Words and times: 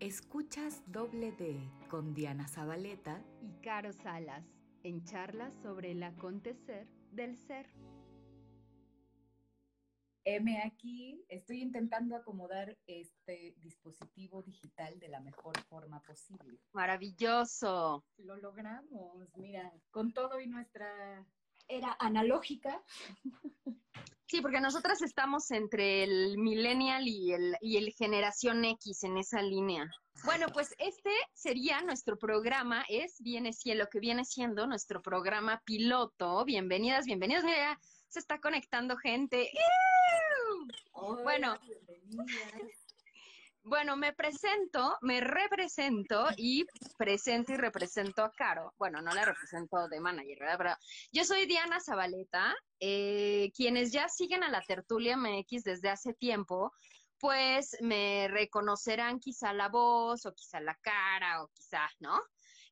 Escuchas 0.00 0.80
Doble 0.86 1.32
D 1.32 1.58
con 1.90 2.14
Diana 2.14 2.46
Zabaleta 2.46 3.20
y 3.42 3.50
Caro 3.64 3.92
Salas 3.92 4.44
en 4.84 5.02
charlas 5.02 5.52
sobre 5.60 5.90
el 5.90 6.04
acontecer 6.04 6.86
del 7.10 7.36
ser. 7.36 7.66
M 10.22 10.62
aquí, 10.62 11.24
estoy 11.28 11.62
intentando 11.62 12.14
acomodar 12.14 12.78
este 12.86 13.56
dispositivo 13.58 14.40
digital 14.44 15.00
de 15.00 15.08
la 15.08 15.18
mejor 15.18 15.58
forma 15.64 16.00
posible. 16.02 16.60
Maravilloso. 16.72 18.04
Lo 18.18 18.36
logramos, 18.36 19.36
mira, 19.36 19.72
con 19.90 20.12
todo 20.12 20.40
y 20.40 20.46
nuestra 20.46 21.26
era 21.66 21.96
analógica. 21.98 22.84
Sí, 24.28 24.42
porque 24.42 24.60
nosotras 24.60 25.00
estamos 25.00 25.50
entre 25.52 26.04
el 26.04 26.36
millennial 26.36 27.08
y 27.08 27.32
el, 27.32 27.56
y 27.62 27.78
el 27.78 27.94
generación 27.94 28.62
X 28.62 29.04
en 29.04 29.16
esa 29.16 29.40
línea. 29.40 29.90
Bueno, 30.24 30.48
pues 30.52 30.74
este 30.76 31.10
sería 31.32 31.80
nuestro 31.80 32.18
programa, 32.18 32.84
es 32.90 33.16
Viene 33.20 33.54
Cielo, 33.54 33.86
que 33.90 34.00
viene 34.00 34.26
siendo 34.26 34.66
nuestro 34.66 35.00
programa 35.00 35.62
piloto. 35.64 36.44
Bienvenidas, 36.44 37.06
bienvenidos. 37.06 37.42
Mira, 37.42 37.56
ya 37.56 37.80
se 38.08 38.18
está 38.18 38.38
conectando 38.38 38.98
gente. 38.98 39.50
bueno, 41.22 41.56
bueno, 43.68 43.96
me 43.96 44.12
presento, 44.12 44.96
me 45.02 45.20
represento 45.20 46.26
y 46.36 46.66
presento 46.96 47.52
y 47.52 47.56
represento 47.56 48.24
a 48.24 48.32
Caro. 48.32 48.74
Bueno, 48.78 49.00
no 49.02 49.12
la 49.12 49.24
represento 49.24 49.88
de 49.88 50.00
manager, 50.00 50.38
¿verdad? 50.40 50.58
Pero 50.58 50.76
yo 51.12 51.24
soy 51.24 51.46
Diana 51.46 51.80
Zabaleta. 51.80 52.54
Eh, 52.80 53.50
quienes 53.54 53.92
ya 53.92 54.08
siguen 54.08 54.42
a 54.42 54.50
la 54.50 54.62
tertulia 54.62 55.16
MX 55.16 55.64
desde 55.64 55.90
hace 55.90 56.14
tiempo, 56.14 56.72
pues 57.18 57.76
me 57.80 58.28
reconocerán 58.28 59.18
quizá 59.18 59.52
la 59.52 59.68
voz 59.68 60.24
o 60.26 60.32
quizá 60.32 60.60
la 60.60 60.74
cara 60.76 61.42
o 61.42 61.48
quizá, 61.48 61.88
¿no? 61.98 62.18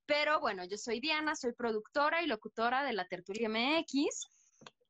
Pero 0.07 0.41
bueno, 0.41 0.65
yo 0.65 0.79
soy 0.79 1.01
Diana, 1.01 1.35
soy 1.35 1.53
productora 1.53 2.23
y 2.23 2.27
locutora 2.27 2.85
de 2.85 2.93
la 2.93 3.07
tertulia 3.07 3.49
MX. 3.49 4.31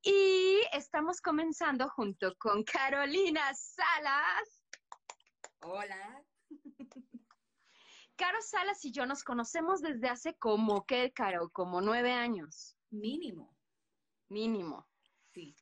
Y 0.03 0.61
estamos 0.73 1.21
comenzando 1.21 1.89
junto 1.89 2.35
con 2.37 2.63
Carolina 2.63 3.53
Salas. 3.55 4.61
Hola. 5.61 6.25
Caro 8.17 8.39
Salas 8.41 8.85
y 8.85 8.93
yo 8.93 9.05
nos 9.05 9.23
conocemos 9.23 9.83
desde 9.83 10.09
hace 10.09 10.35
como, 10.35 10.87
¿qué, 10.87 11.13
Caro? 11.13 11.51
Como 11.51 11.81
nueve 11.81 12.13
años. 12.13 12.77
Mínimo. 12.91 13.55
Mínimo. 14.29 14.87
Sí. 15.35 15.55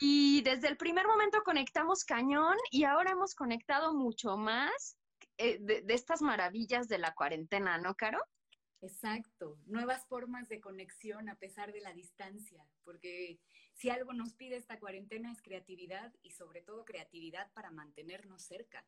Y 0.00 0.42
desde 0.42 0.68
el 0.68 0.76
primer 0.76 1.06
momento 1.06 1.42
conectamos 1.44 2.04
cañón 2.04 2.56
y 2.70 2.84
ahora 2.84 3.12
hemos 3.12 3.34
conectado 3.34 3.94
mucho 3.94 4.36
más 4.36 4.96
eh, 5.38 5.58
de, 5.60 5.82
de, 5.82 5.94
estas 5.94 6.22
maravillas 6.22 6.88
de 6.88 6.98
la 6.98 7.14
cuarentena, 7.14 7.78
¿no, 7.78 7.96
Caro? 7.96 8.20
Exacto, 8.80 9.58
nuevas 9.66 10.06
formas 10.06 10.48
de 10.48 10.60
conexión 10.60 11.28
a 11.28 11.34
pesar 11.34 11.72
de 11.72 11.80
la 11.80 11.92
distancia, 11.92 12.64
porque 12.84 13.40
si 13.74 13.90
algo 13.90 14.12
nos 14.12 14.34
pide 14.34 14.56
esta 14.56 14.78
cuarentena 14.78 15.32
es 15.32 15.42
creatividad 15.42 16.14
y 16.22 16.30
sobre 16.30 16.62
todo 16.62 16.84
creatividad 16.84 17.50
para 17.54 17.72
mantenernos 17.72 18.42
cerca. 18.42 18.84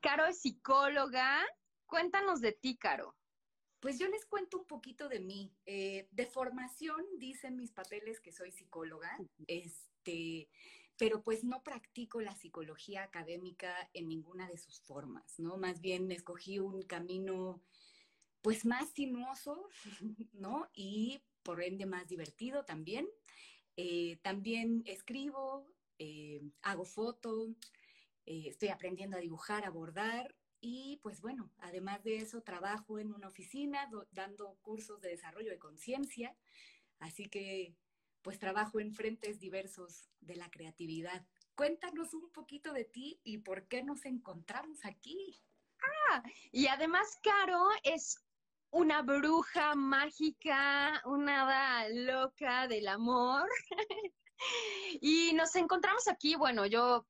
Caro 0.00 0.26
es 0.26 0.40
psicóloga. 0.40 1.44
Cuéntanos 1.86 2.40
de 2.40 2.52
ti, 2.52 2.76
Caro. 2.76 3.16
Pues 3.80 3.98
yo 3.98 4.08
les 4.08 4.26
cuento 4.26 4.58
un 4.58 4.66
poquito 4.66 5.08
de 5.08 5.20
mí. 5.20 5.52
Eh, 5.66 6.08
de 6.10 6.26
formación 6.26 7.04
dicen 7.18 7.56
mis 7.56 7.72
papeles 7.72 8.20
que 8.20 8.32
soy 8.32 8.50
psicóloga, 8.50 9.16
este, 9.46 10.48
pero 10.96 11.22
pues 11.22 11.44
no 11.44 11.62
practico 11.62 12.20
la 12.20 12.34
psicología 12.34 13.02
académica 13.02 13.90
en 13.94 14.08
ninguna 14.08 14.48
de 14.48 14.58
sus 14.58 14.80
formas, 14.80 15.38
¿no? 15.38 15.56
Más 15.56 15.80
bien 15.80 16.12
escogí 16.12 16.58
un 16.58 16.82
camino 16.82 17.62
pues 18.42 18.64
más 18.64 18.90
sinuoso, 18.90 19.68
¿no? 20.32 20.68
Y 20.74 21.22
por 21.42 21.62
ende 21.62 21.86
más 21.86 22.06
divertido 22.08 22.64
también. 22.64 23.08
Eh, 23.76 24.18
también 24.22 24.82
escribo, 24.86 25.66
eh, 25.98 26.42
hago 26.62 26.84
foto, 26.84 27.48
eh, 28.26 28.44
estoy 28.46 28.68
aprendiendo 28.68 29.16
a 29.16 29.20
dibujar, 29.20 29.64
a 29.64 29.70
bordar 29.70 30.34
y 30.60 30.98
pues 31.02 31.20
bueno, 31.20 31.50
además 31.58 32.02
de 32.04 32.18
eso 32.18 32.42
trabajo 32.42 32.98
en 32.98 33.14
una 33.14 33.28
oficina 33.28 33.90
dando 34.10 34.58
cursos 34.60 35.00
de 35.00 35.10
desarrollo 35.10 35.50
de 35.50 35.58
conciencia, 35.58 36.36
así 36.98 37.28
que 37.28 37.74
pues 38.22 38.38
trabajo 38.38 38.80
en 38.80 38.94
frentes 38.94 39.40
diversos 39.40 40.10
de 40.20 40.36
la 40.36 40.50
creatividad. 40.50 41.24
Cuéntanos 41.54 42.12
un 42.12 42.30
poquito 42.30 42.72
de 42.72 42.84
ti 42.84 43.20
y 43.24 43.38
por 43.38 43.66
qué 43.68 43.82
nos 43.82 44.04
encontramos 44.04 44.84
aquí. 44.84 45.40
Ah, 46.10 46.22
y 46.52 46.66
además 46.66 47.18
Caro 47.22 47.68
es 47.82 48.22
una 48.70 49.02
bruja 49.02 49.74
mágica, 49.74 51.02
una 51.06 51.88
loca 51.88 52.68
del 52.68 52.88
amor. 52.88 53.48
y 55.00 55.32
nos 55.34 55.54
encontramos 55.56 56.06
aquí, 56.08 56.34
bueno, 56.34 56.66
yo 56.66 57.06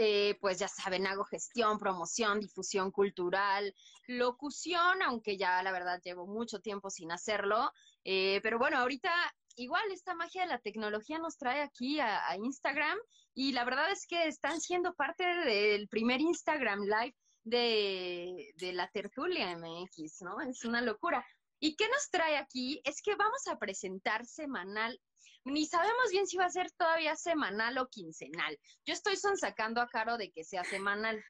eh, 0.00 0.38
pues 0.40 0.60
ya 0.60 0.68
saben, 0.68 1.08
hago 1.08 1.24
gestión, 1.24 1.76
promoción, 1.76 2.38
difusión 2.38 2.92
cultural, 2.92 3.74
locución, 4.06 5.02
aunque 5.02 5.36
ya 5.36 5.60
la 5.64 5.72
verdad 5.72 6.00
llevo 6.04 6.24
mucho 6.24 6.60
tiempo 6.60 6.88
sin 6.88 7.10
hacerlo. 7.10 7.72
Eh, 8.04 8.38
pero 8.44 8.60
bueno, 8.60 8.78
ahorita 8.78 9.10
igual 9.56 9.82
esta 9.90 10.14
magia 10.14 10.42
de 10.42 10.50
la 10.50 10.60
tecnología 10.60 11.18
nos 11.18 11.36
trae 11.36 11.62
aquí 11.62 11.98
a, 11.98 12.36
Instagram 12.36 12.96
y 13.34 13.50
la 13.50 13.64
verdad 13.64 13.90
es 13.90 14.06
que 14.06 14.28
están 14.28 14.60
siendo 14.60 14.94
parte 14.94 15.24
del 15.24 15.88
primer 15.88 16.20
Instagram 16.20 16.82
Live 16.82 17.16
de, 17.42 18.52
de 18.54 18.72
la 18.74 18.88
tertulia 18.90 19.58
MX, 19.58 20.22
¿no? 20.22 20.40
Es 20.42 20.64
una 20.64 20.80
locura. 20.80 21.26
¿Y 21.58 21.74
qué 21.74 21.88
nos 21.88 22.08
trae 22.08 22.36
aquí? 22.36 22.80
Es 22.84 23.02
que 23.02 23.16
vamos 23.16 23.48
a 23.48 23.58
presentar 23.58 24.24
semanal 24.26 25.00
ni 25.48 25.66
sabemos 25.66 26.10
bien 26.10 26.26
si 26.26 26.36
va 26.36 26.46
a 26.46 26.50
ser 26.50 26.70
todavía 26.72 27.16
semanal 27.16 27.78
o 27.78 27.88
quincenal. 27.88 28.58
Yo 28.84 28.94
estoy 28.94 29.16
sacando 29.16 29.80
a 29.80 29.88
Caro 29.88 30.16
de 30.16 30.30
que 30.30 30.44
sea 30.44 30.64
semanal. 30.64 31.22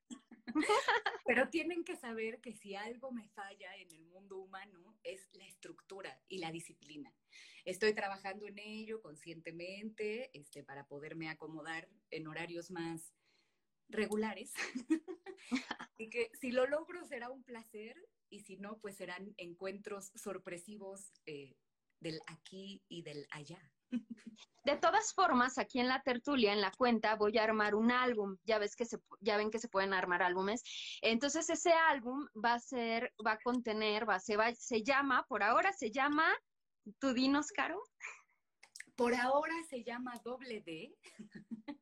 Pero 1.27 1.49
tienen 1.51 1.85
que 1.85 1.97
saber 1.97 2.41
que 2.41 2.55
si 2.55 2.75
algo 2.75 3.13
me 3.13 3.29
falla 3.29 3.75
en 3.77 3.91
el 3.93 4.05
mundo 4.07 4.39
humano 4.39 4.99
es 5.03 5.29
la 5.33 5.47
estructura 5.47 6.21
y 6.29 6.39
la 6.39 6.51
disciplina. 6.51 7.15
Estoy 7.65 7.95
trabajando 7.95 8.47
en 8.47 8.59
ello 8.59 9.01
conscientemente 9.03 10.31
este, 10.39 10.65
para 10.65 10.87
poderme 10.87 11.29
acomodar 11.29 11.89
en 12.11 12.27
horarios 12.27 12.71
más 12.71 13.15
regulares. 13.89 14.53
y 15.99 16.09
que 16.11 16.31
si 16.41 16.51
lo 16.51 16.67
logro 16.67 17.07
será 17.07 17.31
un 17.31 17.43
placer 17.45 17.97
y 18.31 18.41
si 18.41 18.57
no, 18.57 18.79
pues 18.79 18.97
serán 18.97 19.35
encuentros 19.37 20.13
sorpresivos 20.15 21.13
eh, 21.27 21.57
del 22.01 22.21
aquí 22.27 22.83
y 22.89 23.03
del 23.03 23.27
allá. 23.31 23.61
De 24.65 24.77
todas 24.77 25.15
formas, 25.15 25.57
aquí 25.57 25.81
en 25.81 25.89
la 25.89 26.03
tertulia, 26.03 26.53
en 26.53 26.61
la 26.61 26.71
cuenta, 26.71 27.17
voy 27.17 27.39
a 27.39 27.45
armar 27.45 27.75
un 27.75 27.91
álbum. 27.91 28.37
Ya 28.45 28.59
ves 28.59 28.77
que 28.77 28.85
ya 29.21 29.39
ven 29.39 29.51
que 29.51 29.59
se 29.59 29.69
pueden 29.69 29.95
armar 29.95 30.23
álbumes. 30.23 30.63
Entonces 31.01 31.49
ese 31.49 31.73
álbum 31.73 32.27
va 32.35 32.55
a 32.55 32.61
ser, 32.61 33.15
va 33.27 33.33
a 33.33 33.39
contener, 33.39 34.07
va, 34.07 34.21
se 34.21 34.83
llama, 34.83 35.25
por 35.27 35.43
ahora 35.43 35.73
se 35.73 35.91
llama, 35.91 36.27
¿tú 36.99 37.15
dinos, 37.15 37.51
Caro? 37.51 37.81
Por 38.95 39.15
ahora 39.15 39.55
se 39.71 39.83
llama 39.85 40.21
Doble 40.23 40.61
D. 40.61 40.95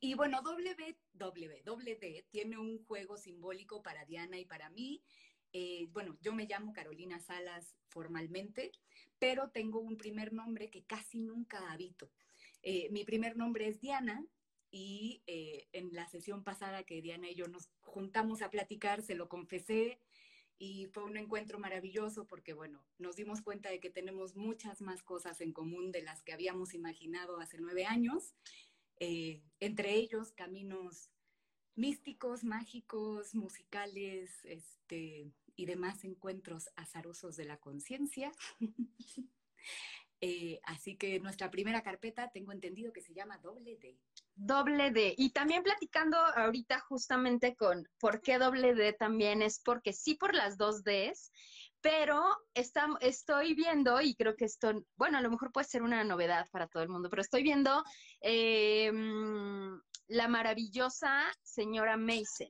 y 0.00 0.14
bueno, 0.14 0.42
doble 0.42 0.74
D 0.74 2.26
tiene 2.30 2.58
un 2.58 2.84
juego 2.84 3.16
simbólico 3.16 3.82
para 3.82 4.04
Diana 4.04 4.38
y 4.38 4.44
para 4.44 4.68
mí 4.68 5.02
eh, 5.52 5.88
bueno, 5.92 6.16
yo 6.20 6.32
me 6.32 6.46
llamo 6.46 6.72
Carolina 6.72 7.18
Salas 7.18 7.74
formalmente, 7.88 8.70
pero 9.20 9.50
tengo 9.50 9.78
un 9.78 9.96
primer 9.96 10.32
nombre 10.32 10.70
que 10.70 10.82
casi 10.82 11.20
nunca 11.20 11.70
habito. 11.70 12.10
Eh, 12.62 12.88
mi 12.90 13.04
primer 13.04 13.36
nombre 13.36 13.68
es 13.68 13.80
Diana 13.80 14.26
y 14.72 15.22
eh, 15.26 15.68
en 15.72 15.92
la 15.92 16.08
sesión 16.08 16.42
pasada 16.42 16.82
que 16.82 17.02
Diana 17.02 17.30
y 17.30 17.34
yo 17.34 17.46
nos 17.46 17.70
juntamos 17.80 18.42
a 18.42 18.50
platicar, 18.50 19.02
se 19.02 19.14
lo 19.14 19.28
confesé 19.28 20.00
y 20.58 20.86
fue 20.86 21.04
un 21.04 21.16
encuentro 21.16 21.58
maravilloso 21.58 22.26
porque, 22.26 22.54
bueno, 22.54 22.82
nos 22.98 23.16
dimos 23.16 23.42
cuenta 23.42 23.70
de 23.70 23.78
que 23.78 23.90
tenemos 23.90 24.36
muchas 24.36 24.80
más 24.80 25.02
cosas 25.02 25.40
en 25.40 25.52
común 25.52 25.92
de 25.92 26.02
las 26.02 26.22
que 26.22 26.32
habíamos 26.32 26.74
imaginado 26.74 27.38
hace 27.40 27.58
nueve 27.58 27.84
años, 27.86 28.34
entre 28.98 29.94
ellos 29.94 30.32
caminos 30.32 31.10
místicos, 31.76 32.44
mágicos, 32.44 33.34
musicales, 33.34 34.44
este, 34.44 35.32
y 35.60 35.66
demás 35.66 36.04
encuentros 36.04 36.70
azarosos 36.74 37.36
de 37.36 37.44
la 37.44 37.58
conciencia. 37.58 38.32
eh, 40.22 40.58
así 40.64 40.96
que 40.96 41.20
nuestra 41.20 41.50
primera 41.50 41.82
carpeta 41.82 42.30
tengo 42.30 42.52
entendido 42.52 42.94
que 42.94 43.02
se 43.02 43.12
llama 43.12 43.36
Doble 43.38 43.76
D. 43.76 43.98
Doble 44.34 44.90
D. 44.90 45.14
Y 45.18 45.30
también 45.30 45.62
platicando 45.62 46.16
ahorita 46.16 46.80
justamente 46.80 47.56
con 47.56 47.86
por 47.98 48.22
qué 48.22 48.38
doble 48.38 48.74
D 48.74 48.94
también 48.94 49.42
es 49.42 49.60
porque 49.60 49.92
sí 49.92 50.14
por 50.14 50.34
las 50.34 50.56
dos 50.56 50.82
Ds, 50.82 51.30
pero 51.82 52.22
está, 52.54 52.88
estoy 53.00 53.54
viendo, 53.54 54.00
y 54.00 54.14
creo 54.14 54.36
que 54.36 54.46
esto, 54.46 54.84
bueno, 54.96 55.18
a 55.18 55.20
lo 55.20 55.30
mejor 55.30 55.52
puede 55.52 55.66
ser 55.66 55.82
una 55.82 56.04
novedad 56.04 56.48
para 56.50 56.68
todo 56.68 56.82
el 56.82 56.88
mundo, 56.88 57.10
pero 57.10 57.20
estoy 57.20 57.42
viendo 57.42 57.84
eh, 58.22 58.90
la 60.08 60.28
maravillosa 60.28 61.30
señora 61.42 61.98
Mason. 61.98 62.48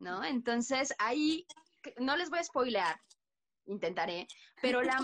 ¿no? 0.00 0.24
Entonces 0.24 0.92
ahí, 0.98 1.46
no 1.98 2.16
les 2.16 2.30
voy 2.30 2.38
a 2.38 2.44
spoilear, 2.44 3.00
intentaré, 3.66 4.26
pero, 4.60 4.82
la, 4.82 4.98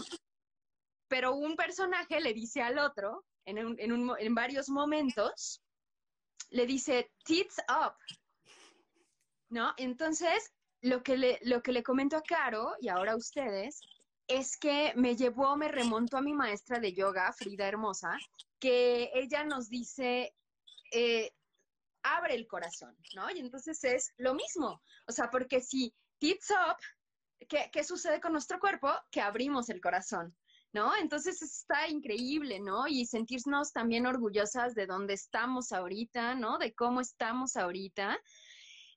pero 1.09 1.35
un 1.35 1.57
personaje 1.57 2.21
le 2.21 2.35
dice 2.35 2.63
al 2.63 2.79
otro, 2.79 3.25
en, 3.45 3.59
en, 3.59 4.11
en 4.19 4.35
varios 4.35 4.69
momentos, 4.69 5.63
le 6.51 6.67
dice, 6.67 7.11
tits 7.25 7.57
up, 7.69 7.95
¿no? 9.49 9.73
Entonces, 9.77 10.53
lo 10.83 11.03
que, 11.03 11.17
le, 11.17 11.39
lo 11.43 11.63
que 11.63 11.73
le 11.73 11.83
comento 11.83 12.17
a 12.17 12.23
Caro 12.23 12.75
y 12.81 12.89
ahora 12.89 13.13
a 13.13 13.17
ustedes 13.17 13.81
es 14.29 14.57
que 14.57 14.93
me 14.97 15.17
llevó, 15.17 15.57
me 15.57 15.69
remontó 15.69 16.17
a 16.17 16.23
mi 16.23 16.33
maestra 16.33 16.79
de 16.81 16.93
yoga, 16.93 17.33
Frida 17.33 17.69
Hermosa, 17.69 18.17
que 18.59 19.11
ella 19.15 19.45
nos 19.45 19.69
dice, 19.69 20.35
eh, 20.93 21.33
abre 22.03 22.35
el 22.35 22.47
corazón, 22.47 22.97
¿no? 23.15 23.31
Y 23.31 23.39
entonces 23.39 23.83
es 23.85 24.13
lo 24.17 24.35
mismo, 24.35 24.83
o 25.07 25.13
sea, 25.13 25.31
porque 25.31 25.61
si 25.61 25.95
tits 26.19 26.51
up, 26.51 26.77
¿qué, 27.49 27.71
¿qué 27.73 27.85
sucede 27.85 28.21
con 28.21 28.33
nuestro 28.33 28.59
cuerpo? 28.59 28.93
Que 29.11 29.21
abrimos 29.21 29.69
el 29.71 29.81
corazón. 29.81 30.37
¿no? 30.73 30.95
Entonces 30.97 31.41
está 31.41 31.89
increíble, 31.89 32.61
¿no? 32.61 32.87
Y 32.87 33.07
sentirnos 33.07 33.73
también 33.73 34.05
orgullosas 34.05 34.75
de 34.75 34.87
dónde 34.87 35.15
estamos 35.15 35.73
ahorita, 35.73 36.35
¿no? 36.35 36.59
De 36.59 36.75
cómo 36.75 37.01
estamos 37.01 37.57
ahorita. 37.57 38.19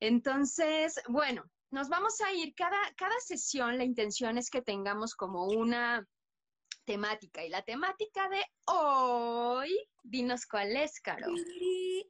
Entonces, 0.01 0.99
bueno, 1.07 1.43
nos 1.71 1.87
vamos 1.87 2.19
a 2.21 2.33
ir, 2.33 2.53
cada, 2.55 2.77
cada 2.97 3.17
sesión 3.19 3.77
la 3.77 3.85
intención 3.85 4.37
es 4.37 4.49
que 4.49 4.61
tengamos 4.61 5.15
como 5.15 5.45
una 5.45 6.05
temática. 6.85 7.45
Y 7.45 7.49
la 7.49 7.61
temática 7.61 8.27
de 8.27 8.43
hoy, 8.65 9.69
dinos 10.03 10.45
cuál 10.47 10.75
es, 10.75 10.99
Caro. 10.99 11.27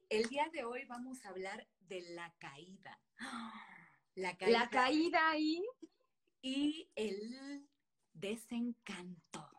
El 0.09 0.29
día 0.29 0.47
de 0.53 0.63
hoy 0.63 0.85
vamos 0.85 1.23
a 1.25 1.29
hablar 1.29 1.67
de 1.81 2.01
la 2.15 2.33
caída. 2.39 2.99
La 4.19 4.35
caída. 4.37 4.59
La 4.59 4.69
caída 4.69 5.37
y... 5.37 5.63
Y 6.41 6.89
el 6.95 7.67
desencanto. 8.13 9.49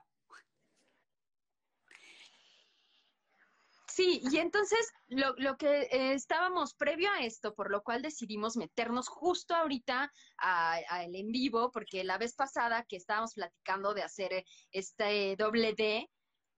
Sí, 3.86 4.22
y 4.30 4.38
entonces 4.38 4.78
lo, 5.08 5.34
lo 5.36 5.56
que 5.56 5.82
eh, 5.82 6.14
estábamos 6.14 6.74
previo 6.74 7.10
a 7.10 7.24
esto, 7.24 7.54
por 7.54 7.70
lo 7.70 7.82
cual 7.82 8.00
decidimos 8.02 8.56
meternos 8.56 9.08
justo 9.08 9.54
ahorita 9.54 10.10
a, 10.38 11.02
el 11.02 11.14
en 11.16 11.30
vivo, 11.32 11.70
porque 11.70 12.04
la 12.04 12.16
vez 12.16 12.34
pasada 12.34 12.86
que 12.88 12.96
estábamos 12.96 13.34
platicando 13.34 13.92
de 13.92 14.02
hacer 14.02 14.44
este 14.72 15.36
doble 15.36 15.74
D, 15.74 16.08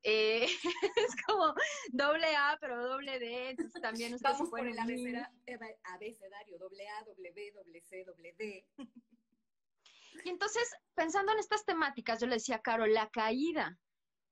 eh, 0.02 0.46
es 0.96 1.16
como 1.26 1.54
doble 1.90 2.34
A, 2.36 2.56
pero 2.60 2.86
doble 2.88 3.18
D, 3.18 3.50
entonces 3.50 3.80
también 3.80 4.16
Vamos 4.20 4.50
por 4.50 4.66
el 4.66 4.78
abecedario, 4.78 6.58
doble 6.58 6.88
A, 6.88 7.04
doble 7.04 7.32
B, 7.32 7.52
doble 7.52 7.80
C, 7.82 8.04
doble 8.04 8.34
D. 8.38 8.66
Y 10.24 10.28
entonces, 10.28 10.70
pensando 10.94 11.32
en 11.32 11.38
estas 11.38 11.64
temáticas, 11.64 12.20
yo 12.20 12.26
le 12.26 12.34
decía 12.34 12.56
a 12.56 12.62
Caro, 12.62 12.86
la 12.86 13.08
caída, 13.10 13.78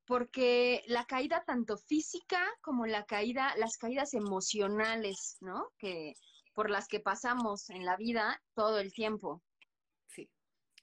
porque 0.07 0.83
la 0.87 1.05
caída 1.05 1.45
tanto 1.45 1.79
física 1.79 2.45
como 2.61 2.87
la 2.87 3.05
caída, 3.07 3.55
las 3.57 3.77
caídas 3.79 4.15
emocionales, 4.15 5.37
¿no? 5.41 5.73
Que 5.79 6.15
por 6.53 6.69
las 6.69 6.89
que 6.89 7.01
pasamos 7.01 7.71
en 7.71 7.85
la 7.85 7.97
vida 7.97 8.43
todo 8.55 8.79
el 8.79 8.93
tiempo. 8.93 9.43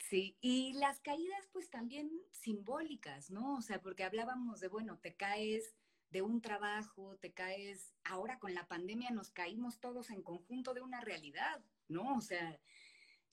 Sí. 0.09 0.37
Y 0.41 0.73
las 0.73 0.99
caídas, 1.01 1.47
pues 1.51 1.69
también 1.69 2.09
simbólicas, 2.31 3.29
¿no? 3.29 3.55
O 3.57 3.61
sea, 3.61 3.81
porque 3.81 4.03
hablábamos 4.03 4.59
de, 4.59 4.67
bueno, 4.69 4.97
te 4.99 5.15
caes 5.15 5.75
de 6.11 6.21
un 6.21 6.41
trabajo, 6.41 7.17
te 7.17 7.33
caes, 7.33 7.93
ahora 8.05 8.39
con 8.39 8.53
la 8.53 8.67
pandemia 8.67 9.09
nos 9.11 9.31
caímos 9.31 9.79
todos 9.79 10.09
en 10.09 10.23
conjunto 10.23 10.73
de 10.73 10.81
una 10.81 11.01
realidad, 11.01 11.61
¿no? 11.89 12.15
O 12.15 12.21
sea, 12.21 12.57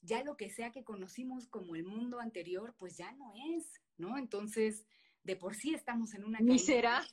ya 0.02 0.24
lo 0.24 0.36
que 0.36 0.50
sea 0.50 0.72
que 0.72 0.84
conocimos 0.84 1.46
como 1.46 1.76
el 1.76 1.84
mundo 1.84 2.18
anterior, 2.18 2.74
pues 2.78 2.96
ya 2.96 3.12
no 3.12 3.32
es, 3.56 3.80
¿no? 3.96 4.18
Entonces, 4.18 4.84
de 5.22 5.36
por 5.36 5.54
sí 5.54 5.74
estamos 5.74 6.14
en 6.14 6.24
una 6.24 6.40
Ni 6.40 6.58
será. 6.58 7.04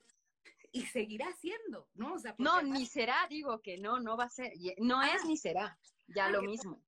Y 0.74 0.86
seguirá 0.86 1.32
siendo, 1.34 1.90
¿no? 1.96 2.16
no, 2.38 2.62
ni 2.62 2.86
será, 2.86 3.28
digo 3.30 3.62
que 3.62 3.78
no, 3.78 4.00
no 4.00 4.16
va 4.16 4.24
a 4.24 4.30
ser, 4.30 4.54
no 4.78 5.04
es 5.04 5.22
ah. 5.22 5.28
ni 5.28 5.36
será, 5.36 5.78
ya 6.08 6.30
lo 6.30 6.42
mismo. 6.42 6.82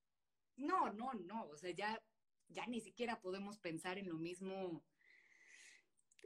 No, 0.56 0.94
no, 0.94 1.14
no, 1.14 1.48
o 1.48 1.58
sea, 1.58 1.72
ya, 1.72 2.02
ya 2.54 2.66
ni 2.68 2.80
siquiera 2.80 3.20
podemos 3.20 3.58
pensar 3.58 3.98
en 3.98 4.10
lo 4.10 4.18
mismo, 4.18 4.84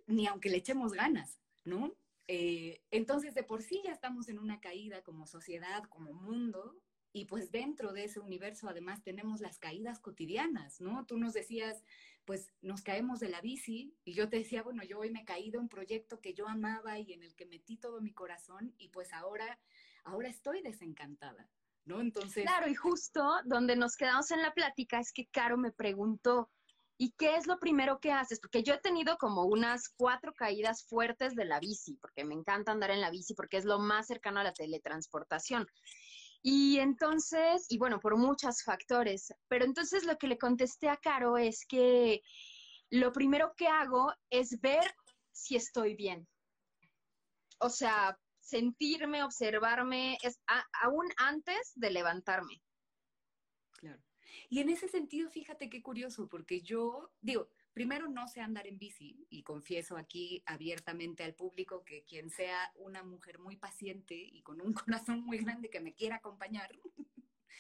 ni 0.06 0.27
aunque 0.27 0.50
le 0.50 0.57
echemos 0.57 0.94
ganas, 0.94 1.39
¿no? 1.65 1.95
Eh, 2.27 2.81
entonces, 2.91 3.33
de 3.33 3.44
por 3.44 3.63
sí 3.63 3.81
ya 3.83 3.91
estamos 3.91 4.27
en 4.27 4.39
una 4.39 4.59
caída 4.59 5.01
como 5.03 5.25
sociedad, 5.25 5.83
como 5.89 6.13
mundo, 6.13 6.75
y 7.13 7.25
pues 7.25 7.51
dentro 7.51 7.94
de 7.94 8.03
ese 8.03 8.19
universo 8.19 8.69
además 8.69 9.01
tenemos 9.01 9.41
las 9.41 9.57
caídas 9.57 10.00
cotidianas, 10.00 10.81
¿no? 10.81 11.06
Tú 11.07 11.18
nos 11.18 11.33
decías, 11.33 11.83
pues 12.25 12.53
nos 12.62 12.81
caemos 12.81 13.19
de 13.19 13.29
la 13.29 13.41
bici 13.41 13.95
y 14.03 14.13
yo 14.13 14.29
te 14.29 14.38
decía, 14.38 14.62
bueno, 14.62 14.83
yo 14.83 15.00
hoy 15.00 15.09
me 15.09 15.25
caí 15.25 15.50
de 15.50 15.57
un 15.57 15.69
proyecto 15.69 16.19
que 16.19 16.33
yo 16.33 16.47
amaba 16.47 17.00
y 17.00 17.13
en 17.13 17.24
el 17.24 17.33
que 17.35 17.45
metí 17.45 17.77
todo 17.77 18.01
mi 18.01 18.13
corazón 18.13 18.75
y 18.77 18.89
pues 18.89 19.13
ahora, 19.13 19.59
ahora 20.03 20.27
estoy 20.27 20.62
desencantada, 20.62 21.50
Claro, 22.44 22.68
y 22.68 22.75
justo 22.75 23.24
donde 23.45 23.75
nos 23.75 23.95
quedamos 23.95 24.31
en 24.31 24.42
la 24.42 24.54
plática 24.54 25.00
es 25.00 25.12
que 25.12 25.28
Caro 25.28 25.57
me 25.57 25.72
preguntó, 25.72 26.50
¿y 26.98 27.13
qué 27.18 27.36
es 27.36 27.48
lo 27.48 27.60
primero 27.60 28.00
que 28.00 28.12
haces? 28.12 28.39
Porque 28.39 28.63
yo 28.63 28.74
he 28.74 28.80
tenido 28.80 29.18
como 29.18 29.45
unas 29.45 29.89
cuatro 29.95 30.34
caídas 30.34 30.86
fuertes 30.86 31.36
de 31.36 31.45
la 31.45 31.60
bici, 31.60 31.95
porque 32.01 32.25
me 32.25 32.34
encanta 32.34 32.72
andar 32.72 32.92
en 32.92 33.01
la 33.01 33.12
bici, 33.12 33.34
porque 33.36 33.57
es 33.57 33.66
lo 33.66 33.80
más 33.80 34.07
cercano 34.07 34.39
a 34.39 34.44
la 34.44 34.54
teletransportación. 34.54 35.68
Y 36.42 36.80
entonces, 36.80 37.66
y 37.69 37.78
bueno, 37.78 38.00
por 38.00 38.18
muchos 38.18 38.63
factores, 38.63 39.34
pero 39.48 39.66
entonces 39.66 40.06
lo 40.06 40.18
que 40.18 40.28
le 40.28 40.38
contesté 40.38 40.89
a 40.89 40.98
Caro 40.98 41.38
es 41.38 41.66
que 41.68 42.22
lo 42.89 43.12
primero 43.12 43.54
que 43.56 43.68
hago 43.68 44.13
es 44.30 44.60
ver 44.62 44.95
si 45.31 45.56
estoy 45.56 45.95
bien. 45.95 46.28
O 47.60 47.69
sea, 47.69 48.18
sentirme, 48.48 49.24
observarme, 49.24 50.18
es 50.24 50.40
aún 50.82 51.06
antes 51.18 51.74
de 51.76 51.92
levantarme. 51.92 52.62
Claro. 53.74 54.02
Y 54.50 54.60
en 54.60 54.70
ese 54.70 54.88
sentido, 54.88 55.30
fíjate 55.30 55.70
qué 55.70 55.82
curioso, 55.82 56.30
porque 56.30 56.62
yo 56.62 57.12
digo, 57.20 57.50
primero 57.74 58.08
no 58.08 58.28
sé 58.28 58.40
andar 58.40 58.66
en 58.66 58.78
bici 58.78 59.28
y 59.30 59.44
confieso 59.44 59.98
aquí 59.98 60.42
abiertamente 60.46 61.24
al 61.24 61.36
público 61.36 61.84
que 61.84 62.06
quien 62.06 62.30
sea 62.30 62.72
una 62.76 63.04
mujer 63.04 63.38
muy 63.40 63.58
paciente 63.58 64.16
y 64.16 64.42
con 64.44 64.62
un 64.62 64.74
corazón 65.14 65.22
muy 65.26 65.40
grande 65.40 65.70
que 65.70 65.82
me 65.82 65.94
quiera 65.94 66.16
acompañar, 66.16 66.72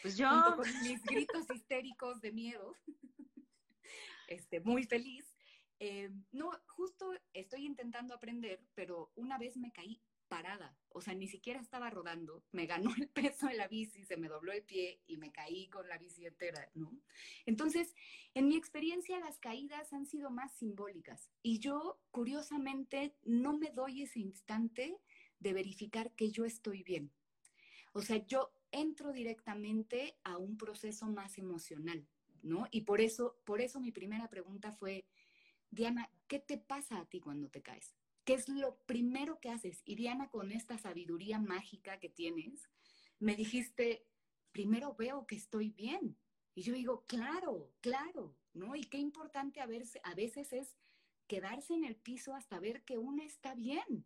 pues 0.01 0.15
yo 0.15 0.29
junto 0.29 0.55
con 0.55 0.65
mis 0.83 1.03
gritos 1.03 1.45
histéricos 1.53 2.21
de 2.21 2.31
miedo, 2.31 2.73
este, 4.29 4.61
muy 4.61 4.83
feliz. 4.85 5.25
Eh, 5.79 6.09
no, 6.31 6.49
justo 6.67 7.11
estoy 7.33 7.65
intentando 7.65 8.15
aprender, 8.15 8.61
pero 8.73 9.11
una 9.15 9.37
vez 9.37 9.57
me 9.57 9.71
caí 9.73 10.01
parada, 10.27 10.77
o 10.89 11.01
sea, 11.01 11.13
ni 11.13 11.27
siquiera 11.27 11.59
estaba 11.59 11.89
rodando, 11.89 12.43
me 12.51 12.65
ganó 12.65 12.93
el 12.97 13.07
peso 13.09 13.47
de 13.47 13.55
la 13.55 13.67
bici, 13.67 14.03
se 14.03 14.17
me 14.17 14.27
dobló 14.27 14.51
el 14.51 14.63
pie 14.63 15.01
y 15.07 15.17
me 15.17 15.31
caí 15.31 15.67
con 15.69 15.87
la 15.87 15.97
bici 15.97 16.25
entera, 16.25 16.69
¿no? 16.73 16.91
Entonces, 17.45 17.95
en 18.33 18.47
mi 18.47 18.55
experiencia 18.55 19.19
las 19.19 19.39
caídas 19.39 19.93
han 19.93 20.05
sido 20.05 20.29
más 20.29 20.53
simbólicas 20.53 21.29
y 21.41 21.59
yo, 21.59 21.99
curiosamente, 22.11 23.15
no 23.23 23.57
me 23.57 23.71
doy 23.71 24.03
ese 24.03 24.19
instante 24.19 24.97
de 25.39 25.53
verificar 25.53 26.11
que 26.13 26.31
yo 26.31 26.45
estoy 26.45 26.83
bien. 26.83 27.11
O 27.93 28.01
sea, 28.01 28.17
yo 28.25 28.51
entro 28.71 29.11
directamente 29.11 30.17
a 30.23 30.37
un 30.37 30.57
proceso 30.57 31.07
más 31.07 31.37
emocional, 31.37 32.07
¿no? 32.43 32.67
Y 32.71 32.81
por 32.81 33.01
eso, 33.01 33.37
por 33.45 33.61
eso 33.61 33.79
mi 33.79 33.91
primera 33.91 34.29
pregunta 34.29 34.71
fue, 34.71 35.05
Diana, 35.71 36.09
¿qué 36.27 36.39
te 36.39 36.57
pasa 36.57 36.99
a 36.99 37.05
ti 37.05 37.19
cuando 37.19 37.49
te 37.49 37.61
caes? 37.61 37.95
¿Qué 38.27 38.33
es 38.33 38.49
lo 38.49 38.75
primero 38.85 39.39
que 39.39 39.49
haces? 39.49 39.81
Y 39.85 39.95
Diana, 39.95 40.29
con 40.29 40.51
esta 40.51 40.77
sabiduría 40.77 41.39
mágica 41.39 41.97
que 41.97 42.09
tienes, 42.09 42.69
me 43.19 43.37
dijiste, 43.37 44.05
primero 44.51 44.95
veo 44.95 45.25
que 45.25 45.37
estoy 45.37 45.69
bien. 45.69 46.17
Y 46.53 46.63
yo 46.63 46.73
digo, 46.73 47.05
claro, 47.05 47.71
claro, 47.79 48.35
¿no? 48.51 48.75
Y 48.75 48.83
qué 48.83 48.97
importante 48.97 49.61
a, 49.61 49.65
veces, 49.65 50.01
a 50.03 50.13
veces 50.13 50.51
es 50.51 50.75
quedarse 51.25 51.73
en 51.73 51.85
el 51.85 51.95
piso 51.95 52.35
hasta 52.35 52.59
ver 52.59 52.83
que 52.83 52.97
uno 52.97 53.23
está 53.23 53.55
bien. 53.55 54.05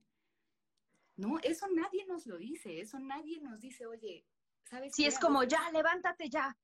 ¿No? 1.15 1.39
Eso 1.39 1.65
nadie 1.73 2.05
nos 2.05 2.27
lo 2.27 2.37
dice, 2.37 2.79
eso 2.79 2.99
nadie 2.99 3.41
nos 3.41 3.59
dice, 3.59 3.87
oye, 3.87 4.27
¿sabes? 4.65 4.93
Si 4.93 5.03
es 5.03 5.17
como, 5.17 5.45
ya, 5.45 5.71
levántate 5.71 6.29
ya. 6.29 6.55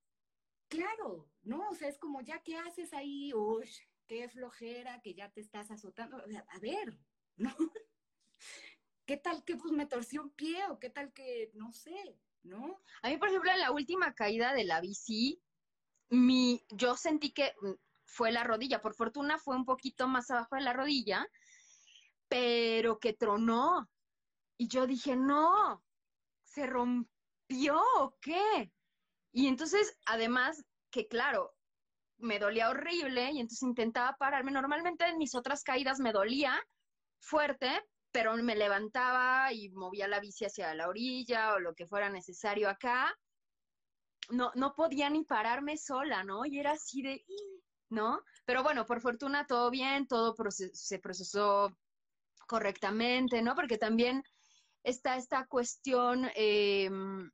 Claro, 0.68 1.28
¿no? 1.42 1.70
O 1.70 1.74
sea, 1.74 1.90
es 1.90 1.98
como, 1.98 2.22
ya, 2.22 2.38
¿qué 2.44 2.56
haces 2.56 2.94
ahí? 2.94 3.34
Uy, 3.34 3.68
qué 4.06 4.30
flojera, 4.30 5.02
que 5.02 5.16
ya 5.16 5.32
te 5.32 5.42
estás 5.42 5.72
azotando. 5.72 6.18
a 6.18 6.60
ver, 6.60 7.00
¿no? 7.38 7.56
¿Qué 9.06 9.18
tal 9.18 9.44
que 9.46 9.56
pues 9.56 9.72
me 9.72 9.86
torció 9.86 10.22
un 10.22 10.32
pie 10.32 10.66
o 10.70 10.80
qué 10.80 10.90
tal 10.90 11.14
que, 11.14 11.52
no 11.54 11.72
sé, 11.72 12.18
¿no? 12.44 12.82
A 13.02 13.10
mí, 13.10 13.18
por 13.18 13.30
ejemplo, 13.30 13.52
en 13.52 13.62
la 13.62 13.72
última 13.72 14.14
caída 14.14 14.54
de 14.54 14.66
la 14.66 14.82
bici, 14.82 15.42
mi, 16.10 16.64
yo 16.70 16.98
sentí 16.98 17.32
que 17.32 17.54
fue 18.04 18.32
la 18.32 18.44
rodilla. 18.44 18.82
Por 18.82 18.96
fortuna 18.96 19.38
fue 19.38 19.56
un 19.56 19.66
poquito 19.66 20.08
más 20.08 20.30
abajo 20.30 20.56
de 20.56 20.62
la 20.62 20.74
rodilla, 20.74 21.28
pero 22.28 23.00
que 23.00 23.14
tronó. 23.14 23.90
Y 24.58 24.68
yo 24.68 24.88
dije, 24.88 25.16
no, 25.16 25.84
¿se 26.44 26.66
rompió 26.66 27.82
o 28.00 28.18
qué? 28.20 28.72
Y 29.32 29.48
entonces, 29.48 29.98
además, 30.06 30.66
que 30.90 31.08
claro, 31.08 31.56
me 32.18 32.40
dolía 32.40 32.70
horrible 32.70 33.32
y 33.32 33.40
entonces 33.40 33.62
intentaba 33.64 34.18
pararme. 34.18 34.52
Normalmente 34.52 35.06
en 35.06 35.18
mis 35.18 35.36
otras 35.36 35.64
caídas 35.64 36.00
me 36.00 36.12
dolía 36.12 36.60
fuerte, 37.20 37.84
pero 38.12 38.36
me 38.38 38.56
levantaba 38.56 39.52
y 39.54 39.70
movía 39.70 40.08
la 40.08 40.20
bici 40.20 40.46
hacia 40.46 40.74
la 40.74 40.88
orilla 40.88 41.54
o 41.54 41.60
lo 41.60 41.76
que 41.76 41.88
fuera 41.88 42.10
necesario 42.10 42.70
acá. 42.70 43.16
No, 44.30 44.52
no 44.56 44.74
podía 44.74 45.10
ni 45.10 45.24
pararme 45.24 45.78
sola, 45.78 46.24
¿no? 46.24 46.46
Y 46.46 46.60
era 46.60 46.72
así 46.72 47.02
de, 47.02 47.24
¿no? 47.90 48.22
Pero 48.46 48.64
bueno, 48.64 48.86
por 48.86 49.02
fortuna 49.02 49.46
todo 49.46 49.70
bien, 49.70 50.08
todo 50.08 50.36
se 50.52 51.00
procesó 51.00 51.72
correctamente, 52.48 53.42
¿no? 53.42 53.56
Porque 53.56 53.78
también 53.78 54.24
está 54.84 55.18
esta 55.18 55.46
cuestión 55.48 56.30
em, 56.36 57.30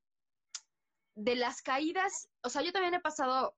de 1.15 1.35
las 1.35 1.61
caídas, 1.61 2.27
o 2.41 2.49
sea, 2.49 2.61
yo 2.63 2.71
también 2.71 2.95
he 2.95 2.99
pasado 2.99 3.55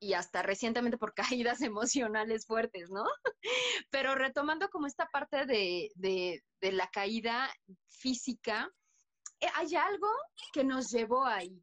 y 0.00 0.14
hasta 0.14 0.42
recientemente 0.42 0.98
por 0.98 1.14
caídas 1.38 1.60
emocionales 1.60 2.46
fuertes, 2.46 2.90
¿no? 2.90 3.04
Pero 3.90 4.14
retomando 4.14 4.68
como 4.70 4.86
esta 4.86 5.06
parte 5.06 5.46
de, 5.46 5.90
de, 5.94 6.72
la 6.72 6.88
caída 6.88 7.52
física, 7.88 8.68
eh, 9.40 9.46
hay 9.54 9.76
algo 9.76 10.08
que 10.52 10.64
nos 10.64 10.90
llevó 10.90 11.24
ahí, 11.24 11.62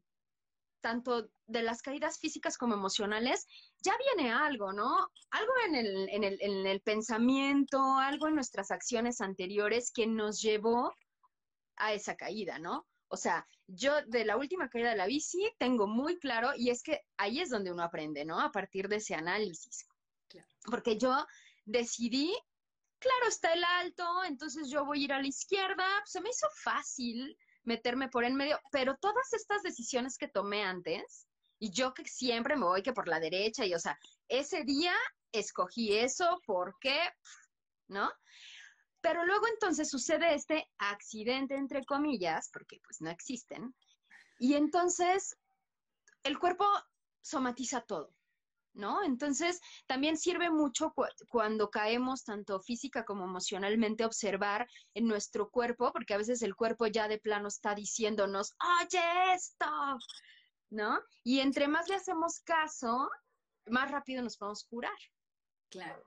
tanto 0.80 1.28
de 1.46 1.62
las 1.62 1.82
caídas 1.82 2.18
físicas 2.18 2.56
como 2.56 2.74
emocionales, 2.74 3.46
ya 3.82 3.94
viene 4.16 4.32
algo, 4.32 4.72
¿no? 4.72 5.08
Algo 5.30 5.52
en 5.66 5.74
el, 5.74 6.08
en 6.10 6.24
el, 6.24 6.38
en 6.40 6.66
el 6.66 6.80
pensamiento, 6.80 7.80
algo 7.98 8.28
en 8.28 8.36
nuestras 8.36 8.70
acciones 8.70 9.20
anteriores 9.20 9.90
que 9.92 10.06
nos 10.06 10.40
llevó 10.40 10.94
a 11.76 11.92
esa 11.92 12.16
caída, 12.16 12.58
¿no? 12.58 12.86
O 13.08 13.16
sea, 13.16 13.46
yo 13.66 14.02
de 14.06 14.24
la 14.24 14.36
última 14.36 14.68
caída 14.68 14.90
de 14.90 14.96
la 14.96 15.06
bici 15.06 15.50
tengo 15.58 15.86
muy 15.86 16.18
claro, 16.18 16.52
y 16.56 16.70
es 16.70 16.82
que 16.82 17.02
ahí 17.16 17.40
es 17.40 17.50
donde 17.50 17.72
uno 17.72 17.82
aprende, 17.82 18.24
¿no? 18.24 18.40
A 18.40 18.52
partir 18.52 18.88
de 18.88 18.96
ese 18.96 19.14
análisis. 19.14 19.86
Porque 20.64 20.98
yo 20.98 21.26
decidí, 21.64 22.36
claro, 22.98 23.28
está 23.28 23.52
el 23.52 23.64
alto, 23.64 24.24
entonces 24.24 24.70
yo 24.70 24.84
voy 24.84 25.00
a 25.00 25.04
ir 25.04 25.12
a 25.12 25.20
la 25.22 25.28
izquierda, 25.28 25.86
se 26.04 26.20
me 26.20 26.30
hizo 26.30 26.46
fácil 26.62 27.36
meterme 27.64 28.08
por 28.08 28.24
en 28.24 28.34
medio, 28.34 28.58
pero 28.70 28.96
todas 29.00 29.32
estas 29.32 29.62
decisiones 29.62 30.16
que 30.18 30.28
tomé 30.28 30.64
antes, 30.64 31.26
y 31.58 31.70
yo 31.70 31.92
que 31.92 32.04
siempre 32.06 32.56
me 32.56 32.64
voy 32.64 32.82
que 32.82 32.92
por 32.92 33.08
la 33.08 33.20
derecha, 33.20 33.64
y 33.66 33.74
o 33.74 33.78
sea, 33.78 33.98
ese 34.28 34.64
día 34.64 34.94
escogí 35.32 35.96
eso 35.96 36.40
porque, 36.46 36.98
¿no? 37.88 38.10
Pero 39.08 39.24
luego 39.24 39.46
entonces 39.46 39.88
sucede 39.88 40.34
este 40.34 40.68
accidente, 40.76 41.54
entre 41.54 41.82
comillas, 41.86 42.50
porque 42.52 42.78
pues 42.84 43.00
no 43.00 43.08
existen, 43.08 43.74
y 44.38 44.52
entonces 44.52 45.34
el 46.24 46.38
cuerpo 46.38 46.66
somatiza 47.22 47.80
todo, 47.80 48.14
¿no? 48.74 49.02
Entonces 49.02 49.62
también 49.86 50.18
sirve 50.18 50.50
mucho 50.50 50.92
cuando 51.30 51.70
caemos 51.70 52.22
tanto 52.22 52.60
física 52.60 53.06
como 53.06 53.24
emocionalmente 53.24 54.04
observar 54.04 54.68
en 54.92 55.06
nuestro 55.06 55.48
cuerpo, 55.48 55.90
porque 55.90 56.12
a 56.12 56.18
veces 56.18 56.42
el 56.42 56.54
cuerpo 56.54 56.86
ya 56.86 57.08
de 57.08 57.16
plano 57.16 57.48
está 57.48 57.74
diciéndonos, 57.74 58.56
oye 58.82 59.32
esto, 59.32 59.70
¿no? 60.68 61.00
Y 61.24 61.40
entre 61.40 61.66
más 61.66 61.88
le 61.88 61.94
hacemos 61.94 62.40
caso, 62.40 63.08
más 63.68 63.90
rápido 63.90 64.22
nos 64.22 64.36
podemos 64.36 64.64
curar. 64.64 64.98
Claro. 65.70 66.04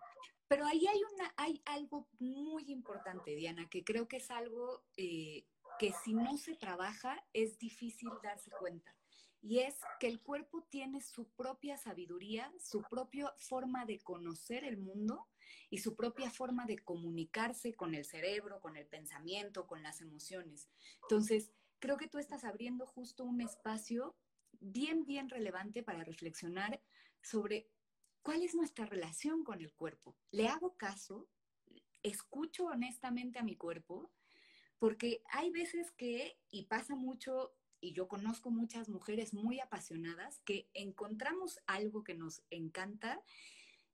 Pero 0.51 0.65
ahí 0.65 0.85
hay, 0.85 0.99
una, 1.13 1.33
hay 1.37 1.61
algo 1.63 2.09
muy 2.19 2.69
importante, 2.73 3.35
Diana, 3.37 3.69
que 3.69 3.85
creo 3.85 4.09
que 4.09 4.17
es 4.17 4.29
algo 4.29 4.83
eh, 4.97 5.45
que 5.79 5.93
si 6.03 6.13
no 6.13 6.37
se 6.37 6.55
trabaja 6.55 7.23
es 7.31 7.57
difícil 7.57 8.09
darse 8.21 8.51
cuenta. 8.59 8.93
Y 9.41 9.59
es 9.59 9.79
que 10.01 10.07
el 10.07 10.21
cuerpo 10.21 10.61
tiene 10.63 10.99
su 10.99 11.29
propia 11.29 11.77
sabiduría, 11.77 12.51
su 12.59 12.81
propia 12.81 13.33
forma 13.37 13.85
de 13.85 13.99
conocer 13.99 14.65
el 14.65 14.75
mundo 14.75 15.29
y 15.69 15.77
su 15.77 15.95
propia 15.95 16.29
forma 16.29 16.65
de 16.65 16.79
comunicarse 16.79 17.73
con 17.73 17.95
el 17.95 18.03
cerebro, 18.03 18.59
con 18.59 18.75
el 18.75 18.87
pensamiento, 18.87 19.67
con 19.67 19.81
las 19.81 20.01
emociones. 20.01 20.67
Entonces, 21.03 21.53
creo 21.79 21.95
que 21.95 22.09
tú 22.09 22.17
estás 22.17 22.43
abriendo 22.43 22.85
justo 22.85 23.23
un 23.23 23.39
espacio 23.39 24.17
bien, 24.59 25.05
bien 25.05 25.29
relevante 25.29 25.81
para 25.81 26.03
reflexionar 26.03 26.83
sobre 27.21 27.69
¿Cuál 28.23 28.43
es 28.43 28.53
nuestra 28.53 28.85
relación 28.85 29.43
con 29.43 29.61
el 29.61 29.73
cuerpo? 29.73 30.15
¿Le 30.29 30.47
hago 30.47 30.77
caso? 30.77 31.27
¿Escucho 32.03 32.65
honestamente 32.65 33.39
a 33.39 33.43
mi 33.43 33.55
cuerpo? 33.55 34.11
Porque 34.77 35.23
hay 35.31 35.49
veces 35.49 35.91
que, 35.91 36.37
y 36.51 36.65
pasa 36.65 36.95
mucho, 36.95 37.55
y 37.79 37.93
yo 37.93 38.07
conozco 38.07 38.51
muchas 38.51 38.89
mujeres 38.89 39.33
muy 39.33 39.59
apasionadas, 39.59 40.39
que 40.41 40.69
encontramos 40.73 41.59
algo 41.65 42.03
que 42.03 42.13
nos 42.13 42.43
encanta 42.51 43.23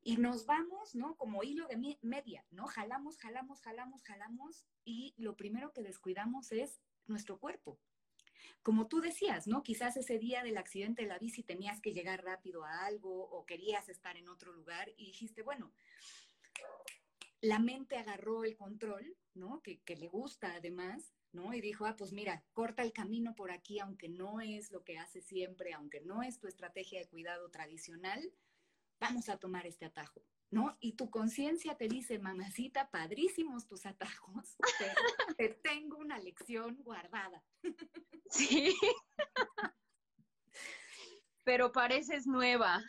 y 0.01 0.17
nos 0.17 0.46
vamos, 0.46 0.93
¿no? 0.93 1.15
Como 1.15 1.43
hilo 1.43 1.67
de 1.67 1.98
media, 2.01 2.46
¿no? 2.51 2.67
Jalamos, 2.67 3.17
jalamos, 3.17 3.62
jalamos, 3.62 4.03
jalamos 4.03 4.65
y 4.84 5.13
lo 5.17 5.38
primero 5.38 5.72
que 5.72 5.84
descuidamos 5.84 6.51
es 6.51 6.81
nuestro 7.05 7.39
cuerpo 7.39 7.79
como 8.62 8.88
tú 8.88 9.01
decías, 9.01 9.48
¿no? 9.48 9.63
Quizás 9.63 9.98
ese 9.98 10.20
día 10.20 10.44
del 10.44 10.58
accidente 10.58 11.03
de 11.03 11.08
la 11.08 11.20
bici 11.20 11.44
tenías 11.44 11.82
que 11.82 11.94
llegar 11.94 12.24
rápido 12.24 12.63
a 12.63 12.86
algo 12.86 13.29
o 13.29 13.46
querías 13.46 13.89
estar 13.89 14.17
en 14.17 14.29
otro 14.29 14.51
lugar 14.51 14.91
y 14.98 15.06
dijiste, 15.06 15.41
bueno, 15.41 15.72
la 17.41 17.60
mente 17.60 17.98
agarró 17.98 18.44
el 18.44 18.56
control, 18.56 19.15
¿no? 19.34 19.62
Que, 19.62 19.79
le 19.96 20.08
gusta 20.08 20.56
además, 20.56 21.13
¿no? 21.32 21.53
Y 21.53 21.62
dijo, 21.62 21.86
ah, 21.86 21.96
pues 21.96 22.12
mira, 22.12 22.44
corta 22.53 22.84
el 22.84 22.94
camino 22.94 23.36
por 23.36 23.51
aquí, 23.51 23.79
aunque 23.79 24.10
no 24.10 24.41
es 24.41 24.72
lo 24.72 24.84
que 24.84 24.98
hace 24.98 25.22
siempre, 25.22 25.74
aunque 25.74 26.01
no 26.01 26.24
es 26.24 26.39
tu 26.39 26.48
estrategia 26.48 27.00
de 27.00 27.08
cuidado 27.08 27.50
tradicional, 27.50 28.34
vamos 29.00 29.29
a 29.29 29.38
tomar 29.38 29.67
este 29.67 29.86
atajo, 29.86 30.24
¿no? 30.50 30.77
Y 30.80 30.94
tu 30.94 31.10
conciencia 31.10 31.75
te 31.75 31.88
dice, 31.88 32.20
mamacita, 32.20 32.89
padrísimos 32.89 33.68
tus 33.68 33.86
atajos, 33.86 34.56
te 35.38 35.50
tengo 35.50 35.98
una 35.98 36.20
lección 36.20 36.77
guardada. 36.84 37.44
Sí. 38.30 38.75
pero 41.44 41.72
pareces 41.72 42.27
nueva. 42.27 42.84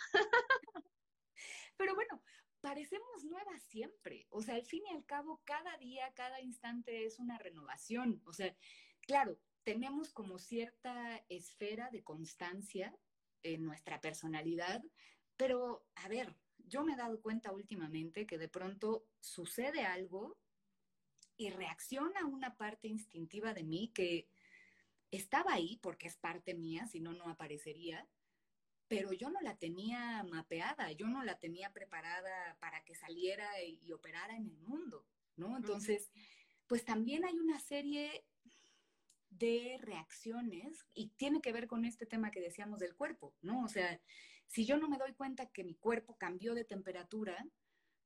Pero 1.76 1.94
bueno, 1.94 2.20
parecemos 2.60 3.24
nuevas 3.24 3.62
siempre. 3.62 4.26
O 4.30 4.42
sea, 4.42 4.56
al 4.56 4.64
fin 4.64 4.82
y 4.90 4.94
al 4.94 5.06
cabo, 5.06 5.40
cada 5.44 5.76
día, 5.76 6.12
cada 6.14 6.40
instante 6.40 7.06
es 7.06 7.20
una 7.20 7.38
renovación. 7.38 8.20
O 8.24 8.32
sea, 8.32 8.54
claro, 9.02 9.38
tenemos 9.62 10.12
como 10.12 10.38
cierta 10.38 11.24
esfera 11.28 11.90
de 11.90 12.02
constancia 12.02 12.98
en 13.42 13.64
nuestra 13.64 14.00
personalidad, 14.00 14.82
pero 15.36 15.86
a 15.94 16.08
ver, 16.08 16.34
yo 16.68 16.84
me 16.84 16.94
he 16.94 16.96
dado 16.96 17.20
cuenta 17.20 17.52
últimamente 17.52 18.26
que 18.26 18.38
de 18.38 18.48
pronto 18.48 19.06
sucede 19.20 19.84
algo 19.84 20.38
y 21.36 21.50
reacciona 21.50 22.26
una 22.26 22.56
parte 22.56 22.88
instintiva 22.88 23.54
de 23.54 23.64
mí 23.64 23.90
que 23.94 24.28
estaba 25.10 25.54
ahí 25.54 25.78
porque 25.82 26.08
es 26.08 26.16
parte 26.16 26.54
mía, 26.54 26.86
si 26.86 27.00
no, 27.00 27.12
no 27.12 27.28
aparecería, 27.28 28.08
pero 28.88 29.12
yo 29.12 29.30
no 29.30 29.40
la 29.40 29.56
tenía 29.56 30.24
mapeada, 30.24 30.90
yo 30.92 31.06
no 31.06 31.22
la 31.22 31.38
tenía 31.38 31.72
preparada 31.72 32.56
para 32.58 32.82
que 32.84 32.94
saliera 32.94 33.46
y, 33.62 33.92
operara 33.92 34.34
en 34.36 34.48
el 34.48 34.58
mundo, 34.60 35.06
¿no? 35.36 35.56
Entonces, 35.56 36.10
pues 36.66 36.84
también 36.84 37.24
hay 37.24 37.38
una 37.38 37.60
serie 37.60 38.24
de 39.30 39.78
reacciones 39.82 40.86
y 40.94 41.08
tiene 41.10 41.40
que 41.40 41.52
ver 41.52 41.66
con 41.66 41.84
este 41.84 42.06
tema 42.06 42.30
que 42.30 42.40
decíamos 42.40 42.80
del 42.80 42.96
cuerpo, 42.96 43.34
¿no? 43.42 43.62
O 43.62 43.68
sea, 43.68 44.00
si 44.48 44.66
yo 44.66 44.76
no 44.78 44.88
me 44.88 44.98
doy 44.98 45.14
cuenta 45.14 45.46
que 45.46 45.62
mi 45.62 45.74
cuerpo 45.76 46.16
cambió 46.16 46.54
de 46.54 46.64
temperatura, 46.64 47.46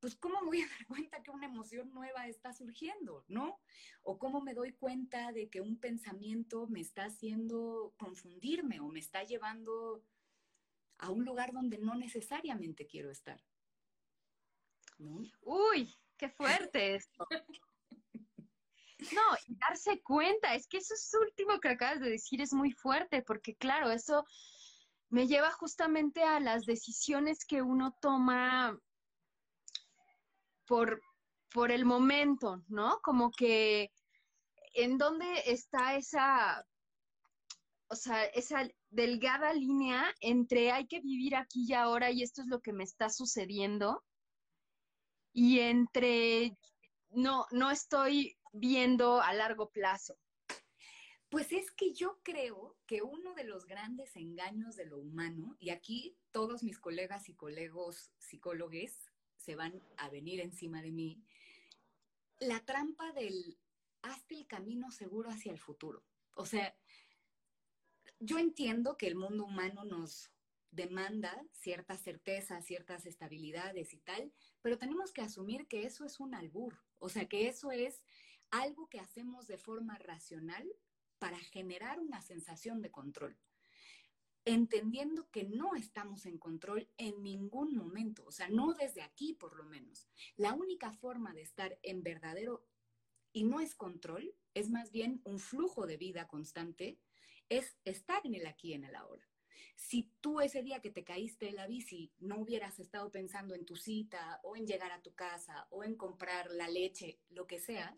pues 0.00 0.16
¿cómo 0.16 0.40
me 0.40 0.46
voy 0.48 0.62
a 0.62 0.66
dar 0.78 0.86
cuenta 0.86 1.22
que 1.22 1.30
una 1.30 1.46
emoción 1.46 1.92
nueva 1.94 2.26
está 2.26 2.52
surgiendo, 2.52 3.24
no? 3.28 3.60
O 4.02 4.18
cómo 4.18 4.40
me 4.40 4.52
doy 4.52 4.72
cuenta 4.72 5.32
de 5.32 5.48
que 5.48 5.60
un 5.60 5.78
pensamiento 5.78 6.66
me 6.66 6.80
está 6.80 7.04
haciendo 7.04 7.94
confundirme 7.96 8.80
o 8.80 8.88
me 8.88 8.98
está 8.98 9.22
llevando 9.22 10.04
a 10.98 11.10
un 11.10 11.24
lugar 11.24 11.52
donde 11.52 11.78
no 11.78 11.94
necesariamente 11.94 12.86
quiero 12.86 13.10
estar. 13.10 13.42
Uy, 15.40 15.96
qué 16.16 16.28
fuerte 16.28 16.96
esto. 16.96 17.26
No, 19.12 19.56
darse 19.68 20.00
cuenta, 20.02 20.54
es 20.54 20.68
que 20.68 20.78
eso 20.78 20.94
es 20.94 21.12
último 21.20 21.58
que 21.58 21.68
acabas 21.68 22.00
de 22.00 22.10
decir 22.10 22.40
es 22.40 22.52
muy 22.52 22.70
fuerte, 22.70 23.22
porque 23.22 23.56
claro, 23.56 23.90
eso 23.90 24.24
me 25.12 25.26
lleva 25.26 25.50
justamente 25.52 26.24
a 26.24 26.40
las 26.40 26.64
decisiones 26.64 27.44
que 27.44 27.60
uno 27.60 27.94
toma 28.00 28.80
por, 30.66 31.02
por 31.52 31.70
el 31.70 31.84
momento, 31.84 32.62
¿no? 32.68 32.98
Como 33.02 33.30
que 33.30 33.92
en 34.72 34.96
dónde 34.96 35.26
está 35.44 35.96
esa, 35.96 36.66
o 37.88 37.94
sea, 37.94 38.24
esa 38.24 38.66
delgada 38.88 39.52
línea 39.52 40.02
entre 40.20 40.72
hay 40.72 40.86
que 40.86 41.00
vivir 41.00 41.36
aquí 41.36 41.66
y 41.68 41.74
ahora 41.74 42.10
y 42.10 42.22
esto 42.22 42.40
es 42.40 42.48
lo 42.48 42.62
que 42.62 42.72
me 42.72 42.84
está 42.84 43.10
sucediendo 43.10 44.02
y 45.34 45.60
entre 45.60 46.56
no, 47.10 47.44
no 47.50 47.70
estoy 47.70 48.38
viendo 48.54 49.20
a 49.20 49.34
largo 49.34 49.68
plazo. 49.68 50.16
Pues 51.32 51.50
es 51.50 51.70
que 51.70 51.94
yo 51.94 52.20
creo 52.22 52.76
que 52.84 53.00
uno 53.00 53.32
de 53.32 53.44
los 53.44 53.64
grandes 53.64 54.16
engaños 54.16 54.76
de 54.76 54.84
lo 54.84 54.98
humano, 54.98 55.56
y 55.58 55.70
aquí 55.70 56.14
todos 56.30 56.62
mis 56.62 56.78
colegas 56.78 57.30
y 57.30 57.34
colegos 57.34 58.12
psicólogos 58.18 59.10
se 59.38 59.56
van 59.56 59.82
a 59.96 60.10
venir 60.10 60.40
encima 60.40 60.82
de 60.82 60.92
mí, 60.92 61.24
la 62.38 62.62
trampa 62.66 63.12
del 63.12 63.58
hazte 64.02 64.34
el 64.34 64.46
camino 64.46 64.90
seguro 64.90 65.30
hacia 65.30 65.52
el 65.52 65.58
futuro. 65.58 66.04
O 66.34 66.44
sea, 66.44 66.76
yo 68.20 68.38
entiendo 68.38 68.98
que 68.98 69.06
el 69.06 69.14
mundo 69.14 69.46
humano 69.46 69.84
nos 69.84 70.30
demanda 70.70 71.42
ciertas 71.52 72.02
certezas, 72.02 72.66
ciertas 72.66 73.06
estabilidades 73.06 73.94
y 73.94 74.00
tal, 74.00 74.34
pero 74.60 74.76
tenemos 74.76 75.14
que 75.14 75.22
asumir 75.22 75.66
que 75.66 75.86
eso 75.86 76.04
es 76.04 76.20
un 76.20 76.34
albur, 76.34 76.78
o 76.98 77.08
sea, 77.08 77.26
que 77.26 77.48
eso 77.48 77.72
es 77.72 78.04
algo 78.50 78.90
que 78.90 79.00
hacemos 79.00 79.46
de 79.46 79.56
forma 79.56 79.96
racional 79.96 80.70
para 81.22 81.38
generar 81.38 82.00
una 82.00 82.20
sensación 82.20 82.82
de 82.82 82.90
control, 82.90 83.38
entendiendo 84.44 85.30
que 85.30 85.44
no 85.44 85.76
estamos 85.76 86.26
en 86.26 86.36
control 86.36 86.90
en 86.96 87.22
ningún 87.22 87.76
momento, 87.76 88.24
o 88.26 88.32
sea, 88.32 88.48
no 88.48 88.74
desde 88.74 89.02
aquí 89.02 89.32
por 89.32 89.54
lo 89.54 89.62
menos. 89.62 90.08
La 90.34 90.52
única 90.52 90.90
forma 90.90 91.32
de 91.32 91.42
estar 91.42 91.78
en 91.84 92.02
verdadero, 92.02 92.66
y 93.32 93.44
no 93.44 93.60
es 93.60 93.76
control, 93.76 94.34
es 94.52 94.68
más 94.68 94.90
bien 94.90 95.20
un 95.22 95.38
flujo 95.38 95.86
de 95.86 95.96
vida 95.96 96.26
constante, 96.26 96.98
es 97.48 97.76
estar 97.84 98.26
en 98.26 98.34
el 98.34 98.44
aquí 98.48 98.70
y 98.70 98.72
en 98.72 98.82
el 98.82 98.96
ahora. 98.96 99.24
Si 99.76 100.10
tú 100.20 100.40
ese 100.40 100.64
día 100.64 100.80
que 100.80 100.90
te 100.90 101.04
caíste 101.04 101.46
de 101.46 101.52
la 101.52 101.68
bici 101.68 102.12
no 102.18 102.38
hubieras 102.38 102.80
estado 102.80 103.12
pensando 103.12 103.54
en 103.54 103.64
tu 103.64 103.76
cita 103.76 104.40
o 104.42 104.56
en 104.56 104.66
llegar 104.66 104.90
a 104.90 105.02
tu 105.02 105.14
casa 105.14 105.68
o 105.70 105.84
en 105.84 105.94
comprar 105.94 106.50
la 106.50 106.66
leche, 106.66 107.20
lo 107.28 107.46
que 107.46 107.60
sea, 107.60 107.96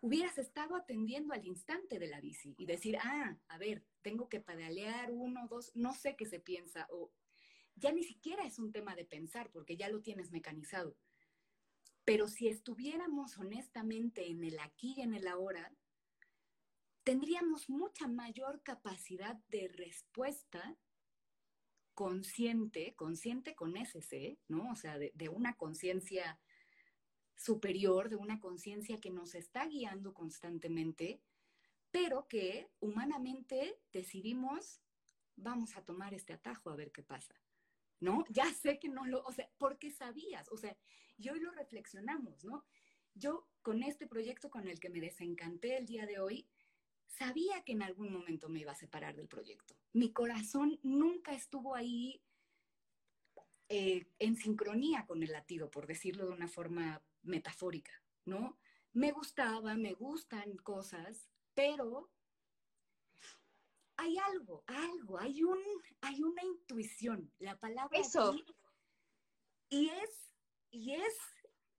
hubieras 0.00 0.38
estado 0.38 0.76
atendiendo 0.76 1.32
al 1.32 1.44
instante 1.44 1.98
de 1.98 2.06
la 2.06 2.20
bici 2.20 2.54
y 2.58 2.66
decir, 2.66 2.98
ah, 3.02 3.36
a 3.48 3.58
ver, 3.58 3.84
tengo 4.02 4.28
que 4.28 4.40
pedalear 4.40 5.10
uno, 5.10 5.46
dos, 5.48 5.72
no 5.74 5.94
sé 5.94 6.16
qué 6.16 6.26
se 6.26 6.40
piensa, 6.40 6.86
o 6.90 7.12
ya 7.74 7.92
ni 7.92 8.02
siquiera 8.02 8.44
es 8.44 8.58
un 8.58 8.72
tema 8.72 8.94
de 8.94 9.04
pensar 9.04 9.50
porque 9.50 9.76
ya 9.76 9.88
lo 9.88 10.02
tienes 10.02 10.30
mecanizado. 10.30 10.96
Pero 12.04 12.28
si 12.28 12.48
estuviéramos 12.48 13.36
honestamente 13.36 14.28
en 14.28 14.44
el 14.44 14.58
aquí 14.60 14.94
y 14.96 15.02
en 15.02 15.14
el 15.14 15.26
ahora, 15.26 15.72
tendríamos 17.02 17.68
mucha 17.68 18.06
mayor 18.06 18.62
capacidad 18.62 19.36
de 19.48 19.68
respuesta 19.68 20.78
consciente, 21.94 22.94
consciente 22.94 23.54
con 23.54 23.76
ese, 23.76 24.38
¿no? 24.48 24.70
O 24.70 24.76
sea, 24.76 24.98
de, 24.98 25.12
de 25.14 25.28
una 25.28 25.56
conciencia 25.56 26.38
superior, 27.36 28.08
de 28.08 28.16
una 28.16 28.40
conciencia 28.40 29.00
que 29.00 29.10
nos 29.10 29.34
está 29.34 29.66
guiando 29.66 30.14
constantemente, 30.14 31.20
pero 31.90 32.26
que 32.28 32.68
humanamente 32.80 33.78
decidimos, 33.92 34.80
vamos 35.36 35.76
a 35.76 35.84
tomar 35.84 36.14
este 36.14 36.32
atajo 36.32 36.70
a 36.70 36.76
ver 36.76 36.92
qué 36.92 37.02
pasa. 37.02 37.34
¿No? 37.98 38.24
Ya 38.28 38.52
sé 38.52 38.78
que 38.78 38.90
no 38.90 39.06
lo, 39.06 39.22
o 39.24 39.32
sea, 39.32 39.48
porque 39.56 39.90
sabías, 39.90 40.50
o 40.50 40.58
sea, 40.58 40.76
y 41.16 41.30
hoy 41.30 41.40
lo 41.40 41.50
reflexionamos, 41.52 42.44
¿no? 42.44 42.66
Yo 43.14 43.48
con 43.62 43.82
este 43.82 44.06
proyecto 44.06 44.50
con 44.50 44.68
el 44.68 44.78
que 44.78 44.90
me 44.90 45.00
desencanté 45.00 45.78
el 45.78 45.86
día 45.86 46.04
de 46.04 46.18
hoy, 46.18 46.46
sabía 47.06 47.64
que 47.64 47.72
en 47.72 47.82
algún 47.82 48.12
momento 48.12 48.50
me 48.50 48.60
iba 48.60 48.72
a 48.72 48.76
separar 48.76 49.16
del 49.16 49.28
proyecto. 49.28 49.74
Mi 49.94 50.12
corazón 50.12 50.78
nunca 50.82 51.32
estuvo 51.32 51.74
ahí 51.74 52.20
eh, 53.68 54.06
en 54.18 54.36
sincronía 54.36 55.06
con 55.06 55.22
el 55.22 55.32
latido, 55.32 55.70
por 55.70 55.86
decirlo 55.86 56.26
de 56.26 56.32
una 56.32 56.48
forma 56.48 57.02
metafórica, 57.26 57.92
¿no? 58.24 58.58
Me 58.92 59.12
gustaba, 59.12 59.74
me 59.74 59.92
gustan 59.92 60.56
cosas, 60.58 61.28
pero 61.54 62.10
hay 63.96 64.16
algo, 64.18 64.64
algo, 64.66 65.18
hay 65.18 65.42
un, 65.42 65.58
hay 66.00 66.22
una 66.22 66.42
intuición, 66.42 67.32
la 67.38 67.58
palabra 67.58 67.98
Eso. 67.98 68.34
y 69.68 69.88
es, 69.88 70.32
y 70.70 70.92
es, 70.92 71.18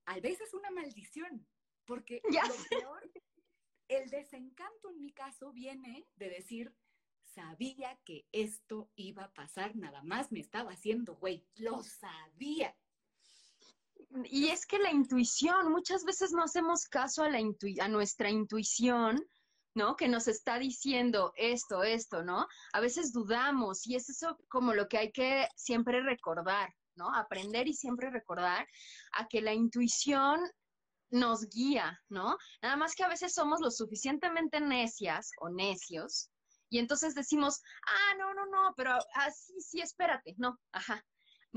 a 0.06 0.20
veces 0.20 0.54
una 0.54 0.72
maldición, 0.72 1.48
porque 1.86 2.22
ya. 2.32 2.48
lo 2.48 2.56
peor, 2.70 3.12
el 3.88 4.10
desencanto 4.10 4.90
en 4.90 5.00
mi 5.00 5.12
caso 5.12 5.52
viene 5.52 6.08
de 6.16 6.30
decir, 6.30 6.76
sabía 7.22 8.00
que 8.04 8.28
esto 8.32 8.90
iba 8.96 9.26
a 9.26 9.34
pasar, 9.34 9.76
nada 9.76 10.02
más 10.04 10.32
me 10.32 10.40
estaba 10.40 10.72
haciendo, 10.72 11.16
güey, 11.16 11.46
lo 11.56 11.84
sabía. 11.84 12.76
Y 14.26 14.50
es 14.50 14.66
que 14.66 14.80
la 14.80 14.92
intuición, 14.92 15.72
muchas 15.72 16.04
veces 16.04 16.32
no 16.32 16.44
hacemos 16.44 16.86
caso 16.86 17.24
a, 17.24 17.30
la 17.30 17.40
intu 17.40 17.68
a 17.82 17.88
nuestra 17.88 18.30
intuición, 18.30 19.24
¿no? 19.76 19.96
Que 19.96 20.08
nos 20.08 20.28
está 20.28 20.60
diciendo 20.60 21.34
esto, 21.36 21.84
esto, 21.84 22.24
¿no? 22.24 22.48
A 22.74 22.80
veces 22.80 23.14
dudamos 23.14 23.86
y 23.86 23.96
es 23.96 24.10
eso 24.10 24.38
como 24.50 24.74
lo 24.74 24.88
que 24.88 24.98
hay 24.98 25.12
que 25.12 25.48
siempre 25.56 26.02
recordar, 26.02 26.74
¿no? 26.96 27.14
Aprender 27.14 27.68
y 27.68 27.74
siempre 27.74 28.10
recordar 28.10 28.68
a 29.14 29.28
que 29.28 29.42
la 29.42 29.54
intuición 29.54 30.40
nos 31.10 31.48
guía, 31.50 32.02
¿no? 32.10 32.38
Nada 32.62 32.76
más 32.76 32.96
que 32.96 33.04
a 33.04 33.10
veces 33.10 33.34
somos 33.34 33.62
lo 33.62 33.72
suficientemente 33.72 34.60
necias 34.60 35.30
o 35.40 35.50
necios 35.50 36.30
y 36.70 36.80
entonces 36.80 37.16
decimos, 37.16 37.62
ah, 37.88 38.16
no, 38.18 38.34
no, 38.34 38.46
no, 38.46 38.74
pero 38.76 38.98
así, 39.14 39.54
sí, 39.62 39.80
espérate, 39.80 40.36
no, 40.38 40.60
ajá, 40.72 41.04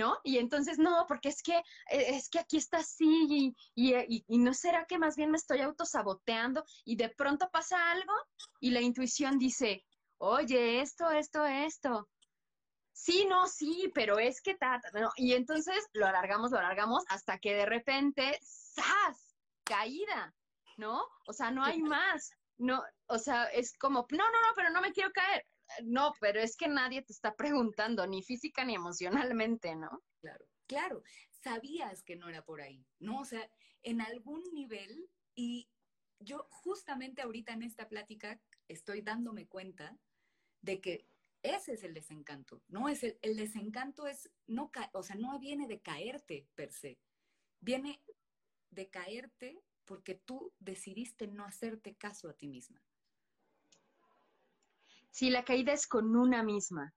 ¿no? 0.01 0.19
Y 0.25 0.39
entonces, 0.39 0.79
no, 0.79 1.05
porque 1.07 1.29
es 1.29 1.43
que, 1.43 1.59
eh, 1.59 2.17
es 2.17 2.31
que 2.31 2.39
aquí 2.39 2.57
está 2.57 2.79
así 2.79 3.27
y, 3.29 3.55
y, 3.75 4.25
y, 4.27 4.39
no 4.39 4.55
será 4.55 4.87
que 4.87 4.99
más 4.99 5.15
bien 5.15 5.31
me 5.31 5.37
estoy 5.37 5.61
autosaboteando 5.61 6.65
y 6.87 6.97
de 6.97 7.11
pronto 7.11 7.51
pasa 7.53 7.93
algo 7.93 8.15
y 8.61 8.71
la 8.71 8.81
intuición 8.81 9.39
dice, 9.39 9.85
oye, 10.17 10.81
esto, 10.81 11.11
esto, 11.11 11.45
esto. 11.45 12.09
Sí, 12.93 13.27
no, 13.29 13.47
sí, 13.47 13.91
pero 13.95 14.19
es 14.19 14.41
que 14.41 14.55
ta, 14.55 14.81
no. 14.95 15.11
Y 15.17 15.35
entonces 15.35 15.87
lo 15.93 16.07
alargamos, 16.07 16.51
lo 16.51 16.59
alargamos 16.59 17.05
hasta 17.09 17.39
que 17.39 17.55
de 17.55 17.67
repente, 17.67 18.39
¡zas! 18.43 19.37
Caída, 19.65 20.35
¿no? 20.79 21.03
O 21.27 21.33
sea, 21.35 21.51
no 21.51 21.63
hay 21.63 21.83
más. 21.83 22.31
No, 22.57 22.83
o 23.07 23.19
sea, 23.19 23.45
es 23.45 23.77
como, 23.79 24.07
no, 24.11 24.19
no, 24.19 24.25
no, 24.25 24.49
pero 24.57 24.71
no 24.71 24.81
me 24.81 24.93
quiero 24.93 25.11
caer 25.13 25.47
no, 25.85 26.13
pero 26.21 26.41
es 26.41 26.57
que 26.57 26.69
nadie 26.69 27.03
te 27.03 27.13
está 27.13 27.35
preguntando, 27.35 28.07
ni 28.07 28.23
física 28.23 28.65
ni 28.65 28.75
emocionalmente, 28.75 29.75
¿no? 29.77 30.03
Claro, 30.21 30.45
claro, 30.67 31.03
sabías 31.31 32.03
que 32.03 32.17
no 32.17 32.29
era 32.29 32.45
por 32.45 32.61
ahí, 32.61 32.87
¿no? 32.99 33.21
O 33.21 33.25
sea, 33.25 33.51
en 33.83 34.01
algún 34.01 34.43
nivel, 34.53 35.09
y 35.35 35.69
yo 36.19 36.47
justamente 36.51 37.23
ahorita 37.23 37.53
en 37.53 37.63
esta 37.63 37.89
plática 37.89 38.41
estoy 38.69 39.01
dándome 39.01 39.47
cuenta 39.47 39.99
de 40.63 40.81
que 40.81 41.07
ese 41.43 41.73
es 41.73 41.85
el 41.85 41.95
desencanto, 41.95 42.63
¿no? 42.69 42.89
Es 42.89 43.03
el, 43.03 43.19
el 43.23 43.37
desencanto 43.37 44.07
es, 44.07 44.31
no, 44.47 44.71
o 44.93 45.03
sea, 45.03 45.17
no 45.17 45.39
viene 45.39 45.67
de 45.67 45.81
caerte 45.81 46.47
per 46.55 46.73
se, 46.73 46.99
viene 47.61 48.03
de 48.71 48.91
caerte 48.91 49.63
porque 49.85 50.15
tú 50.15 50.53
decidiste 50.59 51.27
no 51.27 51.45
hacerte 51.45 51.97
caso 51.97 52.29
a 52.29 52.35
ti 52.35 52.49
misma. 52.49 52.81
Sí, 55.11 55.31
la 55.31 55.45
caída 55.45 55.73
es 55.73 55.87
con 55.87 56.17
una 56.17 56.43
misma. 56.43 56.95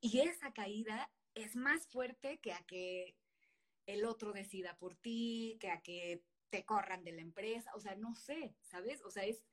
Y 0.00 0.20
esa 0.20 0.52
caída 0.52 1.10
es 1.34 1.56
más 1.56 1.86
fuerte 1.88 2.38
que 2.38 2.52
a 2.52 2.62
que 2.64 3.16
el 3.86 4.04
otro 4.04 4.32
decida 4.32 4.76
por 4.76 4.96
ti, 4.96 5.56
que 5.60 5.70
a 5.70 5.80
que 5.80 6.22
te 6.50 6.64
corran 6.64 7.04
de 7.04 7.12
la 7.12 7.22
empresa, 7.22 7.70
o 7.74 7.80
sea, 7.80 7.96
no 7.96 8.14
sé, 8.14 8.54
¿sabes? 8.62 9.02
O 9.02 9.10
sea, 9.10 9.24
es 9.24 9.44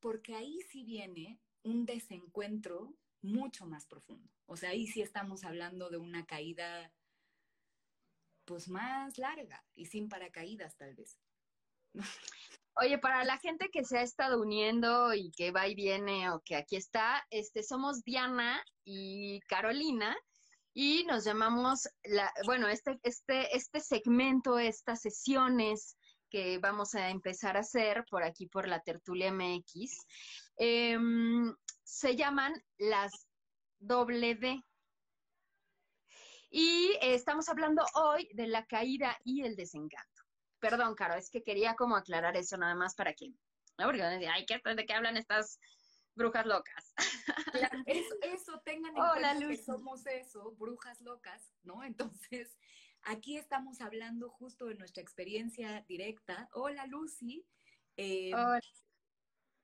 porque 0.00 0.34
ahí 0.34 0.60
sí 0.70 0.84
viene 0.84 1.38
un 1.62 1.86
desencuentro 1.86 2.96
mucho 3.22 3.66
más 3.66 3.86
profundo. 3.86 4.30
O 4.46 4.56
sea, 4.56 4.70
ahí 4.70 4.86
sí 4.86 5.00
estamos 5.00 5.44
hablando 5.44 5.88
de 5.88 5.96
una 5.96 6.26
caída 6.26 6.92
pues 8.44 8.68
más 8.68 9.16
larga 9.16 9.64
y 9.74 9.86
sin 9.86 10.08
paracaídas 10.08 10.76
tal 10.76 10.94
vez. 10.94 11.18
Oye, 12.76 12.98
para 12.98 13.24
la 13.24 13.38
gente 13.38 13.68
que 13.70 13.84
se 13.84 13.98
ha 13.98 14.02
estado 14.02 14.40
uniendo 14.40 15.14
y 15.14 15.30
que 15.30 15.52
va 15.52 15.68
y 15.68 15.76
viene 15.76 16.30
o 16.30 16.40
que 16.44 16.56
aquí 16.56 16.74
está, 16.74 17.24
este, 17.30 17.62
somos 17.62 18.02
Diana 18.02 18.64
y 18.84 19.38
Carolina 19.42 20.16
y 20.72 21.04
nos 21.04 21.24
llamamos, 21.24 21.88
la, 22.02 22.32
bueno, 22.46 22.68
este, 22.68 22.98
este, 23.04 23.56
este 23.56 23.78
segmento, 23.78 24.58
estas 24.58 25.02
sesiones 25.02 25.96
que 26.28 26.58
vamos 26.58 26.96
a 26.96 27.10
empezar 27.10 27.56
a 27.56 27.60
hacer 27.60 28.04
por 28.10 28.24
aquí 28.24 28.48
por 28.48 28.66
la 28.66 28.80
Tertulia 28.80 29.30
MX, 29.30 30.04
em, 30.56 31.54
se 31.84 32.16
llaman 32.16 32.54
las 32.76 33.12
doble 33.78 34.34
D. 34.34 34.60
Y 36.50 36.96
estamos 37.00 37.48
hablando 37.48 37.84
hoy 37.94 38.28
de 38.32 38.48
la 38.48 38.66
caída 38.66 39.16
y 39.24 39.42
el 39.42 39.54
desencanto. 39.54 40.13
Perdón, 40.64 40.94
Caro, 40.94 41.14
es 41.14 41.28
que 41.28 41.42
quería 41.42 41.76
como 41.76 41.94
aclarar 41.94 42.38
eso 42.38 42.56
nada 42.56 42.74
más 42.74 42.94
para 42.94 43.12
que, 43.12 43.28
¿no? 43.76 43.84
Porque 43.84 44.02
decir, 44.02 44.28
ay, 44.32 44.46
¿de 44.48 44.86
qué 44.86 44.94
hablan 44.94 45.18
estas 45.18 45.60
brujas 46.14 46.46
locas? 46.46 46.94
eso, 47.86 48.14
eso, 48.22 48.62
tengan 48.64 48.96
en 48.96 49.02
Hola, 49.02 49.34
cuenta 49.34 49.48
que 49.48 49.56
somos 49.58 50.06
eso, 50.06 50.52
brujas 50.52 51.02
locas, 51.02 51.52
¿no? 51.64 51.84
Entonces, 51.84 52.56
aquí 53.02 53.36
estamos 53.36 53.82
hablando 53.82 54.30
justo 54.30 54.64
de 54.64 54.76
nuestra 54.76 55.02
experiencia 55.02 55.84
directa. 55.86 56.48
Hola, 56.54 56.86
Lucy. 56.86 57.46
Eh, 57.98 58.32
Hola. 58.32 58.60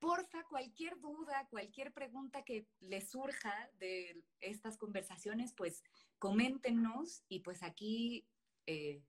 porfa, 0.00 0.44
cualquier 0.50 1.00
duda, 1.00 1.48
cualquier 1.48 1.94
pregunta 1.94 2.44
que 2.44 2.66
les 2.80 3.08
surja 3.08 3.70
de 3.78 4.22
estas 4.40 4.76
conversaciones, 4.76 5.54
pues 5.54 5.82
coméntenos 6.18 7.24
y 7.30 7.40
pues 7.40 7.62
aquí 7.62 8.28
eh, 8.66 9.02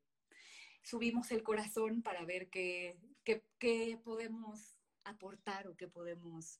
subimos 0.83 1.31
el 1.31 1.43
corazón 1.43 2.01
para 2.01 2.25
ver 2.25 2.49
qué, 2.49 2.97
qué, 3.23 3.99
podemos 4.03 4.75
aportar 5.03 5.67
o 5.67 5.75
qué 5.75 5.87
podemos 5.87 6.59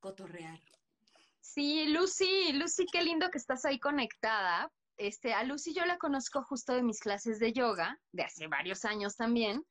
cotorrear. 0.00 0.60
Sí, 1.40 1.86
Lucy, 1.88 2.52
Lucy, 2.52 2.86
qué 2.90 3.02
lindo 3.02 3.30
que 3.30 3.38
estás 3.38 3.64
ahí 3.64 3.78
conectada. 3.78 4.70
Este, 4.96 5.34
a 5.34 5.42
Lucy 5.42 5.74
yo 5.74 5.84
la 5.84 5.98
conozco 5.98 6.42
justo 6.44 6.74
de 6.74 6.82
mis 6.82 7.00
clases 7.00 7.38
de 7.38 7.52
yoga, 7.52 7.98
de 8.12 8.22
hace 8.22 8.46
varios 8.46 8.84
años 8.84 9.16
también. 9.16 9.64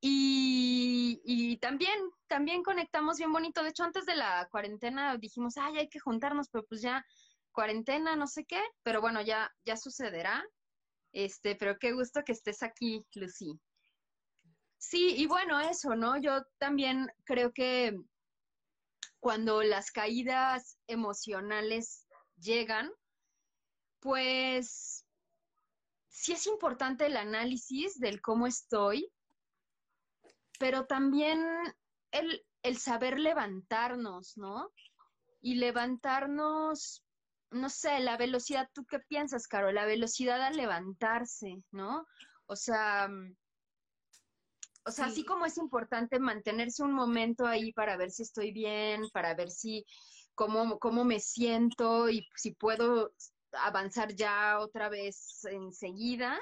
Y, 0.00 1.20
y, 1.24 1.58
también, 1.58 2.00
también 2.26 2.62
conectamos 2.62 3.18
bien 3.18 3.32
bonito. 3.32 3.62
De 3.62 3.68
hecho, 3.68 3.84
antes 3.84 4.06
de 4.06 4.16
la 4.16 4.48
cuarentena 4.50 5.16
dijimos, 5.18 5.56
ay, 5.58 5.78
hay 5.78 5.88
que 5.88 6.00
juntarnos, 6.00 6.48
pero 6.48 6.64
pues 6.64 6.80
ya 6.80 7.04
cuarentena, 7.52 8.16
no 8.16 8.26
sé 8.26 8.44
qué. 8.44 8.60
Pero 8.82 9.00
bueno, 9.00 9.20
ya, 9.20 9.52
ya 9.64 9.76
sucederá. 9.76 10.42
Este, 11.12 11.56
pero 11.56 11.78
qué 11.78 11.92
gusto 11.92 12.22
que 12.24 12.32
estés 12.32 12.62
aquí, 12.62 13.04
Lucy. 13.14 13.58
Sí, 14.78 15.14
y 15.16 15.26
bueno, 15.26 15.60
eso, 15.60 15.94
¿no? 15.94 16.18
Yo 16.18 16.42
también 16.58 17.08
creo 17.24 17.52
que 17.52 17.96
cuando 19.18 19.62
las 19.62 19.90
caídas 19.90 20.78
emocionales 20.86 22.06
llegan, 22.38 22.90
pues 24.00 25.04
sí 26.08 26.32
es 26.32 26.46
importante 26.46 27.06
el 27.06 27.16
análisis 27.16 27.98
del 27.98 28.22
cómo 28.22 28.46
estoy, 28.46 29.12
pero 30.58 30.86
también 30.86 31.44
el, 32.10 32.44
el 32.62 32.78
saber 32.78 33.18
levantarnos, 33.18 34.36
¿no? 34.38 34.72
Y 35.42 35.56
levantarnos 35.56 37.04
no 37.50 37.68
sé, 37.68 38.00
la 38.00 38.16
velocidad, 38.16 38.68
¿tú 38.72 38.84
qué 38.86 39.00
piensas, 39.00 39.46
Caro? 39.46 39.72
La 39.72 39.84
velocidad 39.84 40.40
al 40.42 40.56
levantarse, 40.56 41.62
¿no? 41.70 42.06
O 42.46 42.56
sea, 42.56 43.08
mm, 43.08 43.36
o 44.86 44.90
sea, 44.90 45.06
así 45.06 45.24
como 45.24 45.44
es 45.44 45.58
importante 45.58 46.18
mantenerse 46.18 46.82
un 46.82 46.92
momento 46.92 47.46
ahí 47.46 47.72
para 47.72 47.96
ver 47.96 48.10
si 48.10 48.22
estoy 48.22 48.50
bien, 48.50 49.08
para 49.12 49.34
ver 49.34 49.50
si 49.50 49.84
cómo, 50.34 50.78
cómo 50.78 51.04
me 51.04 51.20
siento 51.20 52.08
y 52.08 52.26
si 52.34 52.52
puedo 52.52 53.12
avanzar 53.52 54.14
ya 54.14 54.58
otra 54.58 54.88
vez 54.88 55.44
enseguida, 55.44 56.40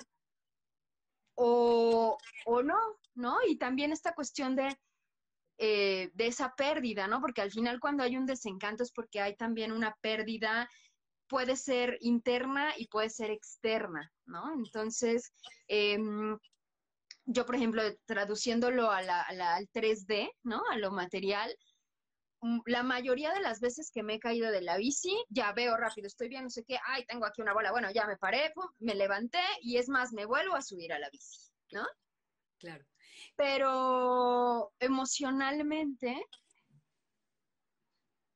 o, 1.34 2.16
o 2.46 2.62
no, 2.62 2.78
¿no? 3.14 3.38
Y 3.46 3.56
también 3.56 3.92
esta 3.92 4.14
cuestión 4.14 4.56
de, 4.56 4.76
eh, 5.58 6.10
de 6.14 6.26
esa 6.26 6.54
pérdida, 6.54 7.06
¿no? 7.06 7.20
Porque 7.20 7.40
al 7.40 7.50
final 7.50 7.80
cuando 7.80 8.02
hay 8.02 8.16
un 8.16 8.26
desencanto 8.26 8.82
es 8.82 8.92
porque 8.92 9.20
hay 9.20 9.36
también 9.36 9.72
una 9.72 9.96
pérdida 10.00 10.68
puede 11.28 11.56
ser 11.56 11.98
interna 12.00 12.72
y 12.76 12.88
puede 12.88 13.10
ser 13.10 13.30
externa, 13.30 14.10
¿no? 14.26 14.52
Entonces, 14.54 15.32
em, 15.68 16.38
yo, 17.26 17.44
por 17.44 17.56
ejemplo, 17.56 17.82
traduciéndolo 18.06 18.90
a 18.90 19.02
la, 19.02 19.22
al 19.22 19.68
3D, 19.68 20.30
¿no? 20.42 20.62
A 20.70 20.78
lo 20.78 20.90
material, 20.90 21.54
mm, 22.40 22.60
la 22.66 22.82
mayoría 22.82 23.32
de 23.32 23.40
las 23.40 23.60
veces 23.60 23.90
que 23.92 24.02
me 24.02 24.14
he 24.14 24.18
caído 24.18 24.50
de 24.50 24.62
la 24.62 24.78
bici, 24.78 25.14
ya 25.28 25.52
veo 25.52 25.76
rápido, 25.76 26.06
estoy 26.06 26.28
bien, 26.28 26.44
no 26.44 26.50
sé 26.50 26.64
qué, 26.64 26.78
ay, 26.86 27.04
tengo 27.04 27.26
aquí 27.26 27.42
una 27.42 27.52
bola, 27.52 27.70
bueno, 27.70 27.90
ya 27.92 28.06
me 28.06 28.16
paré, 28.16 28.52
me 28.78 28.94
levanté 28.94 29.42
y 29.60 29.76
es 29.76 29.88
más, 29.88 30.12
me 30.12 30.24
vuelvo 30.24 30.54
a 30.54 30.62
subir 30.62 30.92
a 30.92 30.98
la 30.98 31.10
bici, 31.10 31.50
¿no? 31.72 31.86
Claro. 32.58 32.84
Pero 33.36 34.72
emocionalmente, 34.80 36.24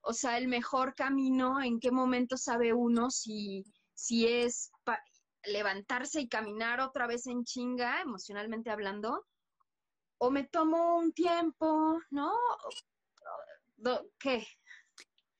o 0.03 0.12
sea, 0.12 0.38
el 0.38 0.49
mejor 0.49 0.95
camino, 0.95 1.62
en 1.62 1.81
qué 1.81 1.91
momento 1.91 2.37
sabe 2.37 2.73
uno 2.73 3.11
si, 3.11 3.65
si 3.95 4.27
es 4.27 4.71
levantarse 5.45 6.21
y 6.21 6.29
caminar 6.29 6.81
otra 6.81 7.07
vez 7.07 7.27
en 7.27 7.45
chinga, 7.45 8.01
emocionalmente 8.01 8.71
hablando, 8.71 9.27
o 10.19 10.31
me 10.31 10.45
tomo 10.45 10.99
un 10.99 11.12
tiempo, 11.12 12.01
¿no? 12.11 12.33
¿Qué? 14.19 14.47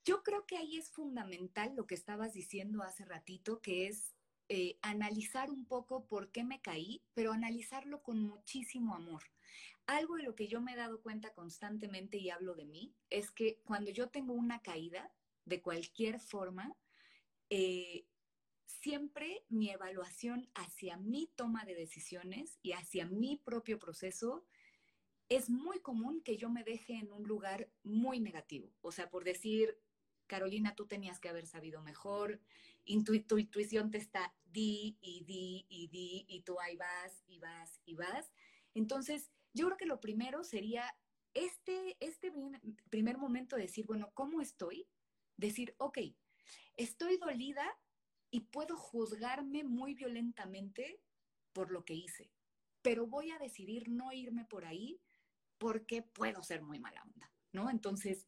Yo 0.05 0.22
creo 0.25 0.44
que 0.46 0.57
ahí 0.57 0.79
es 0.79 0.90
fundamental 0.90 1.75
lo 1.77 1.87
que 1.87 1.94
estabas 1.94 2.33
diciendo 2.33 2.83
hace 2.83 3.05
ratito, 3.05 3.61
que 3.61 3.87
es 3.87 4.14
eh, 4.48 4.79
analizar 4.83 5.51
un 5.51 5.66
poco 5.66 6.07
por 6.07 6.33
qué 6.33 6.42
me 6.42 6.61
caí, 6.61 7.03
pero 7.14 7.33
analizarlo 7.33 8.03
con 8.03 8.20
muchísimo 8.20 8.94
amor. 8.96 9.22
Algo 9.87 10.16
de 10.16 10.23
lo 10.23 10.35
que 10.35 10.49
yo 10.49 10.61
me 10.61 10.73
he 10.73 10.77
dado 10.77 11.01
cuenta 11.03 11.35
constantemente 11.35 12.16
y 12.16 12.31
hablo 12.31 12.55
de 12.55 12.66
mí 12.66 12.95
es 13.11 13.31
que 13.31 13.61
cuando 13.64 13.90
yo 13.90 14.09
tengo 14.09 14.33
una 14.33 14.62
caída 14.62 15.12
de 15.45 15.61
cualquier 15.61 16.21
forma, 16.21 16.77
eh, 17.51 18.07
siempre 18.64 19.45
mi 19.49 19.71
evaluación 19.71 20.49
hacia 20.55 20.97
mi 20.97 21.27
toma 21.35 21.64
de 21.64 21.75
decisiones 21.75 22.59
y 22.62 22.73
hacia 22.73 23.07
mi 23.07 23.37
propio 23.37 23.79
proceso 23.79 24.45
es 25.29 25.49
muy 25.49 25.81
común 25.81 26.23
que 26.23 26.37
yo 26.37 26.51
me 26.51 26.64
deje 26.64 26.95
en 26.95 27.11
un 27.12 27.27
lugar 27.27 27.71
muy 27.83 28.21
negativo. 28.21 28.71
O 28.83 28.92
sea, 28.92 29.09
por 29.09 29.25
decir, 29.25 29.79
Carolina, 30.27 30.75
tú 30.75 30.87
tenías 30.87 31.21
que 31.21 31.29
haber 31.29 31.47
sabido 31.47 31.83
mejor, 31.83 32.40
tu 33.05 33.14
intuición 33.38 33.90
te 33.90 33.99
está 33.99 34.35
di 34.45 34.97
y 35.01 35.25
di 35.25 35.66
y 35.68 35.88
di 35.88 36.25
y 36.29 36.42
tú 36.42 36.59
ahí 36.61 36.77
vas 36.77 37.23
y 37.27 37.38
vas 37.38 37.81
y 37.85 37.95
vas. 37.95 38.33
Entonces, 38.75 39.31
yo 39.54 39.66
creo 39.66 39.76
que 39.76 39.86
lo 39.86 40.00
primero 40.00 40.44
sería 40.44 40.84
este, 41.34 41.96
este 42.00 42.32
primer 42.90 43.18
momento 43.18 43.56
de 43.56 43.62
decir, 43.62 43.86
bueno, 43.86 44.10
¿cómo 44.14 44.40
estoy? 44.40 44.86
Decir, 45.36 45.74
ok, 45.78 45.98
estoy 46.76 47.16
dolida 47.16 47.66
y 48.30 48.40
puedo 48.40 48.76
juzgarme 48.76 49.64
muy 49.64 49.94
violentamente 49.94 51.00
por 51.52 51.70
lo 51.70 51.84
que 51.84 51.94
hice, 51.94 52.30
pero 52.82 53.06
voy 53.06 53.30
a 53.30 53.38
decidir 53.38 53.88
no 53.88 54.12
irme 54.12 54.44
por 54.44 54.64
ahí 54.64 55.00
porque 55.58 56.02
puedo 56.02 56.42
ser 56.42 56.62
muy 56.62 56.78
mala 56.78 57.02
onda, 57.02 57.30
¿no? 57.52 57.70
Entonces, 57.70 58.26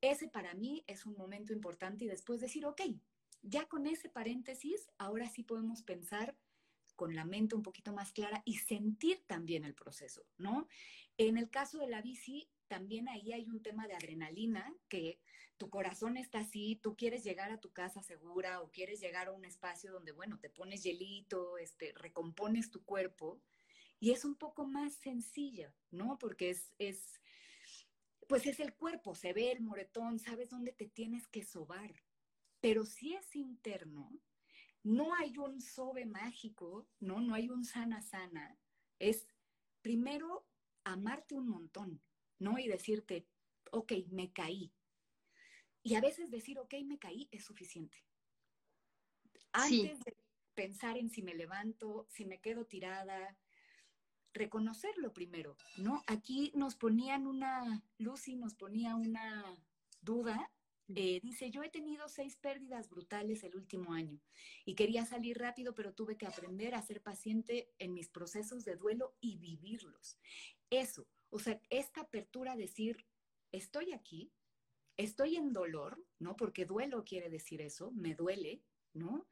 ese 0.00 0.28
para 0.28 0.54
mí 0.54 0.84
es 0.86 1.06
un 1.06 1.16
momento 1.16 1.52
importante 1.52 2.04
y 2.04 2.08
después 2.08 2.40
decir, 2.40 2.66
ok, 2.66 2.82
ya 3.42 3.66
con 3.66 3.86
ese 3.86 4.08
paréntesis, 4.08 4.90
ahora 4.98 5.28
sí 5.28 5.42
podemos 5.42 5.82
pensar 5.82 6.36
con 6.94 7.14
la 7.14 7.24
mente 7.24 7.54
un 7.54 7.62
poquito 7.62 7.92
más 7.92 8.12
clara 8.12 8.42
y 8.44 8.58
sentir 8.58 9.22
también 9.26 9.64
el 9.64 9.74
proceso, 9.74 10.24
¿no? 10.38 10.68
En 11.16 11.38
el 11.38 11.50
caso 11.50 11.78
de 11.78 11.88
la 11.88 12.02
bici, 12.02 12.48
también 12.68 13.08
ahí 13.08 13.32
hay 13.32 13.48
un 13.48 13.62
tema 13.62 13.86
de 13.86 13.94
adrenalina, 13.94 14.74
que 14.88 15.20
tu 15.56 15.70
corazón 15.70 16.16
está 16.16 16.40
así, 16.40 16.80
tú 16.82 16.96
quieres 16.96 17.22
llegar 17.22 17.52
a 17.52 17.60
tu 17.60 17.72
casa 17.72 18.02
segura 18.02 18.60
o 18.60 18.70
quieres 18.70 19.00
llegar 19.00 19.28
a 19.28 19.32
un 19.32 19.44
espacio 19.44 19.92
donde, 19.92 20.12
bueno, 20.12 20.38
te 20.40 20.50
pones 20.50 20.82
hielito, 20.82 21.58
este, 21.58 21.92
recompones 21.92 22.70
tu 22.70 22.84
cuerpo 22.84 23.40
y 24.00 24.10
es 24.10 24.24
un 24.24 24.34
poco 24.34 24.66
más 24.66 24.94
sencilla, 24.94 25.74
¿no? 25.90 26.18
Porque 26.18 26.50
es, 26.50 26.72
es, 26.78 27.20
pues 28.28 28.46
es 28.46 28.58
el 28.58 28.74
cuerpo, 28.74 29.14
se 29.14 29.32
ve 29.32 29.52
el 29.52 29.60
moretón, 29.60 30.18
sabes 30.18 30.50
dónde 30.50 30.72
te 30.72 30.88
tienes 30.88 31.28
que 31.28 31.44
sobar, 31.44 31.94
pero 32.60 32.84
si 32.84 33.14
es 33.14 33.36
interno, 33.36 34.10
no 34.84 35.14
hay 35.14 35.36
un 35.38 35.60
sobe 35.60 36.06
mágico, 36.06 36.86
¿no? 37.00 37.20
No 37.20 37.34
hay 37.34 37.48
un 37.48 37.64
sana 37.64 38.02
sana. 38.02 38.56
Es 38.98 39.26
primero 39.82 40.46
amarte 40.84 41.34
un 41.34 41.48
montón, 41.48 42.02
¿no? 42.38 42.58
Y 42.58 42.68
decirte, 42.68 43.26
ok, 43.72 43.92
me 44.10 44.32
caí. 44.32 44.72
Y 45.82 45.94
a 45.94 46.00
veces 46.00 46.30
decir, 46.30 46.58
ok, 46.58 46.74
me 46.84 46.98
caí 46.98 47.28
es 47.32 47.44
suficiente. 47.44 48.04
Antes 49.52 50.00
de 50.00 50.16
pensar 50.54 50.98
en 50.98 51.10
si 51.10 51.22
me 51.22 51.34
levanto, 51.34 52.06
si 52.10 52.26
me 52.26 52.40
quedo 52.40 52.66
tirada, 52.66 53.38
reconocerlo 54.34 55.14
primero, 55.14 55.56
¿no? 55.78 56.02
Aquí 56.06 56.52
nos 56.54 56.74
ponían 56.76 57.26
una, 57.26 57.82
Lucy 57.98 58.36
nos 58.36 58.54
ponía 58.54 58.96
una 58.96 59.44
duda 60.02 60.50
eh, 60.88 61.20
dice, 61.22 61.50
yo 61.50 61.62
he 61.62 61.70
tenido 61.70 62.08
seis 62.08 62.36
pérdidas 62.36 62.90
brutales 62.90 63.42
el 63.42 63.56
último 63.56 63.94
año 63.94 64.20
y 64.64 64.74
quería 64.74 65.06
salir 65.06 65.38
rápido, 65.38 65.74
pero 65.74 65.94
tuve 65.94 66.16
que 66.16 66.26
aprender 66.26 66.74
a 66.74 66.82
ser 66.82 67.02
paciente 67.02 67.72
en 67.78 67.94
mis 67.94 68.08
procesos 68.08 68.64
de 68.64 68.76
duelo 68.76 69.16
y 69.20 69.38
vivirlos. 69.38 70.18
Eso, 70.68 71.08
o 71.30 71.38
sea, 71.38 71.60
esta 71.70 72.02
apertura 72.02 72.52
a 72.52 72.56
decir, 72.56 73.06
estoy 73.50 73.92
aquí, 73.92 74.32
estoy 74.96 75.36
en 75.36 75.52
dolor, 75.52 76.04
¿no? 76.18 76.36
Porque 76.36 76.66
duelo 76.66 77.04
quiere 77.04 77.30
decir 77.30 77.62
eso, 77.62 77.90
me 77.92 78.14
duele, 78.14 78.62
¿no? 78.92 79.26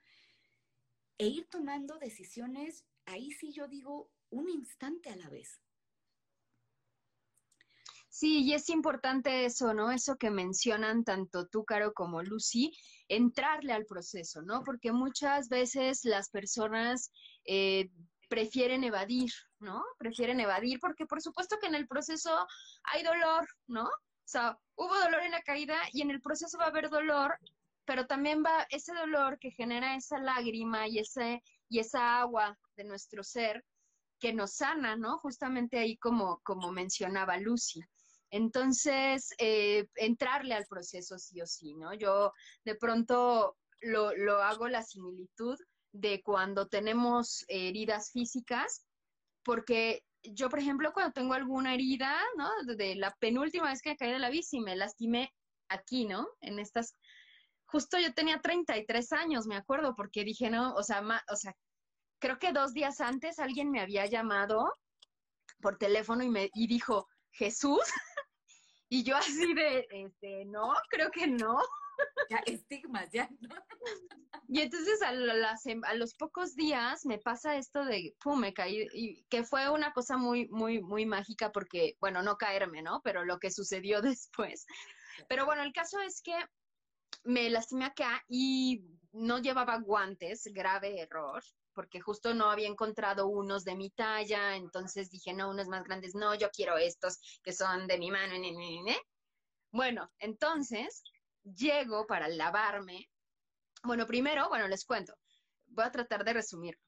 E 1.19 1.27
ir 1.27 1.47
tomando 1.49 1.99
decisiones, 1.99 2.87
ahí 3.05 3.31
sí 3.31 3.53
yo 3.53 3.69
digo, 3.69 4.11
un 4.31 4.49
instante 4.49 5.11
a 5.11 5.17
la 5.17 5.29
vez. 5.29 5.61
Sí, 8.15 8.43
y 8.45 8.53
es 8.53 8.69
importante 8.69 9.47
eso, 9.47 9.73
¿no? 9.73 9.91
Eso 9.91 10.17
que 10.17 10.31
mencionan 10.31 11.03
tanto 11.03 11.47
tú, 11.47 11.65
Caro, 11.65 11.95
como 11.95 12.23
Lucy, 12.23 12.71
entrarle 13.09 13.73
al 13.73 13.87
proceso, 13.87 14.43
¿no? 14.43 14.63
Porque 14.65 14.93
muchas 14.93 15.49
veces 15.49 16.05
las 16.05 16.29
personas 16.29 17.11
eh, 17.47 17.89
prefieren 18.29 18.85
evadir, 18.85 19.33
¿no? 19.61 19.83
Prefieren 19.99 20.41
evadir 20.41 20.79
porque 20.79 21.07
por 21.07 21.23
supuesto 21.23 21.57
que 21.59 21.69
en 21.69 21.75
el 21.75 21.89
proceso 21.89 22.47
hay 22.85 23.03
dolor, 23.03 23.47
¿no? 23.67 23.89
sea, 24.33 24.59
hubo 24.77 24.99
dolor 24.99 25.23
en 25.23 25.33
la 25.33 25.43
caída 25.43 25.77
y 25.93 26.01
en 26.03 26.11
el 26.11 26.21
proceso 26.21 26.59
va 26.59 26.65
a 26.65 26.69
haber 26.69 26.89
dolor, 26.89 27.39
pero 27.85 28.07
también 28.07 28.43
va 28.43 28.67
ese 28.71 28.95
dolor 28.95 29.39
que 29.39 29.51
genera 29.51 29.95
esa 29.95 30.19
lágrima 30.19 30.89
y, 30.89 30.99
ese, 30.99 31.43
y 31.69 31.79
esa 31.79 32.21
agua 32.21 32.59
de 32.77 32.85
nuestro 32.85 33.23
ser 33.23 33.65
que 34.19 34.33
nos 34.33 34.55
sana, 34.55 34.97
¿no? 34.97 35.19
Justamente 35.19 35.79
ahí 35.79 35.97
como, 35.99 36.41
como 36.43 36.73
mencionaba 36.73 37.37
Lucy. 37.37 37.81
Entonces, 38.33 39.29
eh, 39.37 39.87
entrarle 39.95 40.55
al 40.55 40.65
proceso 40.67 41.19
sí 41.19 41.43
o 41.43 41.47
sí, 41.47 41.75
¿no? 41.75 41.93
Yo 41.93 42.33
de 42.65 42.75
pronto 42.75 43.59
lo, 43.83 44.17
lo 44.17 44.43
hago 44.43 44.69
la 44.69 44.83
similitud 44.83 45.59
de 45.93 46.23
cuando 46.23 46.67
tenemos 46.67 47.45
heridas 47.49 48.11
físicas, 48.11 48.87
porque 49.45 50.03
yo, 50.23 50.49
por 50.49 50.61
ejemplo, 50.61 50.93
cuando 50.95 51.13
tengo 51.13 51.35
alguna 51.35 51.75
herida, 51.75 52.19
¿no? 52.39 52.49
De 52.75 52.95
la 52.95 53.15
penúltima 53.21 53.69
vez 53.69 53.83
que 53.83 53.97
caí 53.97 54.13
de 54.13 54.19
la 54.19 54.31
bici, 54.31 54.61
me 54.61 54.77
lastimé 54.77 55.31
aquí, 55.69 56.07
¿no? 56.07 56.27
En 56.41 56.59
estas, 56.59 56.97
justo 57.67 57.99
yo 57.99 58.15
tenía 58.15 58.41
33 58.41 59.13
años, 59.13 59.47
me 59.47 59.57
acuerdo, 59.57 59.95
porque 59.95 60.25
dije, 60.25 60.49
no, 60.49 60.73
o 60.73 60.83
sea, 60.83 61.03
o 61.31 61.37
sea, 61.37 61.55
creo 62.19 62.39
que 62.39 62.53
dos 62.53 62.73
días 62.73 63.03
antes 63.03 63.39
alguien 63.39 63.71
me 63.71 63.83
había 63.83 64.07
llamado 64.07 64.73
por 65.61 65.77
teléfono 65.77 66.25
y 66.25 66.31
me 66.31 66.49
y 66.55 66.67
dijo, 66.67 67.07
Jesús, 67.33 67.81
y 68.93 69.05
yo 69.05 69.17
así 69.17 69.55
de, 69.55 69.87
este, 69.91 70.45
no, 70.45 70.75
creo 70.91 71.11
que 71.11 71.27
no. 71.27 71.59
Ya, 72.29 72.43
estigmas, 72.45 73.09
ya, 73.11 73.27
¿no? 73.41 73.55
Y 74.49 74.61
entonces 74.61 75.01
a, 75.01 75.09
a, 75.89 75.95
los 75.95 76.15
pocos 76.15 76.55
días 76.55 77.07
me 77.07 77.19
pasa 77.19 77.57
esto 77.57 77.87
de, 77.87 78.15
pum, 78.23 78.41
me 78.41 78.53
caí, 78.53 78.87
y 78.93 79.23
que 79.31 79.45
fue 79.45 79.71
una 79.71 79.95
cosa 79.95 80.19
muy, 80.19 80.47
muy, 80.49 80.83
muy 80.83 81.07
mágica 81.07 81.51
porque, 81.53 81.97
bueno, 82.01 82.23
no 82.23 82.37
caerme, 82.37 82.83
¿no? 82.83 83.01
Pero 83.03 83.25
lo 83.25 83.39
que 83.39 83.51
sucedió 83.51 84.03
después. 84.19 84.67
Pero 85.27 85.47
bueno, 85.47 85.63
el 85.63 85.73
caso 85.73 85.99
es 86.03 86.21
que 86.21 86.35
me 87.25 87.49
lastimé 87.49 87.87
acá 87.87 88.23
y 88.29 88.85
no 89.13 89.39
llevaba 89.39 89.79
guantes, 89.79 90.43
grave 90.53 91.01
error, 91.01 91.43
porque 91.75 92.01
justo 92.01 92.35
no 92.35 92.51
había 92.51 92.69
encontrado 92.69 93.27
unos 93.29 93.65
de 93.65 93.77
mi 93.77 93.91
talla, 93.91 94.57
entonces 94.57 95.11
dije, 95.11 95.33
no, 95.33 95.51
unos 95.51 95.69
más 95.69 95.85
grandes, 95.85 96.15
no, 96.15 96.35
yo 96.35 96.51
quiero 96.51 96.77
estos 96.77 97.19
que 97.43 97.53
son 97.53 97.87
de 97.87 97.99
mi 97.99 98.11
mano, 98.11 98.35
Bueno, 99.71 100.11
entonces 100.19 101.03
llego 101.43 102.07
para 102.07 102.29
lavarme. 102.29 103.09
Bueno, 103.85 104.07
primero, 104.07 104.49
bueno, 104.49 104.69
les 104.69 104.85
cuento, 104.85 105.15
voy 105.67 105.85
a 105.85 105.93
tratar 105.93 106.25
de 106.25 106.35
resumir. 106.35 106.79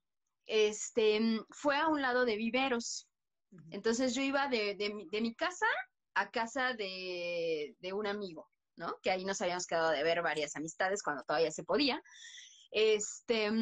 Este, 0.47 1.21
fue 1.51 1.77
a 1.77 1.89
un 1.89 2.03
lado 2.03 2.25
de 2.25 2.37
viveros. 2.37 3.09
Entonces 3.71 4.15
yo 4.15 4.23
iba 4.23 4.49
de, 4.49 4.75
de, 4.75 5.21
mi 5.21 5.35
casa 5.35 5.67
a 6.15 6.29
casa 6.31 6.75
de, 6.75 7.77
de, 7.79 7.93
un 7.93 8.07
amigo, 8.07 8.51
¿no? 8.77 8.99
Que 9.01 9.13
ahí 9.13 9.25
nos 9.25 9.41
habíamos 9.41 9.67
quedado 9.67 9.91
de 9.91 10.03
ver 10.03 10.23
varias 10.23 10.57
amistades 10.57 11.03
cuando 11.03 11.23
todavía 11.23 11.53
se 11.53 11.63
podía. 11.63 12.03
Este, 12.73 13.53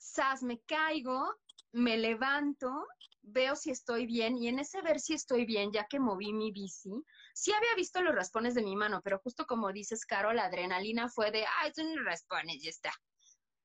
sas, 0.00 0.42
me 0.42 0.60
caigo, 0.62 1.34
me 1.72 1.96
levanto, 1.98 2.86
veo 3.22 3.54
si 3.54 3.70
estoy 3.70 4.06
bien 4.06 4.36
y 4.36 4.48
en 4.48 4.58
ese 4.58 4.80
ver 4.82 4.98
si 4.98 5.14
estoy 5.14 5.44
bien, 5.44 5.70
ya 5.72 5.86
que 5.86 6.00
moví 6.00 6.32
mi 6.32 6.50
bici, 6.50 6.90
sí 7.34 7.52
había 7.52 7.74
visto 7.76 8.02
los 8.02 8.14
raspones 8.14 8.54
de 8.54 8.62
mi 8.62 8.74
mano, 8.74 9.00
pero 9.04 9.20
justo 9.20 9.46
como 9.46 9.72
dices, 9.72 10.06
Caro, 10.06 10.32
la 10.32 10.46
adrenalina 10.46 11.08
fue 11.08 11.30
de, 11.30 11.44
ay, 11.60 11.72
son 11.74 11.94
los 11.94 12.04
raspones, 12.04 12.62
ya 12.62 12.70
está. 12.70 12.92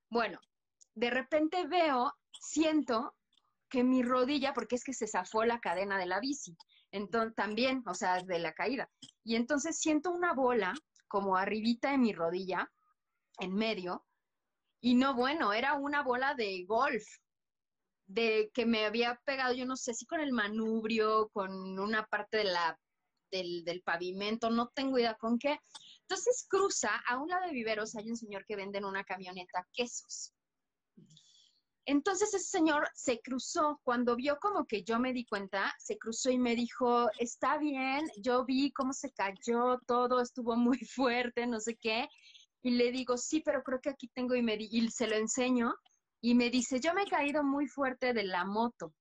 Bueno, 0.10 0.40
de 0.94 1.10
repente 1.10 1.66
veo, 1.68 2.14
siento 2.40 3.16
que 3.70 3.84
mi 3.84 4.04
rodilla, 4.04 4.54
porque 4.54 4.76
es 4.76 4.84
que 4.84 4.94
se 4.94 5.08
zafó 5.08 5.46
la 5.46 5.60
cadena 5.60 5.98
de 5.98 6.06
la 6.06 6.20
bici, 6.20 6.56
entonces 6.92 7.34
también, 7.36 7.82
o 7.88 7.94
sea, 7.94 8.22
de 8.22 8.40
la 8.40 8.54
caída. 8.54 8.90
Y 9.24 9.36
entonces 9.36 9.80
siento 9.80 10.12
una 10.12 10.34
bola 10.34 10.74
como 11.08 11.38
arribita 11.38 11.92
de 11.92 11.98
mi 11.98 12.14
rodilla, 12.14 12.70
en 13.40 13.54
medio, 13.54 14.06
y 14.86 14.94
no, 14.94 15.16
bueno, 15.16 15.52
era 15.52 15.74
una 15.74 16.04
bola 16.04 16.36
de 16.36 16.64
golf, 16.68 17.04
de 18.06 18.52
que 18.54 18.68
me 18.68 18.86
había 18.86 19.20
pegado, 19.26 19.52
yo 19.56 19.66
no 19.66 19.76
sé 19.76 19.96
si 19.96 20.06
con 20.06 20.20
el 20.20 20.32
manubrio, 20.32 21.28
con 21.34 21.80
una 21.80 22.06
parte 22.06 22.38
de 22.38 22.44
la, 22.44 22.80
del, 23.32 23.64
del 23.64 23.82
pavimento, 23.82 24.52
no 24.52 24.68
tengo 24.76 25.00
idea 25.00 25.16
con 25.16 25.40
qué. 25.40 25.60
Entonces 26.02 26.46
cruza, 26.48 27.02
a 27.08 27.18
un 27.18 27.28
lado 27.28 27.48
de 27.48 27.54
Viveros 27.54 27.96
hay 27.96 28.12
un 28.12 28.16
señor 28.16 28.46
que 28.46 28.56
vende 28.56 28.78
en 28.78 28.86
una 28.86 29.04
camioneta 29.04 29.68
quesos. 29.74 30.36
Entonces 31.88 32.32
ese 32.36 32.46
señor 32.46 32.88
se 32.94 33.20
cruzó, 33.22 33.80
cuando 33.84 34.16
vio 34.16 34.38
como 34.40 34.68
que 34.68 34.84
yo 34.84 35.00
me 35.00 35.14
di 35.14 35.26
cuenta, 35.26 35.74
se 35.80 35.98
cruzó 35.98 36.30
y 36.30 36.38
me 36.38 36.56
dijo, 36.56 37.10
está 37.18 37.58
bien, 37.58 38.08
yo 38.18 38.46
vi 38.46 38.72
cómo 38.72 38.94
se 38.94 39.12
cayó, 39.12 39.80
todo 39.88 40.22
estuvo 40.22 40.56
muy 40.56 40.78
fuerte, 40.96 41.48
no 41.48 41.60
sé 41.60 41.76
qué, 41.76 42.08
y 42.66 42.72
le 42.72 42.92
digo, 42.92 43.16
sí, 43.16 43.42
pero 43.46 43.62
creo 43.62 43.80
que 43.80 43.92
aquí 43.92 44.08
tengo 44.08 44.34
y, 44.34 44.42
me 44.42 44.58
y 44.60 44.90
se 44.90 45.06
lo 45.06 45.16
enseño 45.16 45.76
y 46.20 46.34
me 46.34 46.50
dice, 46.50 46.80
yo 46.80 46.96
me 46.96 47.04
he 47.04 47.08
caído 47.08 47.44
muy 47.44 47.68
fuerte 47.68 48.12
de 48.12 48.24
la 48.24 48.44
moto. 48.44 48.92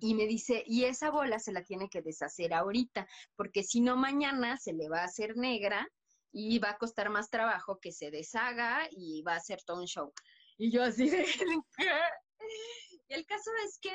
Y 0.00 0.14
me 0.14 0.26
dice, 0.26 0.64
y 0.66 0.82
esa 0.82 1.10
bola 1.10 1.38
se 1.38 1.52
la 1.52 1.62
tiene 1.62 1.88
que 1.88 2.02
deshacer 2.02 2.52
ahorita, 2.52 3.06
porque 3.36 3.62
si 3.62 3.80
no 3.80 3.96
mañana 3.96 4.56
se 4.56 4.72
le 4.72 4.88
va 4.88 5.02
a 5.02 5.04
hacer 5.04 5.36
negra 5.36 5.86
y 6.32 6.58
va 6.58 6.70
a 6.70 6.76
costar 6.76 7.08
más 7.08 7.30
trabajo 7.30 7.78
que 7.80 7.92
se 7.92 8.10
deshaga 8.10 8.88
y 8.90 9.22
va 9.22 9.36
a 9.36 9.40
ser 9.40 9.62
todo 9.62 9.78
un 9.78 9.86
show. 9.86 10.12
Y 10.58 10.72
yo 10.72 10.82
así 10.82 11.08
de, 11.08 11.22
Y 11.22 11.78
el 13.14 13.26
caso 13.26 13.50
es 13.64 13.78
que 13.80 13.92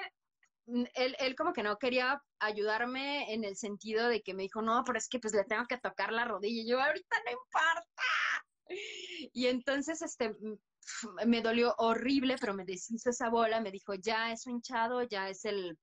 mm, 0.67 0.85
él, 0.93 1.15
él, 1.19 1.35
como 1.35 1.51
que 1.51 1.63
no 1.63 1.77
quería 1.77 2.23
ayudarme 2.39 3.33
en 3.33 3.43
el 3.43 3.57
sentido 3.57 4.07
de 4.07 4.21
que 4.21 4.33
me 4.33 4.43
dijo, 4.43 4.61
no, 4.61 4.81
pero 4.85 4.97
es 4.97 5.09
que 5.09 5.19
pues 5.19 5.33
le 5.33 5.43
tengo 5.43 5.65
que 5.67 5.77
tocar 5.77 6.13
la 6.13 6.23
rodilla. 6.23 6.61
Y 6.61 6.69
yo, 6.69 6.81
ahorita 6.81 7.17
no 7.25 7.31
importa. 7.31 8.03
Y 9.33 9.47
entonces, 9.47 10.01
este, 10.01 10.35
me 11.25 11.41
dolió 11.41 11.73
horrible, 11.77 12.35
pero 12.39 12.53
me 12.53 12.65
deshizo 12.65 13.09
esa 13.09 13.29
bola, 13.29 13.61
me 13.61 13.71
dijo, 13.71 13.93
ya 13.93 14.31
es 14.31 14.45
hinchado, 14.47 15.03
ya 15.03 15.29
es 15.29 15.45
el 15.45 15.77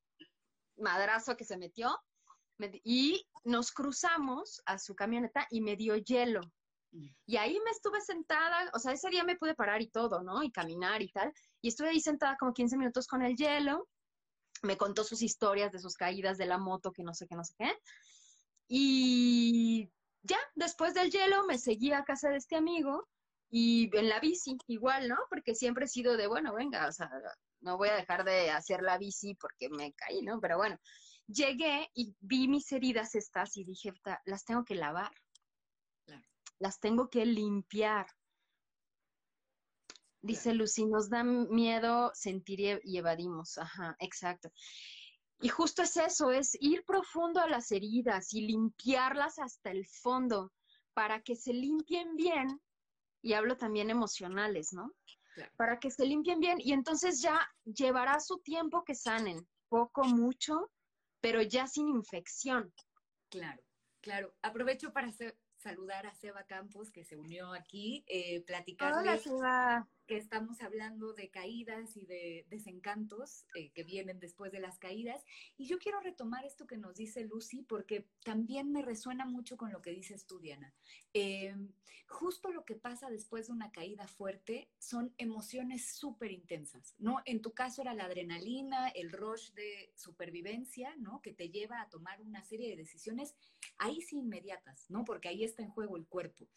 madrazo 0.76 1.36
que 1.36 1.44
se 1.44 1.56
metió. 1.56 1.96
y 2.84 3.24
nos 3.44 3.70
cruzamos 3.70 4.60
a 4.66 4.78
su 4.78 4.94
camioneta 4.94 5.46
y 5.50 5.60
me 5.60 5.76
dio 5.76 5.96
hielo. 5.96 6.40
Y 7.26 7.36
ahí 7.36 7.58
me 7.64 7.70
estuve 7.70 8.00
sentada, 8.00 8.70
o 8.74 8.78
sea, 8.78 8.92
ese 8.92 9.10
día 9.10 9.22
me 9.22 9.36
pude 9.36 9.54
parar 9.54 9.82
y 9.82 9.88
todo, 9.88 10.22
¿no? 10.22 10.42
Y 10.42 10.50
caminar 10.50 11.02
y 11.02 11.10
tal. 11.12 11.32
Y 11.60 11.68
estuve 11.68 11.90
ahí 11.90 12.00
sentada 12.00 12.36
como 12.36 12.52
15 12.52 12.76
minutos 12.76 13.06
con 13.06 13.22
el 13.22 13.36
hielo. 13.36 13.88
Me 14.62 14.76
contó 14.76 15.04
sus 15.04 15.22
historias 15.22 15.70
de 15.70 15.78
sus 15.78 15.94
caídas 15.94 16.38
de 16.38 16.46
la 16.46 16.58
moto, 16.58 16.92
que 16.92 17.04
no 17.04 17.14
sé 17.14 17.26
qué, 17.28 17.36
no 17.36 17.44
sé 17.44 17.54
qué. 17.58 17.72
Y 18.68 19.90
ya, 20.22 20.38
después 20.54 20.94
del 20.94 21.10
hielo 21.10 21.44
me 21.46 21.58
seguí 21.58 21.92
a 21.92 22.04
casa 22.04 22.28
de 22.28 22.36
este 22.36 22.56
amigo 22.56 23.08
y 23.50 23.90
en 23.96 24.08
la 24.08 24.20
bici, 24.20 24.56
igual, 24.66 25.08
¿no? 25.08 25.16
Porque 25.30 25.54
siempre 25.54 25.86
he 25.86 25.88
sido 25.88 26.16
de, 26.16 26.26
bueno, 26.26 26.54
venga, 26.54 26.86
o 26.86 26.92
sea, 26.92 27.10
no 27.60 27.78
voy 27.78 27.88
a 27.88 27.96
dejar 27.96 28.24
de 28.24 28.50
hacer 28.50 28.82
la 28.82 28.98
bici 28.98 29.34
porque 29.34 29.68
me 29.70 29.92
caí, 29.94 30.22
¿no? 30.22 30.40
Pero 30.40 30.58
bueno, 30.58 30.78
llegué 31.26 31.90
y 31.94 32.14
vi 32.20 32.48
mis 32.48 32.70
heridas 32.72 33.14
estas 33.14 33.56
y 33.56 33.64
dije, 33.64 33.92
las 34.24 34.44
tengo 34.44 34.64
que 34.64 34.74
lavar, 34.74 35.12
las 36.58 36.78
tengo 36.80 37.08
que 37.08 37.24
limpiar. 37.24 38.06
Dice 40.20 40.52
Lucy, 40.52 40.84
nos 40.84 41.08
da 41.08 41.22
miedo 41.22 42.10
sentir 42.12 42.80
y 42.82 42.98
evadimos. 42.98 43.56
Ajá, 43.56 43.96
exacto. 44.00 44.50
Y 45.40 45.48
justo 45.48 45.82
es 45.82 45.96
eso, 45.96 46.32
es 46.32 46.56
ir 46.60 46.84
profundo 46.84 47.40
a 47.40 47.48
las 47.48 47.70
heridas 47.70 48.34
y 48.34 48.40
limpiarlas 48.40 49.38
hasta 49.38 49.70
el 49.70 49.86
fondo 49.86 50.52
para 50.94 51.22
que 51.22 51.36
se 51.36 51.52
limpien 51.52 52.16
bien, 52.16 52.60
y 53.22 53.34
hablo 53.34 53.56
también 53.56 53.90
emocionales, 53.90 54.72
¿no? 54.72 54.92
Para 55.56 55.78
que 55.78 55.90
se 55.92 56.04
limpien 56.04 56.40
bien 56.40 56.58
y 56.60 56.72
entonces 56.72 57.22
ya 57.22 57.48
llevará 57.64 58.18
su 58.18 58.38
tiempo 58.40 58.82
que 58.84 58.96
sanen, 58.96 59.46
poco, 59.68 60.02
mucho, 60.04 60.72
pero 61.20 61.40
ya 61.42 61.68
sin 61.68 61.88
infección. 61.88 62.72
Claro, 63.28 63.62
claro. 64.00 64.34
Aprovecho 64.42 64.92
para 64.92 65.12
saludar 65.56 66.06
a 66.06 66.14
Seba 66.14 66.44
Campos 66.44 66.90
que 66.90 67.04
se 67.04 67.16
unió 67.16 67.52
aquí, 67.52 68.04
eh. 68.08 68.44
Hola, 68.80 69.88
que 70.08 70.16
estamos 70.16 70.62
hablando 70.62 71.12
de 71.12 71.28
caídas 71.28 71.96
y 71.96 72.06
de 72.06 72.46
desencantos 72.48 73.44
eh, 73.54 73.70
que 73.74 73.84
vienen 73.84 74.18
después 74.18 74.50
de 74.50 74.58
las 74.58 74.78
caídas. 74.78 75.22
Y 75.58 75.66
yo 75.66 75.78
quiero 75.78 76.00
retomar 76.00 76.46
esto 76.46 76.66
que 76.66 76.78
nos 76.78 76.96
dice 76.96 77.24
Lucy 77.24 77.62
porque 77.62 78.08
también 78.24 78.72
me 78.72 78.82
resuena 78.82 79.26
mucho 79.26 79.58
con 79.58 79.70
lo 79.70 79.82
que 79.82 79.90
dices 79.90 80.26
tú, 80.26 80.40
Diana. 80.40 80.74
Eh, 81.12 81.54
justo 82.08 82.50
lo 82.50 82.64
que 82.64 82.74
pasa 82.74 83.10
después 83.10 83.48
de 83.48 83.52
una 83.52 83.70
caída 83.70 84.08
fuerte 84.08 84.70
son 84.78 85.12
emociones 85.18 85.92
súper 85.92 86.32
intensas, 86.32 86.94
¿no? 86.98 87.20
En 87.26 87.42
tu 87.42 87.52
caso 87.52 87.82
era 87.82 87.92
la 87.92 88.06
adrenalina, 88.06 88.88
el 88.88 89.12
rush 89.12 89.50
de 89.52 89.92
supervivencia, 89.94 90.96
¿no? 90.96 91.20
Que 91.20 91.34
te 91.34 91.50
lleva 91.50 91.82
a 91.82 91.88
tomar 91.90 92.22
una 92.22 92.42
serie 92.42 92.70
de 92.70 92.76
decisiones 92.76 93.34
ahí 93.76 94.00
sí 94.00 94.16
inmediatas, 94.16 94.86
¿no? 94.88 95.04
Porque 95.04 95.28
ahí 95.28 95.44
está 95.44 95.62
en 95.62 95.70
juego 95.70 95.98
el 95.98 96.06
cuerpo. 96.06 96.48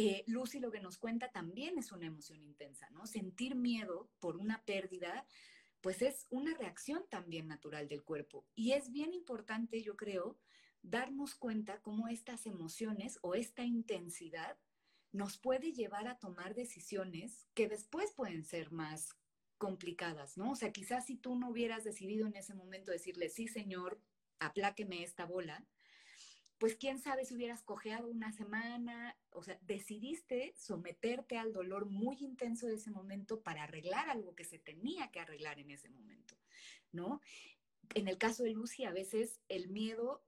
Eh, 0.00 0.22
Lucy 0.28 0.60
lo 0.60 0.70
que 0.70 0.78
nos 0.78 0.96
cuenta 0.96 1.32
también 1.32 1.76
es 1.76 1.90
una 1.90 2.06
emoción 2.06 2.40
intensa, 2.40 2.88
¿no? 2.90 3.04
Sentir 3.04 3.56
miedo 3.56 4.08
por 4.20 4.36
una 4.36 4.64
pérdida, 4.64 5.26
pues 5.80 6.02
es 6.02 6.28
una 6.30 6.54
reacción 6.54 7.04
también 7.10 7.48
natural 7.48 7.88
del 7.88 8.04
cuerpo. 8.04 8.46
Y 8.54 8.74
es 8.74 8.92
bien 8.92 9.12
importante, 9.12 9.82
yo 9.82 9.96
creo, 9.96 10.38
darnos 10.82 11.34
cuenta 11.34 11.82
cómo 11.82 12.06
estas 12.06 12.46
emociones 12.46 13.18
o 13.22 13.34
esta 13.34 13.64
intensidad 13.64 14.56
nos 15.10 15.36
puede 15.36 15.72
llevar 15.72 16.06
a 16.06 16.20
tomar 16.20 16.54
decisiones 16.54 17.48
que 17.54 17.66
después 17.66 18.12
pueden 18.12 18.44
ser 18.44 18.70
más 18.70 19.16
complicadas, 19.56 20.36
¿no? 20.36 20.52
O 20.52 20.54
sea, 20.54 20.70
quizás 20.70 21.06
si 21.06 21.16
tú 21.16 21.34
no 21.34 21.50
hubieras 21.50 21.82
decidido 21.82 22.28
en 22.28 22.36
ese 22.36 22.54
momento 22.54 22.92
decirle, 22.92 23.30
sí, 23.30 23.48
señor, 23.48 24.00
apláqueme 24.38 25.02
esta 25.02 25.24
bola, 25.24 25.66
pues 26.58 26.74
quién 26.74 26.98
sabe 26.98 27.24
si 27.24 27.36
hubieras 27.36 27.62
cojeado 27.62 28.08
una 28.08 28.32
semana, 28.32 29.16
o 29.30 29.42
sea, 29.42 29.58
decidiste 29.62 30.54
someterte 30.56 31.38
al 31.38 31.52
dolor 31.52 31.86
muy 31.86 32.16
intenso 32.18 32.66
de 32.66 32.74
ese 32.74 32.90
momento 32.90 33.42
para 33.42 33.62
arreglar 33.62 34.10
algo 34.10 34.34
que 34.34 34.44
se 34.44 34.58
tenía 34.58 35.10
que 35.10 35.20
arreglar 35.20 35.60
en 35.60 35.70
ese 35.70 35.88
momento, 35.88 36.34
¿no? 36.92 37.20
En 37.94 38.08
el 38.08 38.18
caso 38.18 38.42
de 38.42 38.50
Lucy, 38.50 38.84
a 38.84 38.92
veces 38.92 39.40
el 39.48 39.68
miedo 39.68 40.24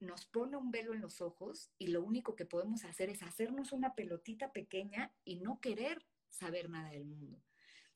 nos 0.00 0.24
pone 0.26 0.56
un 0.56 0.70
velo 0.70 0.92
en 0.92 1.00
los 1.00 1.20
ojos 1.20 1.70
y 1.78 1.88
lo 1.88 2.02
único 2.02 2.34
que 2.34 2.46
podemos 2.46 2.84
hacer 2.84 3.10
es 3.10 3.22
hacernos 3.22 3.72
una 3.72 3.94
pelotita 3.94 4.52
pequeña 4.52 5.14
y 5.24 5.36
no 5.36 5.60
querer 5.60 6.04
saber 6.30 6.68
nada 6.68 6.90
del 6.90 7.04
mundo, 7.04 7.42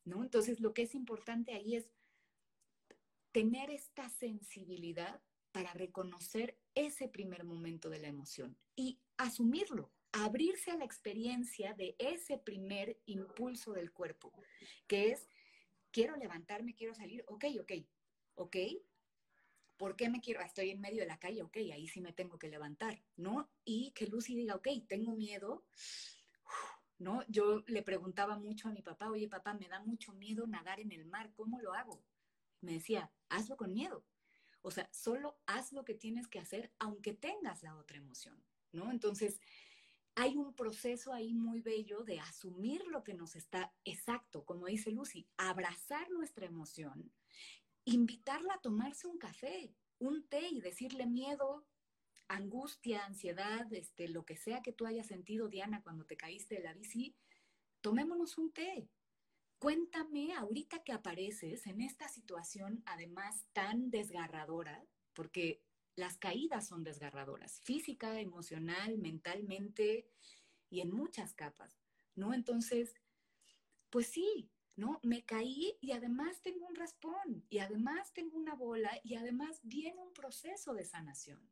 ¿no? 0.05 0.23
Entonces, 0.23 0.61
lo 0.61 0.75
que 0.75 0.83
es 0.83 0.95
importante 0.95 1.53
ahí 1.53 1.77
es 1.77 1.91
tener 3.33 3.71
esta 3.71 4.09
sensibilidad 4.11 5.21
para 5.55 5.73
reconocer 5.73 6.59
ese 6.75 7.07
primer 7.07 7.45
momento 7.45 7.89
de 7.89 8.01
la 8.01 8.09
emoción 8.09 8.59
y 8.75 8.99
asumirlo, 9.17 9.93
abrirse 10.11 10.73
a 10.73 10.77
la 10.77 10.85
experiencia 10.85 11.75
de 11.75 11.95
ese 12.01 12.39
primer 12.39 12.99
impulso 13.07 13.73
del 13.73 13.93
cuerpo, 13.93 14.33
que 14.89 15.13
es, 15.13 15.29
quiero 15.93 16.17
levantarme, 16.17 16.75
quiero 16.75 16.93
salir, 16.93 17.23
ok, 17.29 17.45
ok, 17.61 17.73
ok, 18.35 18.57
¿por 19.77 19.95
qué 19.95 20.09
me 20.09 20.21
quiero? 20.21 20.41
Estoy 20.41 20.71
en 20.71 20.81
medio 20.81 21.03
de 21.03 21.07
la 21.07 21.21
calle, 21.21 21.45
ok, 21.45 21.57
ahí 21.73 21.87
sí 21.87 22.01
me 22.01 22.13
tengo 22.13 22.37
que 22.37 22.49
levantar, 22.49 23.05
¿no? 23.15 23.49
Y 23.65 23.93
que 23.93 24.09
Lucy 24.09 24.35
diga, 24.35 24.57
ok, 24.57 24.67
tengo 24.89 25.15
miedo, 25.15 25.65
¿no? 26.99 27.23
Yo 27.29 27.63
le 27.69 27.85
preguntaba 27.85 28.37
mucho 28.37 28.67
a 28.67 28.73
mi 28.73 28.83
papá, 28.83 29.09
oye 29.09 29.29
papá, 29.29 29.55
me 29.55 29.69
da 29.69 29.79
mucho 29.79 30.15
miedo 30.15 30.49
nadar 30.49 30.81
en 30.81 30.91
el 30.91 31.07
mar, 31.07 31.33
¿cómo 31.33 31.61
lo 31.61 31.75
hago? 31.75 32.03
Me 32.61 32.73
decía, 32.73 33.13
hazlo 33.29 33.57
con 33.57 33.73
miedo. 33.73 34.05
O 34.67 34.71
sea, 34.71 34.89
solo 34.93 35.37
haz 35.45 35.75
lo 35.75 35.85
que 35.85 35.95
tienes 35.95 36.27
que 36.27 36.39
hacer 36.39 36.73
aunque 36.79 37.13
tengas 37.13 37.63
la 37.63 37.77
otra 37.77 37.99
emoción, 37.99 38.43
¿no? 38.73 38.91
Entonces, 38.91 39.39
hay 40.15 40.39
un 40.39 40.55
proceso 40.55 41.13
ahí 41.13 41.35
muy 41.35 41.61
bello 41.61 42.03
de 42.03 42.19
asumir 42.21 42.83
lo 42.87 43.05
que 43.05 43.13
nos 43.13 43.37
está 43.37 43.75
exacto, 43.85 44.47
como 44.47 44.65
dice 44.65 44.91
Lucy, 44.91 45.29
abrazar 45.37 46.11
nuestra 46.11 46.47
emoción, 46.47 47.13
invitarla 47.85 48.55
a 48.55 48.61
tomarse 48.63 49.07
un 49.07 49.19
café, 49.19 49.75
un 49.99 50.27
té 50.29 50.49
y 50.49 50.63
decirle 50.63 51.05
miedo, 51.05 51.67
angustia, 52.29 53.05
ansiedad, 53.05 53.71
este, 53.71 54.09
lo 54.09 54.25
que 54.25 54.39
sea 54.39 54.63
que 54.63 54.73
tú 54.73 54.87
hayas 54.87 55.09
sentido, 55.09 55.49
Diana, 55.49 55.83
cuando 55.83 56.07
te 56.07 56.17
caíste 56.17 56.55
de 56.55 56.63
la 56.63 56.73
bici, 56.73 57.15
tomémonos 57.83 58.39
un 58.39 58.51
té, 58.51 58.89
Cuéntame 59.59 60.35
ahorita 60.35 60.83
que 60.85 60.93
apareces 60.93 61.67
en 61.67 61.81
esta 61.81 62.09
situación, 62.09 62.83
además 62.87 63.47
tan 63.53 63.91
desgarradora, 63.91 64.85
porque 65.15 65.63
las 65.97 66.19
caídas 66.19 66.67
son 66.67 66.85
desgarradoras, 66.85 67.61
física, 67.61 68.21
emocional, 68.21 68.99
mentalmente 68.99 70.07
y 70.69 70.81
en 70.81 70.91
muchas 70.91 71.35
capas, 71.35 71.79
¿no? 72.15 72.35
Entonces, 72.35 72.95
pues 73.91 74.09
sí, 74.09 74.51
¿no? 74.77 74.99
Me 75.03 75.25
caí 75.25 75.79
y 75.81 75.93
además 75.93 76.43
tengo 76.43 76.67
un 76.67 76.75
raspón 76.75 77.47
y 77.49 77.59
además 77.59 78.13
tengo 78.13 78.37
una 78.37 78.55
bola 78.55 78.91
y 79.05 79.15
además 79.15 79.61
viene 79.63 80.01
un 80.01 80.13
proceso 80.13 80.75
de 80.75 80.85
sanación. 80.85 81.49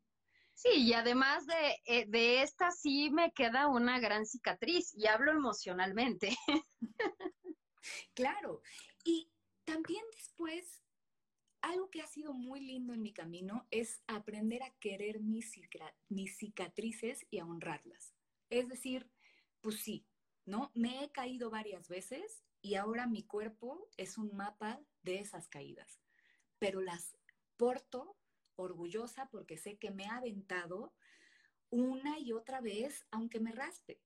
Sí, 0.53 0.69
y 0.83 0.93
además 0.93 1.45
de, 1.47 1.81
eh, 1.85 2.05
de 2.07 2.43
esta 2.43 2.71
sí 2.71 3.09
me 3.09 3.31
queda 3.31 3.67
una 3.67 3.99
gran 3.99 4.25
cicatriz 4.25 4.93
y 4.93 5.07
hablo 5.07 5.31
emocionalmente. 5.31 6.35
Claro. 8.13 8.61
Y 9.03 9.29
también 9.65 10.03
después, 10.15 10.83
algo 11.61 11.89
que 11.89 12.01
ha 12.01 12.07
sido 12.07 12.33
muy 12.33 12.59
lindo 12.61 12.93
en 12.93 13.01
mi 13.01 13.13
camino 13.13 13.67
es 13.71 14.03
aprender 14.07 14.63
a 14.63 14.73
querer 14.79 15.19
mis, 15.19 15.51
mis 16.09 16.37
cicatrices 16.37 17.25
y 17.29 17.39
a 17.39 17.45
honrarlas. 17.45 18.15
Es 18.49 18.67
decir, 18.67 19.09
pues 19.61 19.79
sí, 19.81 20.05
¿no? 20.45 20.71
Me 20.73 21.03
he 21.03 21.11
caído 21.11 21.49
varias 21.49 21.87
veces 21.87 22.43
y 22.61 22.75
ahora 22.75 23.07
mi 23.07 23.23
cuerpo 23.23 23.89
es 23.97 24.17
un 24.17 24.35
mapa 24.35 24.81
de 25.01 25.19
esas 25.19 25.47
caídas, 25.47 25.99
pero 26.59 26.81
las 26.81 27.17
porto 27.57 28.17
orgullosa 28.55 29.29
porque 29.29 29.57
sé 29.57 29.77
que 29.77 29.91
me 29.91 30.05
ha 30.05 30.17
aventado 30.17 30.93
una 31.69 32.19
y 32.19 32.33
otra 32.33 32.61
vez, 32.61 33.05
aunque 33.09 33.39
me 33.39 33.51
raspe, 33.51 33.99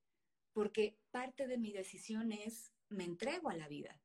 porque 0.54 0.98
parte 1.12 1.48
de 1.48 1.58
mi 1.58 1.72
decisión 1.72 2.32
es 2.32 2.72
me 2.90 3.04
entrego 3.04 3.50
a 3.50 3.56
la 3.56 3.68
vida, 3.68 4.02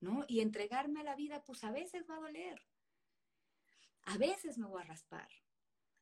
¿no? 0.00 0.24
Y 0.28 0.40
entregarme 0.40 1.00
a 1.00 1.04
la 1.04 1.16
vida, 1.16 1.44
pues 1.44 1.64
a 1.64 1.70
veces 1.70 2.06
va 2.08 2.16
a 2.16 2.20
doler, 2.20 2.62
a 4.04 4.18
veces 4.18 4.58
me 4.58 4.66
voy 4.66 4.82
a 4.82 4.86
raspar, 4.86 5.28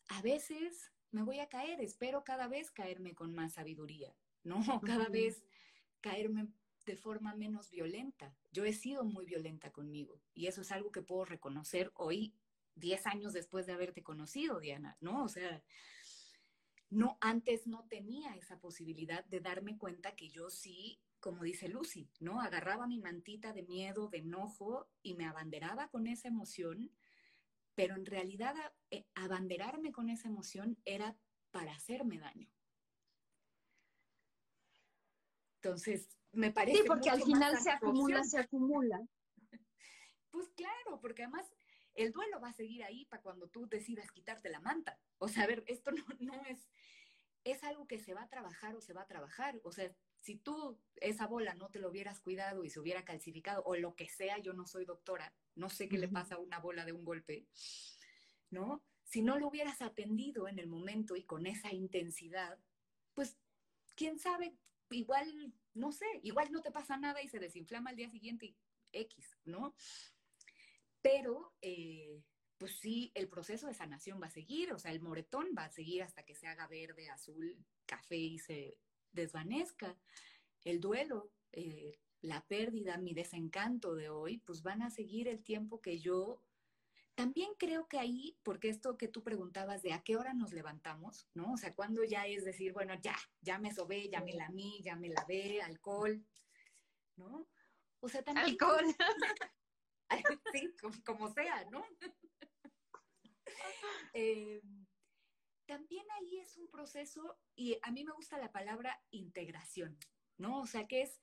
a 0.09 0.23
veces 0.23 0.93
me 1.11 1.23
voy 1.23 1.41
a 1.41 1.49
caer, 1.49 1.81
espero 1.81 2.25
cada 2.25 2.49
vez 2.49 2.71
caerme 2.71 3.15
con 3.15 3.35
más 3.35 3.55
sabiduría, 3.55 4.15
¿no? 4.43 4.57
Cada 5.09 5.09
vez 5.09 5.45
caerme 6.01 6.49
de 6.85 6.97
forma 6.97 7.35
menos 7.35 7.71
violenta. 7.71 8.37
Yo 8.53 8.65
he 8.65 8.73
sido 8.73 9.05
muy 9.05 9.25
violenta 9.25 9.71
conmigo 9.73 10.21
y 10.35 10.49
eso 10.49 10.61
es 10.61 10.71
algo 10.71 10.93
que 10.93 11.03
puedo 11.03 11.25
reconocer 11.25 11.93
hoy, 11.95 12.35
10 12.75 13.07
años 13.07 13.33
después 13.33 13.67
de 13.67 13.73
haberte 13.73 14.03
conocido, 14.03 14.61
Diana, 14.61 14.97
¿no? 15.01 15.25
O 15.25 15.29
sea, 15.29 15.63
no, 16.91 17.17
antes 17.21 17.67
no 17.67 17.87
tenía 17.89 18.35
esa 18.35 18.59
posibilidad 18.59 19.25
de 19.25 19.41
darme 19.41 19.79
cuenta 19.79 20.15
que 20.15 20.29
yo 20.29 20.51
sí 20.51 21.01
como 21.25 21.43
dice 21.43 21.69
Lucy, 21.69 22.11
¿no? 22.21 22.43
Agarraba 22.43 22.87
mi 22.87 23.01
mantita 23.01 23.55
de 23.55 23.63
miedo, 23.63 24.09
de 24.09 24.19
enojo 24.19 24.91
y 25.03 25.15
me 25.15 25.25
abanderaba 25.25 25.89
con 25.89 26.07
esa 26.07 26.29
emoción, 26.29 26.95
pero 27.75 27.95
en 27.95 28.05
realidad 28.05 28.55
eh, 28.91 29.07
abanderarme 29.15 29.91
con 29.91 30.11
esa 30.11 30.29
emoción 30.29 30.77
era 30.85 31.17
para 31.51 31.73
hacerme 31.73 32.19
daño. 32.19 32.53
Entonces, 35.63 36.11
me 36.33 36.53
parece... 36.53 36.83
Sí, 36.83 36.85
porque 36.87 37.09
al 37.09 37.23
final 37.23 37.59
se 37.59 37.71
acumula, 37.71 38.23
se 38.23 38.39
acumula. 38.39 39.01
Pues 40.31 40.51
claro, 40.51 41.01
porque 41.01 41.23
además 41.23 41.49
el 41.95 42.13
duelo 42.13 42.39
va 42.39 42.49
a 42.49 42.53
seguir 42.53 42.85
ahí 42.85 43.07
para 43.07 43.23
cuando 43.23 43.49
tú 43.49 43.67
decidas 43.67 44.11
quitarte 44.11 44.51
la 44.51 44.61
manta. 44.61 45.01
O 45.17 45.29
sea, 45.29 45.45
a 45.45 45.47
ver, 45.47 45.65
esto 45.69 45.91
no, 45.91 46.05
no 46.19 46.45
es, 46.45 46.69
es 47.45 47.65
algo 47.65 47.87
que 47.87 47.99
se 47.99 48.13
va 48.13 48.25
a 48.25 48.29
trabajar 48.29 48.75
o 48.75 48.83
se 48.83 48.93
va 48.93 49.03
a 49.03 49.07
trabajar. 49.07 49.59
O 49.63 49.73
sea, 49.73 49.91
si 50.25 50.37
tú 50.37 50.81
esa 50.97 51.27
bola 51.27 51.55
no 51.55 51.69
te 51.69 51.79
lo 51.79 51.91
hubieras 51.91 52.19
cuidado 52.19 52.65
y 52.65 52.71
se 52.71 52.81
hubiera 52.81 53.05
calcificado 53.05 53.63
o 53.65 53.77
lo 53.77 53.95
que 53.95 54.09
sea, 54.09 54.39
yo 54.39 54.55
no 54.55 54.67
soy 54.67 54.87
doctora, 54.87 55.35
no 55.55 55.69
sé 55.69 55.87
qué 55.87 55.99
le 55.99 56.09
pasa 56.09 56.37
a 56.37 56.39
una 56.39 56.59
bola 56.59 56.87
de 56.87 56.93
un 56.93 57.05
golpe, 57.05 57.47
¿no? 58.49 58.83
Si 59.03 59.21
no 59.21 59.39
lo 59.39 59.49
hubieras 59.49 59.83
atendido 59.83 60.49
en 60.49 60.59
el 60.59 60.67
momento 60.67 61.15
y 61.15 61.25
con 61.25 61.47
esa 61.47 61.75
intensidad, 61.75 62.59
pues 63.13 63.37
quién 63.95 64.19
sabe, 64.19 64.57
igual, 64.91 65.53
no 65.75 65.93
sé, 65.93 66.07
igual 66.23 66.51
no 66.53 66.63
te 66.63 66.73
pasa 66.73 66.97
nada 66.97 67.21
y 67.21 67.29
se 67.29 67.39
desinflama 67.39 67.91
al 67.91 67.97
día 67.97 68.09
siguiente 68.09 68.47
y 68.47 68.57
X, 68.93 69.37
¿no? 69.45 69.75
Pero, 71.03 71.53
eh, 71.61 72.23
pues 72.57 72.79
sí, 72.79 73.13
el 73.15 73.29
proceso 73.29 73.67
de 73.67 73.75
sanación 73.75 74.23
va 74.23 74.29
a 74.29 74.31
seguir, 74.31 74.73
o 74.73 74.79
sea, 74.79 74.91
el 74.91 75.03
moretón 75.03 75.49
va 75.57 75.67
a 75.67 75.71
seguir 75.71 76.03
hasta 76.03 76.25
que 76.25 76.35
se 76.35 76.47
haga 76.47 76.67
verde, 76.67 77.11
azul, 77.11 77.63
café 77.85 78.17
y 78.17 78.39
se 78.39 78.79
desvanezca. 79.15 79.97
El 80.65 80.81
duelo, 80.81 81.31
eh, 81.53 81.99
la 82.21 82.47
pérdida, 82.47 82.99
mi 82.99 83.15
desencanto 83.15 83.95
de 83.95 84.09
hoy, 84.09 84.39
pues 84.39 84.63
van 84.63 84.83
a 84.83 84.91
seguir 84.91 85.29
el 85.29 85.43
tiempo 85.43 85.81
que 85.81 85.99
yo 85.99 86.43
también 87.15 87.51
creo 87.59 87.87
que 87.87 87.99
ahí, 87.99 88.37
porque 88.43 88.69
esto 88.69 88.99
que 88.99 89.09
tú 89.09 89.23
preguntabas 89.23 89.83
de 89.83 89.93
a 89.93 90.03
qué 90.03 90.17
hora 90.17 90.35
nos 90.35 90.53
levantamos, 90.53 91.29
¿no? 91.35 91.53
O 91.53 91.57
sea, 91.57 91.75
cuando 91.75 92.03
ya 92.03 92.27
es 92.27 92.45
decir, 92.45 92.73
bueno, 92.73 92.95
ya, 93.01 93.17
ya 93.41 93.59
me 93.59 93.73
sobé, 93.73 94.09
ya 94.09 94.21
me 94.21 94.33
lamí, 94.33 94.81
ya 94.83 94.97
me 94.97 95.11
lavé, 95.11 95.63
alcohol, 95.63 96.25
¿no? 97.17 97.49
O 98.01 98.09
sea, 98.09 98.23
también... 98.23 98.47
Alcohol. 98.47 98.85
sí, 100.55 100.75
como, 101.05 101.33
sea, 101.33 101.65
¿no? 101.71 101.85
eh, 104.15 104.61
también 105.67 106.05
ahí 106.19 106.39
es 106.39 106.57
un 106.57 106.69
proceso, 106.69 107.37
y 107.57 107.79
a 107.83 107.91
mí 107.91 108.05
me 108.05 108.13
gusta 108.13 108.39
la 108.39 108.53
palabra 108.53 109.03
integración, 109.11 109.99
¿no? 110.39 110.61
O 110.61 110.67
sea, 110.67 110.87
que 110.87 111.03
es, 111.03 111.21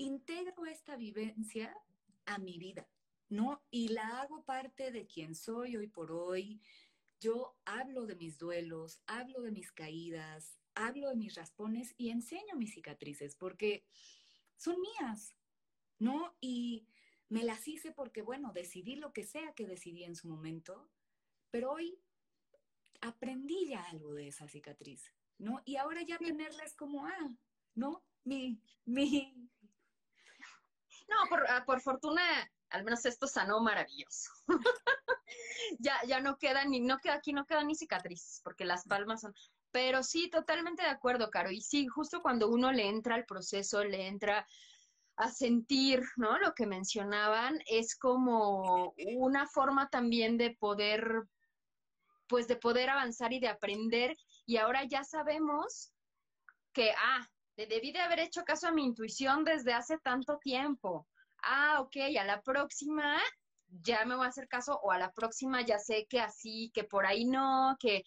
integro 0.00 0.64
esta 0.64 0.96
vivencia 0.96 1.76
a 2.24 2.38
mi 2.38 2.58
vida, 2.58 2.88
¿no? 3.28 3.62
Y 3.70 3.88
la 3.88 4.22
hago 4.22 4.44
parte 4.44 4.90
de 4.90 5.06
quien 5.06 5.34
soy 5.34 5.76
hoy 5.76 5.88
por 5.88 6.10
hoy. 6.10 6.60
Yo 7.20 7.56
hablo 7.66 8.06
de 8.06 8.16
mis 8.16 8.38
duelos, 8.38 9.02
hablo 9.06 9.42
de 9.42 9.52
mis 9.52 9.72
caídas, 9.72 10.58
hablo 10.74 11.10
de 11.10 11.16
mis 11.16 11.34
raspones 11.34 11.94
y 11.98 12.10
enseño 12.10 12.56
mis 12.56 12.72
cicatrices 12.72 13.36
porque 13.36 13.84
son 14.56 14.76
mías, 14.80 15.36
¿no? 15.98 16.34
Y 16.40 16.86
me 17.28 17.44
las 17.44 17.68
hice 17.68 17.92
porque, 17.92 18.22
bueno, 18.22 18.52
decidí 18.52 18.96
lo 18.96 19.12
que 19.12 19.24
sea 19.24 19.52
que 19.54 19.66
decidí 19.66 20.04
en 20.04 20.16
su 20.16 20.28
momento, 20.28 20.90
pero 21.50 21.72
hoy 21.72 22.00
aprendí 23.00 23.68
ya 23.68 23.82
algo 23.84 24.14
de 24.14 24.28
esa 24.28 24.48
cicatriz, 24.48 25.12
¿no? 25.38 25.62
Y 25.64 25.76
ahora 25.76 26.02
ya 26.02 26.18
tenerla 26.18 26.64
es 26.64 26.74
como, 26.74 27.06
ah, 27.06 27.28
¿no? 27.74 28.04
Mi, 28.24 28.60
mi... 28.84 29.34
No, 31.08 31.16
por, 31.28 31.44
ah, 31.50 31.64
por 31.64 31.80
fortuna, 31.80 32.22
al 32.70 32.84
menos 32.84 33.04
esto 33.04 33.26
sanó 33.26 33.60
maravilloso. 33.60 34.30
ya, 35.78 35.94
ya 36.06 36.20
no 36.20 36.36
queda 36.36 36.64
ni, 36.64 36.80
no 36.80 36.98
queda 36.98 37.14
aquí, 37.14 37.32
no 37.32 37.46
queda 37.46 37.64
ni 37.64 37.74
cicatriz, 37.74 38.40
porque 38.44 38.64
las 38.64 38.84
palmas 38.86 39.22
son. 39.22 39.34
Pero 39.72 40.02
sí, 40.02 40.28
totalmente 40.30 40.82
de 40.82 40.88
acuerdo, 40.88 41.30
Caro. 41.30 41.50
Y 41.50 41.60
sí, 41.60 41.86
justo 41.86 42.22
cuando 42.22 42.48
uno 42.48 42.72
le 42.72 42.88
entra 42.88 43.14
al 43.14 43.24
proceso, 43.24 43.84
le 43.84 44.06
entra 44.08 44.46
a 45.16 45.28
sentir, 45.28 46.02
¿no? 46.16 46.38
Lo 46.38 46.54
que 46.54 46.66
mencionaban, 46.66 47.60
es 47.66 47.94
como 47.96 48.94
una 49.16 49.46
forma 49.46 49.88
también 49.88 50.38
de 50.38 50.56
poder, 50.58 51.24
pues 52.30 52.46
de 52.46 52.56
poder 52.56 52.88
avanzar 52.88 53.32
y 53.32 53.40
de 53.40 53.48
aprender. 53.48 54.16
Y 54.46 54.56
ahora 54.56 54.84
ya 54.84 55.02
sabemos 55.02 55.92
que, 56.72 56.92
ah, 56.96 57.28
debí 57.56 57.92
de 57.92 58.00
haber 58.00 58.20
hecho 58.20 58.44
caso 58.44 58.68
a 58.68 58.72
mi 58.72 58.84
intuición 58.84 59.44
desde 59.44 59.74
hace 59.74 59.98
tanto 59.98 60.38
tiempo. 60.38 61.08
Ah, 61.42 61.80
ok, 61.80 61.96
a 62.18 62.24
la 62.24 62.40
próxima 62.40 63.20
ya 63.82 64.04
me 64.04 64.16
voy 64.16 64.26
a 64.26 64.28
hacer 64.28 64.48
caso 64.48 64.78
o 64.82 64.90
a 64.90 64.98
la 64.98 65.12
próxima 65.12 65.64
ya 65.64 65.78
sé 65.78 66.06
que 66.08 66.20
así, 66.20 66.70
que 66.72 66.84
por 66.84 67.04
ahí 67.04 67.24
no, 67.24 67.76
que, 67.78 68.04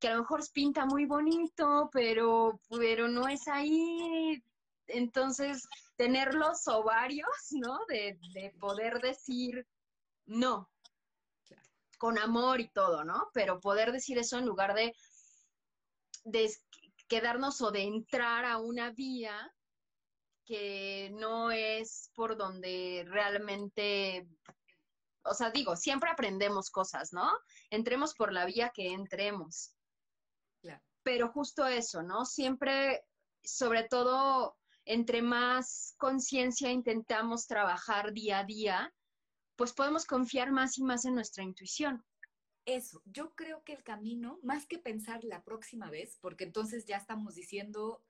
que 0.00 0.08
a 0.08 0.14
lo 0.14 0.20
mejor 0.20 0.40
pinta 0.52 0.84
muy 0.86 1.06
bonito, 1.06 1.88
pero, 1.92 2.60
pero 2.68 3.08
no 3.08 3.28
es 3.28 3.46
ahí. 3.46 4.42
Entonces, 4.88 5.68
tener 5.96 6.34
los 6.34 6.66
ovarios, 6.66 7.28
¿no? 7.52 7.78
De, 7.88 8.18
de 8.34 8.52
poder 8.58 9.00
decir 9.00 9.64
no, 10.26 10.68
con 12.00 12.18
amor 12.18 12.60
y 12.60 12.70
todo, 12.70 13.04
¿no? 13.04 13.28
Pero 13.34 13.60
poder 13.60 13.92
decir 13.92 14.16
eso 14.16 14.38
en 14.38 14.46
lugar 14.46 14.74
de, 14.74 14.96
de 16.24 16.50
quedarnos 17.06 17.60
o 17.60 17.70
de 17.70 17.82
entrar 17.82 18.46
a 18.46 18.56
una 18.56 18.90
vía 18.90 19.52
que 20.46 21.10
no 21.12 21.50
es 21.50 22.10
por 22.14 22.38
donde 22.38 23.04
realmente 23.06 24.26
o 25.24 25.34
sea, 25.34 25.50
digo, 25.50 25.76
siempre 25.76 26.10
aprendemos 26.10 26.70
cosas, 26.70 27.12
¿no? 27.12 27.30
Entremos 27.68 28.14
por 28.14 28.32
la 28.32 28.46
vía 28.46 28.72
que 28.74 28.92
entremos. 28.92 29.74
Pero 31.02 31.30
justo 31.30 31.66
eso, 31.66 32.02
¿no? 32.02 32.24
Siempre, 32.24 33.04
sobre 33.42 33.84
todo, 33.84 34.56
entre 34.84 35.22
más 35.22 35.94
conciencia 35.98 36.70
intentamos 36.70 37.46
trabajar 37.46 38.12
día 38.12 38.40
a 38.40 38.44
día, 38.44 38.94
pues 39.60 39.74
podemos 39.74 40.06
confiar 40.06 40.52
más 40.52 40.78
y 40.78 40.82
más 40.82 41.04
en 41.04 41.14
nuestra 41.14 41.44
intuición. 41.44 42.02
Eso, 42.64 43.02
yo 43.04 43.34
creo 43.34 43.62
que 43.62 43.74
el 43.74 43.82
camino, 43.82 44.38
más 44.42 44.64
que 44.64 44.78
pensar 44.78 45.22
la 45.22 45.44
próxima 45.44 45.90
vez, 45.90 46.16
porque 46.22 46.44
entonces 46.44 46.86
ya 46.86 46.96
estamos 46.96 47.34
diciendo, 47.34 48.02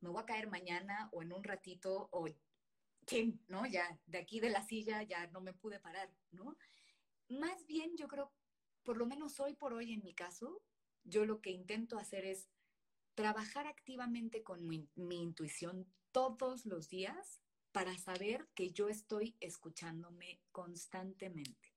me 0.00 0.10
voy 0.10 0.20
a 0.20 0.26
caer 0.26 0.50
mañana 0.50 1.08
o 1.12 1.22
en 1.22 1.32
un 1.32 1.42
ratito 1.42 2.10
o 2.12 2.26
¿no? 3.48 3.64
Ya 3.64 3.98
de 4.04 4.18
aquí 4.18 4.40
de 4.40 4.50
la 4.50 4.62
silla 4.62 5.02
ya 5.02 5.26
no 5.28 5.40
me 5.40 5.54
pude 5.54 5.80
parar, 5.80 6.12
¿no? 6.32 6.58
Más 7.30 7.64
bien 7.64 7.96
yo 7.96 8.06
creo, 8.06 8.30
por 8.82 8.98
lo 8.98 9.06
menos 9.06 9.40
hoy 9.40 9.54
por 9.54 9.72
hoy 9.72 9.94
en 9.94 10.04
mi 10.04 10.12
caso, 10.12 10.62
yo 11.04 11.24
lo 11.24 11.40
que 11.40 11.48
intento 11.48 11.98
hacer 11.98 12.26
es 12.26 12.50
trabajar 13.14 13.66
activamente 13.66 14.42
con 14.42 14.68
mi, 14.68 14.86
mi 14.96 15.22
intuición 15.22 15.90
todos 16.12 16.66
los 16.66 16.90
días 16.90 17.40
para 17.72 17.96
saber 17.98 18.48
que 18.54 18.70
yo 18.70 18.88
estoy 18.88 19.36
escuchándome 19.40 20.40
constantemente. 20.52 21.74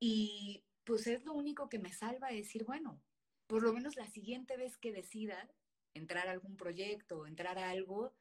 Y 0.00 0.64
pues 0.84 1.06
es 1.06 1.24
lo 1.24 1.34
único 1.34 1.68
que 1.68 1.78
me 1.78 1.92
salva 1.92 2.28
decir, 2.28 2.64
bueno, 2.64 3.02
por 3.46 3.62
lo 3.62 3.72
menos 3.72 3.96
la 3.96 4.06
siguiente 4.06 4.56
vez 4.56 4.76
que 4.76 4.92
decida 4.92 5.50
entrar 5.94 6.28
a 6.28 6.32
algún 6.32 6.56
proyecto, 6.56 7.26
entrar 7.26 7.58
a 7.58 7.70
algo, 7.70 8.14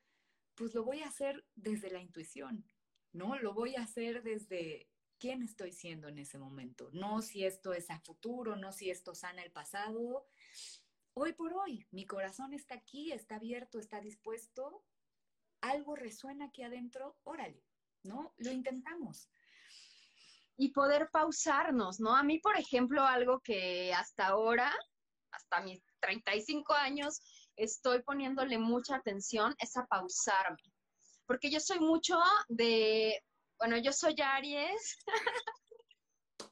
pues 0.55 0.73
lo 0.73 0.83
voy 0.83 1.01
a 1.01 1.07
hacer 1.07 1.45
desde 1.55 1.91
la 1.91 2.01
intuición, 2.01 2.65
¿no? 3.11 3.37
Lo 3.37 3.53
voy 3.53 3.75
a 3.75 3.83
hacer 3.83 4.23
desde 4.23 4.89
quién 5.19 5.43
estoy 5.43 5.71
siendo 5.71 6.07
en 6.07 6.17
ese 6.17 6.37
momento, 6.37 6.89
no 6.93 7.21
si 7.21 7.43
esto 7.43 7.73
es 7.73 7.89
a 7.89 7.99
futuro, 7.99 8.55
no 8.55 8.71
si 8.71 8.89
esto 8.89 9.15
sana 9.15 9.43
el 9.43 9.51
pasado. 9.51 10.27
Hoy 11.13 11.33
por 11.33 11.53
hoy, 11.53 11.87
mi 11.91 12.05
corazón 12.05 12.53
está 12.53 12.75
aquí, 12.75 13.11
está 13.11 13.35
abierto, 13.35 13.79
está 13.79 13.99
dispuesto, 13.99 14.83
algo 15.61 15.95
resuena 15.95 16.45
aquí 16.45 16.63
adentro, 16.63 17.17
órale, 17.23 17.63
¿no? 18.03 18.33
Lo 18.37 18.51
intentamos. 18.51 19.29
Y 20.57 20.69
poder 20.71 21.09
pausarnos, 21.11 21.99
¿no? 21.99 22.15
A 22.15 22.23
mí, 22.23 22.39
por 22.39 22.57
ejemplo, 22.57 23.03
algo 23.03 23.39
que 23.41 23.93
hasta 23.93 24.27
ahora, 24.27 24.73
hasta 25.31 25.61
mis 25.61 25.81
35 25.99 26.73
años, 26.73 27.19
estoy 27.55 28.01
poniéndole 28.03 28.57
mucha 28.57 28.95
atención 28.95 29.55
es 29.59 29.75
a 29.77 29.85
pausarme. 29.85 30.73
Porque 31.25 31.49
yo 31.49 31.59
soy 31.59 31.79
mucho 31.79 32.17
de, 32.47 33.21
bueno, 33.59 33.77
yo 33.77 33.91
soy 33.91 34.15
Aries 34.21 34.97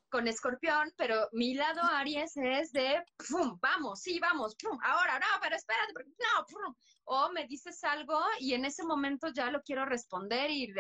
con 0.10 0.28
escorpión, 0.28 0.94
pero 0.98 1.28
mi 1.32 1.54
lado 1.54 1.82
Aries 1.82 2.36
es 2.36 2.72
de, 2.72 3.04
pum, 3.30 3.58
vamos, 3.62 4.02
sí, 4.02 4.20
vamos, 4.20 4.56
pum, 4.56 4.78
ahora, 4.84 5.20
no, 5.20 5.28
pero 5.42 5.56
espérate, 5.56 5.94
no, 5.94 6.46
pum. 6.46 6.76
O 7.06 7.32
me 7.32 7.48
dices 7.48 7.84
algo 7.84 8.20
y 8.40 8.54
en 8.54 8.66
ese 8.66 8.84
momento 8.84 9.28
ya 9.30 9.52
lo 9.52 9.62
quiero 9.62 9.86
responder 9.86 10.50
y, 10.52 10.74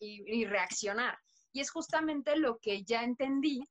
y 0.00 0.44
reaccionar. 0.44 1.18
Y 1.52 1.60
es 1.60 1.70
justamente 1.70 2.36
lo 2.36 2.58
que 2.58 2.84
ya 2.84 3.02
entendí. 3.02 3.68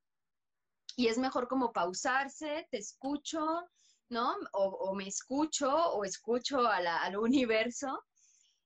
Y 0.95 1.07
es 1.07 1.17
mejor 1.17 1.47
como 1.47 1.71
pausarse, 1.71 2.67
te 2.69 2.77
escucho, 2.77 3.69
¿no? 4.11 4.35
O, 4.51 4.93
me 4.93 5.07
escucho 5.07 5.73
o 5.73 6.03
escucho 6.03 6.67
al 6.67 7.17
universo 7.17 8.03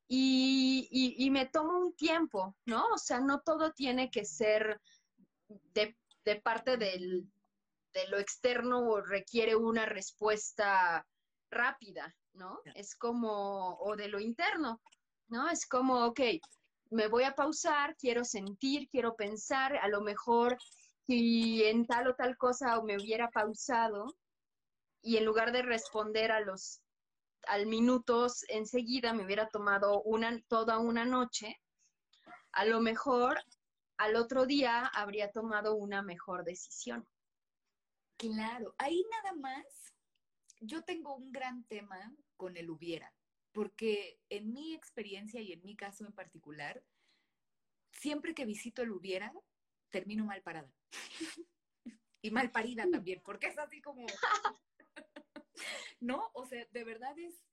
y, 0.07 1.29
me 1.31 1.45
tomo 1.45 1.77
un 1.77 1.95
tiempo, 1.95 2.55
¿no? 2.65 2.85
O 2.93 2.97
sea, 2.97 3.19
no 3.19 3.41
todo 3.41 3.71
tiene 3.71 4.09
que 4.09 4.25
ser 4.25 4.81
de, 5.47 5.95
parte 6.41 6.77
del, 6.77 7.31
de 7.93 8.07
lo 8.07 8.17
externo 8.17 8.79
o 8.89 9.01
requiere 9.01 9.55
una 9.55 9.85
respuesta 9.85 11.05
rápida, 11.51 12.13
¿no? 12.35 12.59
Es 12.75 12.95
como, 12.95 13.77
o 13.79 13.95
de 13.95 14.07
lo 14.07 14.19
interno, 14.19 14.81
¿no? 15.27 15.49
Es 15.49 15.65
como, 15.67 16.05
ok, 16.05 16.19
me 16.91 17.07
voy 17.07 17.23
a 17.23 17.35
pausar, 17.35 17.95
quiero 17.97 18.23
sentir, 18.23 18.87
quiero 18.89 19.15
pensar, 19.15 19.77
a 19.77 19.87
lo 19.87 20.01
mejor 20.01 20.57
si 21.05 21.63
en 21.63 21.85
tal 21.85 22.07
o 22.07 22.15
tal 22.15 22.37
cosa 22.37 22.81
me 22.81 22.97
hubiera 22.97 23.29
pausado, 23.29 24.15
y 25.01 25.17
en 25.17 25.25
lugar 25.25 25.51
de 25.51 25.61
responder 25.61 26.31
a 26.31 26.39
los 26.39 26.81
al 27.47 27.67
minutos 27.67 28.43
enseguida 28.47 29.13
me 29.13 29.23
hubiera 29.23 29.47
tomado 29.49 30.01
una 30.01 30.41
toda 30.47 30.79
una 30.79 31.05
noche, 31.05 31.61
a 32.51 32.65
lo 32.65 32.81
mejor 32.81 33.39
al 33.97 34.15
otro 34.15 34.45
día 34.45 34.87
habría 34.87 35.31
tomado 35.31 35.75
una 35.75 36.01
mejor 36.01 36.43
decisión. 36.43 37.07
Claro, 38.17 38.73
ahí 38.77 39.05
nada 39.11 39.35
más 39.35 39.93
yo 40.59 40.83
tengo 40.83 41.15
un 41.15 41.31
gran 41.31 41.63
tema 41.65 42.15
con 42.37 42.57
el 42.57 42.69
hubiera, 42.69 43.13
porque 43.51 44.19
en 44.29 44.53
mi 44.53 44.73
experiencia 44.73 45.41
y 45.41 45.51
en 45.51 45.63
mi 45.63 45.75
caso 45.75 46.05
en 46.05 46.13
particular, 46.13 46.83
siempre 47.91 48.33
que 48.33 48.45
visito 48.45 48.81
el 48.81 48.91
hubiera, 48.91 49.33
termino 49.89 50.25
mal 50.25 50.41
parada. 50.41 50.73
y 52.21 52.31
mal 52.31 52.51
parida 52.51 52.85
también, 52.91 53.21
porque 53.23 53.47
es 53.47 53.57
así 53.57 53.81
como, 53.81 54.05
¿no? 55.99 56.31
O 56.33 56.45
sea, 56.45 56.65
de 56.71 56.83
verdad 56.83 57.17
es, 57.19 57.45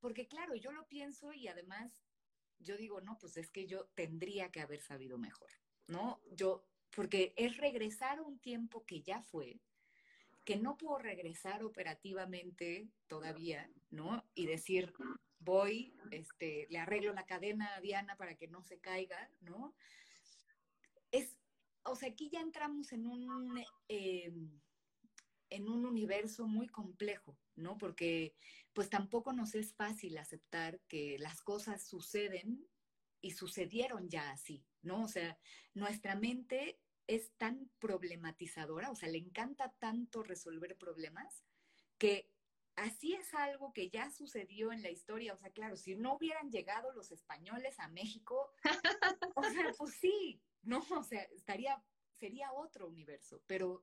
porque 0.00 0.26
claro, 0.26 0.54
yo 0.56 0.72
lo 0.72 0.86
pienso 0.88 1.32
y 1.32 1.48
además 1.48 1.92
yo 2.58 2.76
digo, 2.76 3.00
no, 3.00 3.18
pues 3.18 3.36
es 3.36 3.50
que 3.50 3.66
yo 3.66 3.86
tendría 3.94 4.50
que 4.50 4.60
haber 4.60 4.80
sabido 4.80 5.16
mejor, 5.18 5.50
¿no? 5.86 6.20
Yo, 6.32 6.66
porque 6.94 7.32
es 7.36 7.56
regresar 7.56 8.18
a 8.18 8.22
un 8.22 8.38
tiempo 8.38 8.84
que 8.84 9.02
ya 9.02 9.22
fue, 9.22 9.60
que 10.50 10.56
no 10.56 10.76
puedo 10.76 10.98
regresar 10.98 11.62
operativamente 11.62 12.88
todavía, 13.06 13.70
¿no? 13.90 14.28
Y 14.34 14.46
decir, 14.46 14.92
voy, 15.38 15.94
este, 16.10 16.66
le 16.70 16.78
arreglo 16.80 17.12
la 17.12 17.24
cadena 17.24 17.76
a 17.76 17.80
Diana 17.80 18.16
para 18.16 18.34
que 18.34 18.48
no 18.48 18.60
se 18.64 18.80
caiga, 18.80 19.30
¿no? 19.42 19.76
Es, 21.12 21.38
o 21.84 21.94
sea, 21.94 22.08
aquí 22.08 22.30
ya 22.30 22.40
entramos 22.40 22.90
en 22.90 23.06
un, 23.06 23.64
em, 23.86 24.60
en 25.50 25.68
un 25.68 25.86
universo 25.86 26.48
muy 26.48 26.66
complejo, 26.66 27.38
¿no? 27.54 27.78
Porque 27.78 28.34
pues 28.72 28.90
tampoco 28.90 29.32
nos 29.32 29.54
es 29.54 29.72
fácil 29.72 30.18
aceptar 30.18 30.80
que 30.88 31.16
las 31.20 31.42
cosas 31.42 31.86
suceden 31.86 32.66
y 33.20 33.30
sucedieron 33.30 34.08
ya 34.08 34.32
así, 34.32 34.64
¿no? 34.82 35.04
O 35.04 35.08
sea, 35.08 35.38
nuestra 35.74 36.16
mente 36.16 36.80
es 37.10 37.32
tan 37.38 37.68
problematizadora, 37.80 38.88
o 38.92 38.94
sea, 38.94 39.08
le 39.08 39.18
encanta 39.18 39.74
tanto 39.80 40.22
resolver 40.22 40.78
problemas 40.78 41.42
que 41.98 42.30
así 42.76 43.14
es 43.14 43.34
algo 43.34 43.72
que 43.72 43.90
ya 43.90 44.10
sucedió 44.10 44.70
en 44.70 44.80
la 44.80 44.90
historia, 44.90 45.34
o 45.34 45.36
sea, 45.36 45.50
claro, 45.50 45.76
si 45.76 45.96
no 45.96 46.14
hubieran 46.14 46.52
llegado 46.52 46.92
los 46.92 47.10
españoles 47.10 47.80
a 47.80 47.88
México, 47.88 48.52
o 49.34 49.42
sea, 49.42 49.72
pues 49.76 49.94
sí, 49.94 50.40
no, 50.62 50.86
o 50.88 51.02
sea, 51.02 51.22
estaría 51.34 51.82
sería 52.20 52.52
otro 52.52 52.86
universo, 52.86 53.42
pero 53.48 53.82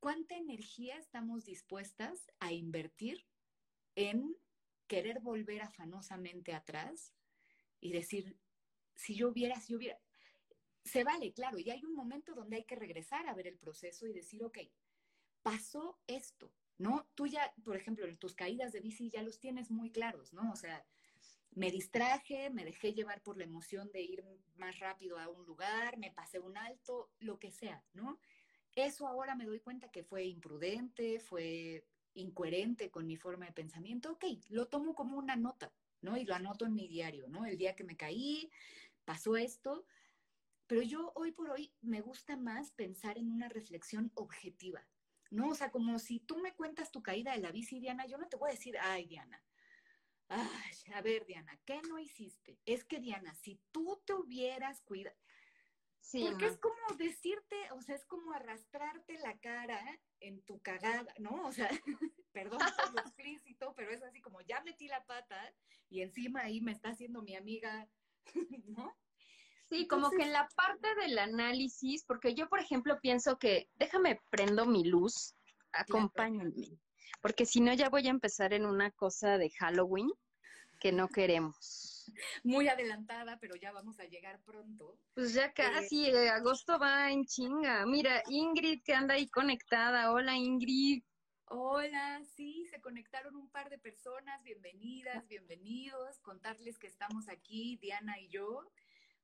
¿cuánta 0.00 0.34
energía 0.34 0.96
estamos 0.96 1.44
dispuestas 1.44 2.32
a 2.40 2.52
invertir 2.52 3.28
en 3.94 4.34
querer 4.88 5.20
volver 5.20 5.62
afanosamente 5.62 6.52
atrás 6.52 7.14
y 7.80 7.92
decir, 7.92 8.36
si 8.96 9.14
yo 9.14 9.28
hubiera, 9.28 9.60
si 9.60 9.74
yo 9.74 9.78
hubiera, 9.78 10.00
se 10.84 11.04
vale, 11.04 11.32
claro, 11.32 11.58
y 11.58 11.70
hay 11.70 11.84
un 11.84 11.94
momento 11.94 12.34
donde 12.34 12.56
hay 12.56 12.64
que 12.64 12.76
regresar 12.76 13.26
a 13.28 13.34
ver 13.34 13.46
el 13.46 13.58
proceso 13.58 14.06
y 14.06 14.12
decir, 14.12 14.44
ok, 14.44 14.58
pasó 15.42 15.98
esto, 16.06 16.52
¿no? 16.78 17.08
Tú 17.14 17.26
ya, 17.26 17.52
por 17.64 17.76
ejemplo, 17.76 18.06
en 18.06 18.16
tus 18.16 18.34
caídas 18.34 18.72
de 18.72 18.80
bici 18.80 19.10
ya 19.10 19.22
los 19.22 19.38
tienes 19.38 19.70
muy 19.70 19.90
claros, 19.90 20.32
¿no? 20.32 20.50
O 20.52 20.56
sea, 20.56 20.84
me 21.52 21.70
distraje, 21.70 22.50
me 22.50 22.64
dejé 22.64 22.92
llevar 22.92 23.22
por 23.22 23.36
la 23.36 23.44
emoción 23.44 23.90
de 23.92 24.02
ir 24.02 24.24
más 24.56 24.78
rápido 24.78 25.18
a 25.18 25.28
un 25.28 25.44
lugar, 25.44 25.98
me 25.98 26.12
pasé 26.12 26.38
un 26.38 26.56
alto, 26.56 27.10
lo 27.18 27.38
que 27.38 27.50
sea, 27.50 27.84
¿no? 27.92 28.18
Eso 28.74 29.08
ahora 29.08 29.34
me 29.34 29.46
doy 29.46 29.60
cuenta 29.60 29.90
que 29.90 30.04
fue 30.04 30.24
imprudente, 30.24 31.18
fue 31.18 31.84
incoherente 32.14 32.90
con 32.90 33.06
mi 33.06 33.16
forma 33.16 33.46
de 33.46 33.52
pensamiento, 33.52 34.12
ok, 34.12 34.24
lo 34.48 34.68
tomo 34.68 34.94
como 34.94 35.16
una 35.16 35.36
nota, 35.36 35.72
¿no? 36.00 36.16
Y 36.16 36.24
lo 36.24 36.34
anoto 36.34 36.66
en 36.66 36.74
mi 36.74 36.86
diario, 36.88 37.28
¿no? 37.28 37.46
El 37.46 37.58
día 37.58 37.74
que 37.74 37.84
me 37.84 37.96
caí, 37.96 38.50
pasó 39.04 39.36
esto, 39.36 39.86
pero 40.70 40.82
yo 40.82 41.10
hoy 41.16 41.32
por 41.32 41.50
hoy 41.50 41.74
me 41.80 42.00
gusta 42.00 42.36
más 42.36 42.70
pensar 42.70 43.18
en 43.18 43.32
una 43.32 43.48
reflexión 43.48 44.12
objetiva, 44.14 44.86
¿no? 45.28 45.48
O 45.48 45.54
sea, 45.56 45.72
como 45.72 45.98
si 45.98 46.20
tú 46.20 46.38
me 46.38 46.54
cuentas 46.54 46.92
tu 46.92 47.02
caída 47.02 47.32
de 47.32 47.40
la 47.40 47.50
bici, 47.50 47.80
Diana, 47.80 48.06
yo 48.06 48.18
no 48.18 48.28
te 48.28 48.36
voy 48.36 48.50
a 48.50 48.52
decir, 48.52 48.78
ay, 48.78 49.06
Diana, 49.06 49.42
ay, 50.28 50.92
a 50.94 51.02
ver, 51.02 51.26
Diana, 51.26 51.58
¿qué 51.64 51.82
no 51.88 51.98
hiciste? 51.98 52.60
Es 52.66 52.84
que, 52.84 53.00
Diana, 53.00 53.34
si 53.34 53.60
tú 53.72 54.00
te 54.06 54.14
hubieras 54.14 54.80
cuidado, 54.82 55.16
Sí, 55.98 56.24
Porque 56.28 56.46
es 56.46 56.56
como 56.56 56.96
decirte, 56.96 57.56
o 57.72 57.82
sea, 57.82 57.94
es 57.94 58.06
como 58.06 58.32
arrastrarte 58.32 59.18
la 59.18 59.38
cara 59.38 60.00
en 60.20 60.40
tu 60.42 60.60
cagada, 60.60 61.12
¿no? 61.18 61.46
O 61.46 61.52
sea, 61.52 61.68
perdón 62.32 62.58
por 62.58 62.94
lo 62.94 63.00
explícito, 63.00 63.74
pero 63.74 63.90
es 63.90 64.02
así 64.02 64.20
como 64.22 64.40
ya 64.40 64.62
metí 64.62 64.88
la 64.88 65.04
pata 65.04 65.52
y 65.90 66.00
encima 66.00 66.40
ahí 66.40 66.60
me 66.60 66.72
está 66.72 66.90
haciendo 66.90 67.22
mi 67.22 67.36
amiga, 67.36 67.86
¿no? 68.64 68.96
Sí, 69.70 69.86
como 69.86 70.10
que 70.10 70.24
en 70.24 70.32
la 70.32 70.48
parte 70.56 70.94
del 70.96 71.16
análisis, 71.16 72.04
porque 72.04 72.34
yo, 72.34 72.48
por 72.48 72.58
ejemplo, 72.58 72.98
pienso 73.00 73.38
que, 73.38 73.70
déjame 73.76 74.20
prendo 74.28 74.66
mi 74.66 74.82
luz, 74.82 75.36
acompáñenme, 75.70 76.76
porque 77.22 77.46
si 77.46 77.60
no 77.60 77.72
ya 77.72 77.88
voy 77.88 78.08
a 78.08 78.10
empezar 78.10 78.52
en 78.52 78.66
una 78.66 78.90
cosa 78.90 79.38
de 79.38 79.48
Halloween 79.50 80.10
que 80.80 80.90
no 80.90 81.06
queremos 81.06 82.06
muy 82.42 82.66
adelantada, 82.66 83.38
pero 83.38 83.54
ya 83.54 83.70
vamos 83.70 84.00
a 84.00 84.06
llegar 84.06 84.40
pronto. 84.40 84.98
Pues 85.14 85.34
ya 85.34 85.52
casi, 85.52 86.06
eh, 86.06 86.30
agosto 86.30 86.76
va 86.80 87.12
en 87.12 87.24
chinga. 87.26 87.86
Mira, 87.86 88.24
Ingrid 88.28 88.82
que 88.82 88.94
anda 88.94 89.14
ahí 89.14 89.28
conectada. 89.28 90.10
Hola, 90.10 90.36
Ingrid. 90.36 91.04
Hola, 91.44 92.22
sí, 92.34 92.64
se 92.70 92.80
conectaron 92.80 93.36
un 93.36 93.48
par 93.50 93.70
de 93.70 93.78
personas. 93.78 94.42
Bienvenidas, 94.42 95.28
bienvenidos. 95.28 96.18
Contarles 96.20 96.76
que 96.78 96.88
estamos 96.88 97.28
aquí, 97.28 97.76
Diana 97.80 98.18
y 98.18 98.28
yo, 98.28 98.70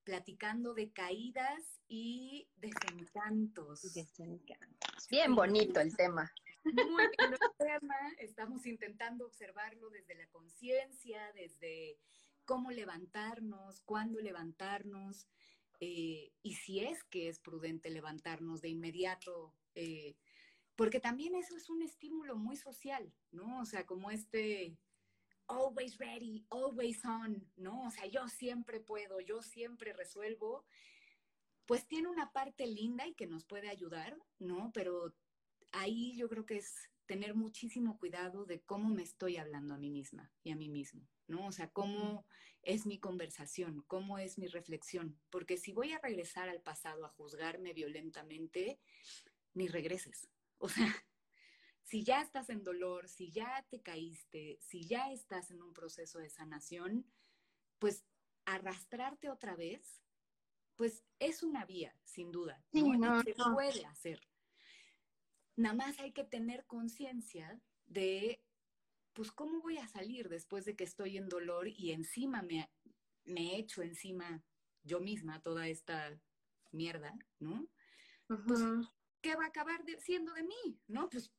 platicando 0.06 0.72
de 0.72 0.92
caídas 0.92 1.82
y 1.88 2.48
desencantos. 2.56 3.92
Desencantos. 3.92 5.08
Bien 5.10 5.34
bonito 5.34 5.80
el 5.80 5.94
tema. 5.96 6.32
Muy 6.64 7.08
bien 7.18 7.32
el 7.32 7.66
tema. 7.66 7.96
Estamos 8.18 8.66
intentando 8.66 9.26
observarlo 9.26 9.90
desde 9.90 10.14
la 10.14 10.28
conciencia, 10.28 11.32
desde 11.34 11.98
cómo 12.44 12.70
levantarnos, 12.70 13.80
cuándo 13.80 14.20
levantarnos, 14.20 15.26
eh, 15.80 16.32
y 16.40 16.54
si 16.54 16.80
es 16.80 17.02
que 17.04 17.28
es 17.28 17.40
prudente 17.40 17.90
levantarnos 17.90 18.62
de 18.62 18.68
inmediato, 18.68 19.52
eh, 19.74 20.16
porque 20.76 21.00
también 21.00 21.34
eso 21.34 21.56
es 21.56 21.68
un 21.68 21.82
estímulo 21.82 22.36
muy 22.36 22.56
social, 22.56 23.12
¿no? 23.32 23.60
O 23.60 23.64
sea, 23.64 23.84
como 23.84 24.12
este 24.12 24.78
always 25.48 25.98
ready, 25.98 26.44
always 26.50 27.04
on, 27.04 27.46
¿no? 27.56 27.86
O 27.86 27.90
sea, 27.90 28.06
yo 28.06 28.28
siempre 28.28 28.80
puedo, 28.80 29.20
yo 29.20 29.42
siempre 29.42 29.92
resuelvo, 29.92 30.64
pues 31.66 31.86
tiene 31.86 32.08
una 32.08 32.32
parte 32.32 32.66
linda 32.66 33.06
y 33.06 33.14
que 33.14 33.26
nos 33.26 33.44
puede 33.44 33.68
ayudar, 33.68 34.16
¿no? 34.38 34.70
Pero 34.72 35.14
ahí 35.72 36.16
yo 36.16 36.28
creo 36.28 36.46
que 36.46 36.58
es 36.58 36.90
tener 37.06 37.34
muchísimo 37.34 37.98
cuidado 37.98 38.44
de 38.44 38.60
cómo 38.62 38.88
me 38.88 39.02
estoy 39.02 39.36
hablando 39.36 39.74
a 39.74 39.78
mí 39.78 39.90
misma 39.90 40.32
y 40.42 40.50
a 40.50 40.56
mí 40.56 40.68
mismo. 40.68 41.08
¿no? 41.28 41.46
O 41.46 41.52
sea, 41.52 41.68
cómo 41.70 42.26
es 42.62 42.86
mi 42.86 42.98
conversación, 42.98 43.84
cómo 43.86 44.18
es 44.18 44.38
mi 44.38 44.46
reflexión, 44.46 45.18
porque 45.30 45.56
si 45.56 45.72
voy 45.72 45.92
a 45.92 45.98
regresar 45.98 46.48
al 46.48 46.60
pasado 46.60 47.04
a 47.04 47.10
juzgarme 47.10 47.72
violentamente, 47.72 48.80
ni 49.54 49.68
regreses. 49.68 50.28
O 50.58 50.68
sea, 50.68 50.86
si 51.86 52.02
ya 52.02 52.20
estás 52.20 52.50
en 52.50 52.64
dolor, 52.64 53.08
si 53.08 53.30
ya 53.30 53.64
te 53.70 53.80
caíste, 53.80 54.58
si 54.60 54.84
ya 54.84 55.12
estás 55.12 55.52
en 55.52 55.62
un 55.62 55.72
proceso 55.72 56.18
de 56.18 56.28
sanación, 56.28 57.06
pues 57.78 58.04
arrastrarte 58.44 59.30
otra 59.30 59.54
vez, 59.54 60.02
pues 60.74 61.04
es 61.20 61.44
una 61.44 61.64
vía, 61.64 61.96
sin 62.02 62.32
duda. 62.32 62.60
¿no? 62.72 63.22
se 63.22 63.34
puede 63.34 63.86
hacer. 63.86 64.20
Nada 65.54 65.76
más 65.76 66.00
hay 66.00 66.12
que 66.12 66.24
tener 66.24 66.66
conciencia 66.66 67.60
de 67.86 68.42
pues 69.12 69.30
¿cómo 69.30 69.62
voy 69.62 69.78
a 69.78 69.86
salir 69.86 70.28
después 70.28 70.64
de 70.66 70.76
que 70.76 70.84
estoy 70.84 71.16
en 71.16 71.28
dolor 71.28 71.68
y 71.68 71.92
encima 71.92 72.42
me, 72.42 72.68
me 73.24 73.52
he 73.52 73.58
hecho 73.58 73.80
encima 73.80 74.42
yo 74.82 75.00
misma 75.00 75.40
toda 75.40 75.68
esta 75.68 76.20
mierda, 76.70 77.16
¿no? 77.38 77.66
Pues, 78.26 78.60
¿qué 79.22 79.34
va 79.36 79.44
a 79.44 79.48
acabar 79.48 79.82
siendo 80.00 80.34
de 80.34 80.42
mí, 80.42 80.80
no? 80.88 81.08
Pues 81.08 81.32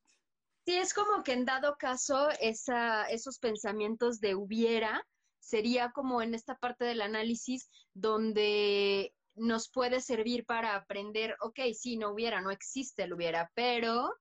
Sí, 0.68 0.76
es 0.76 0.92
como 0.92 1.22
que 1.22 1.32
en 1.32 1.46
dado 1.46 1.78
caso 1.78 2.28
esa, 2.42 3.04
esos 3.04 3.38
pensamientos 3.38 4.20
de 4.20 4.34
hubiera 4.34 5.02
sería 5.38 5.92
como 5.92 6.20
en 6.20 6.34
esta 6.34 6.58
parte 6.58 6.84
del 6.84 7.00
análisis 7.00 7.70
donde 7.94 9.14
nos 9.34 9.70
puede 9.70 10.02
servir 10.02 10.44
para 10.44 10.74
aprender, 10.74 11.38
ok, 11.40 11.58
sí, 11.72 11.96
no 11.96 12.10
hubiera, 12.10 12.42
no 12.42 12.50
existe 12.50 13.04
el 13.04 13.14
hubiera, 13.14 13.50
pero 13.54 14.14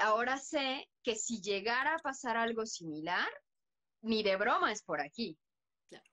ahora 0.00 0.38
sé 0.38 0.88
que 1.02 1.16
si 1.16 1.40
llegara 1.40 1.96
a 1.96 1.98
pasar 1.98 2.36
algo 2.36 2.64
similar, 2.64 3.28
ni 4.02 4.22
de 4.22 4.36
broma 4.36 4.70
es 4.70 4.84
por 4.84 5.00
aquí. 5.00 5.36
Claro. 5.88 6.04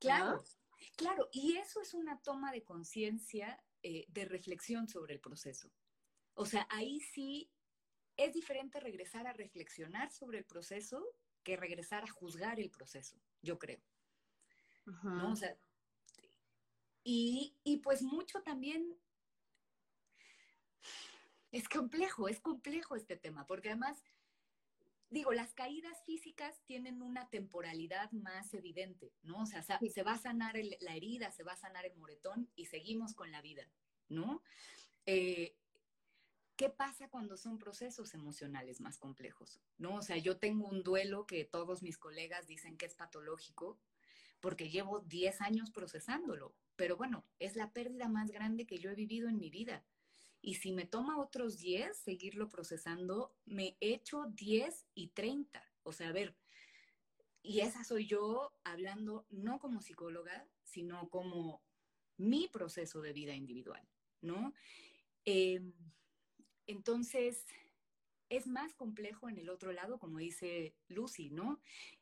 Claro, 0.00 0.44
claro. 0.98 1.28
Y 1.32 1.56
eso 1.56 1.80
es 1.80 1.94
una 1.94 2.20
toma 2.20 2.52
de 2.52 2.62
conciencia, 2.62 3.58
eh, 3.82 4.04
de 4.08 4.26
reflexión 4.26 4.86
sobre 4.86 5.14
el 5.14 5.20
proceso. 5.20 5.72
O 6.34 6.44
sea, 6.44 6.66
ahí 6.70 7.00
sí 7.00 7.50
es 8.24 8.34
diferente 8.34 8.80
regresar 8.80 9.26
a 9.26 9.32
reflexionar 9.32 10.10
sobre 10.10 10.38
el 10.38 10.44
proceso 10.44 11.04
que 11.42 11.56
regresar 11.56 12.04
a 12.04 12.10
juzgar 12.10 12.60
el 12.60 12.70
proceso, 12.70 13.16
yo 13.42 13.58
creo. 13.58 13.80
¿No? 15.02 15.32
O 15.32 15.36
sea, 15.36 15.56
y, 17.02 17.56
y 17.64 17.78
pues 17.78 18.02
mucho 18.02 18.42
también 18.42 18.98
es 21.50 21.68
complejo, 21.68 22.28
es 22.28 22.40
complejo 22.40 22.96
este 22.96 23.16
tema, 23.16 23.46
porque 23.46 23.70
además, 23.70 24.02
digo, 25.08 25.32
las 25.32 25.54
caídas 25.54 26.04
físicas 26.04 26.60
tienen 26.64 27.02
una 27.02 27.28
temporalidad 27.30 28.10
más 28.12 28.52
evidente, 28.54 29.12
¿no? 29.22 29.42
O 29.42 29.46
sea, 29.46 29.62
se 29.62 30.02
va 30.02 30.12
a 30.12 30.18
sanar 30.18 30.56
la 30.80 30.94
herida, 30.94 31.30
se 31.30 31.42
va 31.42 31.52
a 31.52 31.56
sanar 31.56 31.86
el 31.86 31.96
moretón 31.96 32.50
y 32.54 32.66
seguimos 32.66 33.14
con 33.14 33.30
la 33.30 33.40
vida, 33.40 33.68
¿no? 34.08 34.42
Eh, 35.06 35.56
¿Qué 36.60 36.68
pasa 36.68 37.08
cuando 37.08 37.38
son 37.38 37.56
procesos 37.56 38.12
emocionales 38.12 38.82
más 38.82 38.98
complejos? 38.98 39.62
¿No? 39.78 39.94
O 39.94 40.02
sea, 40.02 40.18
yo 40.18 40.36
tengo 40.36 40.68
un 40.68 40.82
duelo 40.82 41.26
que 41.26 41.46
todos 41.46 41.82
mis 41.82 41.96
colegas 41.96 42.46
dicen 42.46 42.76
que 42.76 42.84
es 42.84 42.94
patológico 42.94 43.80
porque 44.40 44.68
llevo 44.68 45.00
10 45.00 45.40
años 45.40 45.70
procesándolo, 45.70 46.54
pero 46.76 46.98
bueno, 46.98 47.24
es 47.38 47.56
la 47.56 47.72
pérdida 47.72 48.10
más 48.10 48.30
grande 48.30 48.66
que 48.66 48.76
yo 48.76 48.90
he 48.90 48.94
vivido 48.94 49.30
en 49.30 49.38
mi 49.38 49.48
vida. 49.48 49.86
Y 50.42 50.56
si 50.56 50.72
me 50.72 50.84
toma 50.84 51.18
otros 51.18 51.56
10 51.56 51.96
seguirlo 51.96 52.50
procesando, 52.50 53.34
me 53.46 53.78
echo 53.80 54.26
10 54.26 54.86
y 54.94 55.08
30. 55.12 55.66
O 55.82 55.94
sea, 55.94 56.10
a 56.10 56.12
ver, 56.12 56.36
y 57.40 57.60
esa 57.60 57.84
soy 57.84 58.06
yo 58.06 58.52
hablando 58.64 59.24
no 59.30 59.60
como 59.60 59.80
psicóloga, 59.80 60.46
sino 60.62 61.08
como 61.08 61.62
mi 62.18 62.48
proceso 62.48 63.00
de 63.00 63.14
vida 63.14 63.34
individual, 63.34 63.88
¿no? 64.20 64.52
Em, 65.24 65.72
entonces, 66.70 67.44
es 68.28 68.46
más 68.46 68.74
complejo 68.74 69.28
en 69.28 69.38
el 69.38 69.50
otro 69.50 69.72
lado, 69.72 69.98
como 69.98 70.18
dice 70.18 70.74
Lucy, 70.88 71.30
¿no? 71.30 71.60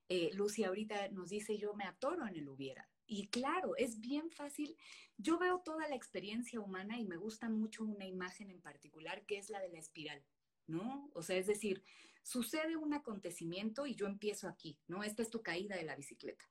Eh, 0.08 0.30
Lucy 0.34 0.64
ahorita 0.64 1.08
nos 1.08 1.30
dice, 1.30 1.58
yo 1.58 1.74
me 1.74 1.84
atoro 1.84 2.26
en 2.26 2.36
el 2.36 2.48
hubiera. 2.48 2.88
Y 3.06 3.28
claro, 3.28 3.74
es 3.76 4.00
bien 4.00 4.30
fácil. 4.30 4.76
Yo 5.16 5.38
veo 5.38 5.60
toda 5.60 5.88
la 5.88 5.96
experiencia 5.96 6.60
humana 6.60 6.98
y 6.98 7.04
me 7.04 7.16
gusta 7.16 7.48
mucho 7.48 7.84
una 7.84 8.06
imagen 8.06 8.50
en 8.50 8.60
particular 8.60 9.24
que 9.24 9.38
es 9.38 9.48
la 9.48 9.60
de 9.60 9.70
la 9.70 9.78
espiral, 9.78 10.22
¿no? 10.66 11.10
O 11.14 11.22
sea, 11.22 11.36
es 11.36 11.46
decir, 11.46 11.82
sucede 12.22 12.76
un 12.76 12.92
acontecimiento 12.92 13.86
y 13.86 13.94
yo 13.94 14.06
empiezo 14.06 14.48
aquí, 14.48 14.78
¿no? 14.86 15.02
Esta 15.02 15.22
es 15.22 15.30
tu 15.30 15.42
caída 15.42 15.76
de 15.76 15.84
la 15.84 15.96
bicicleta. 15.96 16.44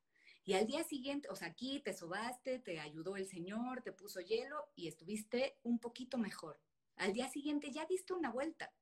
Y 0.43 0.53
al 0.53 0.65
día 0.65 0.84
siguiente, 0.84 1.30
o 1.30 1.36
sea, 1.36 1.49
aquí 1.49 1.82
te 1.82 1.93
sobaste, 1.93 2.57
te 2.59 2.80
ayudó 2.80 3.15
el 3.15 3.28
Señor, 3.28 3.84
te 3.84 3.91
puso 3.91 4.22
hielo 4.22 4.57
y 4.76 4.88
estuviste 4.88 5.57
un 5.61 5.78
poquito 5.78 6.18
mejor. 6.18 6.59
Al 6.98 7.14
día 7.14 7.30
siguiente 7.30 7.72
ya 7.72 7.86
diste 7.86 8.14
una 8.14 8.32
vuelta. 8.32 8.74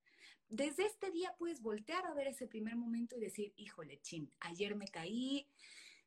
Desde 0.47 0.85
este 0.85 1.11
día 1.11 1.35
puedes 1.37 1.61
voltear 1.61 2.05
a 2.05 2.13
ver 2.13 2.27
ese 2.27 2.47
primer 2.47 2.75
momento 2.75 3.15
y 3.15 3.19
decir, 3.19 3.53
híjole, 3.55 3.99
chin, 4.01 4.31
ayer 4.39 4.75
me 4.75 4.87
caí, 4.87 5.47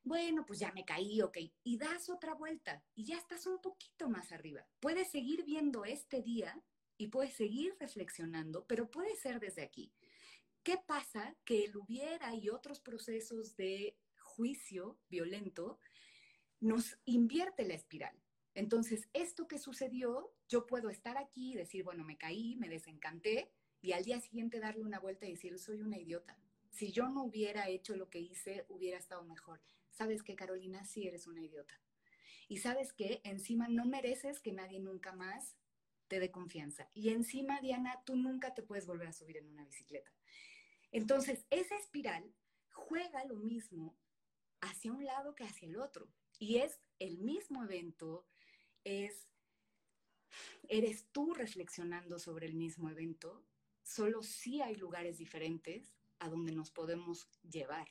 bueno, 0.03 0.47
pues 0.47 0.59
ya 0.61 0.73
me 0.73 0.85
caí, 0.85 1.21
ok, 1.21 1.39
y 1.65 1.77
das 1.77 2.09
otra 2.09 2.35
vuelta 2.35 2.83
y 2.95 3.05
ya 3.05 3.19
estás 3.19 3.47
un 3.47 3.61
poquito 3.61 4.09
más 4.09 4.33
arriba. 4.33 4.67
Puedes 4.81 5.11
seguir 5.11 5.45
viendo 5.45 5.85
este 5.85 6.23
día 6.23 6.63
y 6.97 7.09
puedes 7.09 7.35
seguir 7.35 7.77
reflexionando, 7.79 8.65
pero 8.67 8.91
puede 8.91 9.15
ser 9.17 9.41
desde 9.41 9.63
aquí. 9.63 9.93
¿Qué 10.63 10.79
pasa? 10.87 11.37
Que 11.45 11.65
el 11.65 11.77
hubiera 11.77 12.35
y 12.35 12.49
otros 12.49 12.81
procesos 12.81 13.57
de 13.57 13.97
juicio 14.19 14.99
violento 15.09 15.79
nos 16.61 16.99
invierte 17.05 17.67
la 17.67 17.75
espiral. 17.75 18.17
Entonces, 18.59 19.09
esto 19.13 19.47
que 19.47 19.57
sucedió, 19.57 20.35
yo 20.49 20.67
puedo 20.67 20.91
estar 20.91 21.17
aquí 21.17 21.53
y 21.53 21.55
decir, 21.55 21.85
bueno, 21.85 22.03
me 22.03 22.19
caí, 22.19 22.57
me 22.57 22.69
desencanté, 22.69 23.53
y 23.81 23.93
al 23.93 24.03
día 24.03 24.21
siguiente 24.21 24.59
darle 24.59 24.83
una 24.83 24.99
vuelta 24.99 25.27
y 25.27 25.31
decir, 25.31 25.57
soy 25.61 25.81
una 25.81 25.97
idiota. 25.97 26.37
Si 26.69 26.91
yo 26.91 27.09
no 27.09 27.23
hubiera 27.23 27.69
hecho 27.69 27.95
lo 27.95 28.11
que 28.11 28.19
hice, 28.19 28.67
hubiera 28.69 28.99
estado 28.99 29.23
mejor. 29.23 29.63
¿Sabes 29.93 30.25
qué, 30.25 30.35
Carolina? 30.35 30.85
Sí 30.85 31.07
eres 31.07 31.29
una 31.29 31.41
idiota. 31.41 31.81
Y 32.49 32.59
sabes 32.59 32.93
qué? 32.93 33.21
Encima 33.23 33.69
no 33.69 33.85
mereces 33.85 34.41
que 34.41 34.53
nadie 34.53 34.81
nunca 34.81 35.13
más 35.13 35.57
te 36.09 36.19
dé 36.19 36.33
confianza. 36.33 36.91
Y 36.95 37.11
encima, 37.11 37.61
Diana, 37.61 38.03
tú 38.05 38.17
nunca 38.17 38.55
te 38.55 38.65
puedes 38.65 38.87
volver 38.87 39.07
a 39.07 39.13
subir 39.13 39.37
en 39.37 39.47
una 39.47 39.65
bicicleta. 39.65 40.11
Entonces, 40.91 41.47
esa 41.51 41.77
espiral 41.77 42.35
juega 42.73 43.25
lo 43.25 43.37
mismo 43.37 43.97
hacia 44.61 44.91
un 44.91 45.05
lado 45.05 45.37
que 45.37 45.45
hacia 45.45 45.69
el 45.69 45.77
otro. 45.77 46.09
Y 46.41 46.57
es 46.57 46.81
el 46.99 47.19
mismo 47.19 47.63
evento, 47.63 48.27
es, 48.85 49.29
eres 50.69 51.07
tú 51.13 51.35
reflexionando 51.35 52.19
sobre 52.19 52.47
el 52.47 52.55
mismo 52.55 52.91
evento, 52.91 53.45
solo 53.83 54.23
sí 54.23 54.61
hay 54.61 54.77
lugares 54.77 55.19
diferentes 55.19 55.95
a 56.19 56.29
donde 56.29 56.53
nos 56.53 56.71
podemos 56.71 57.29
llevar. 57.43 57.89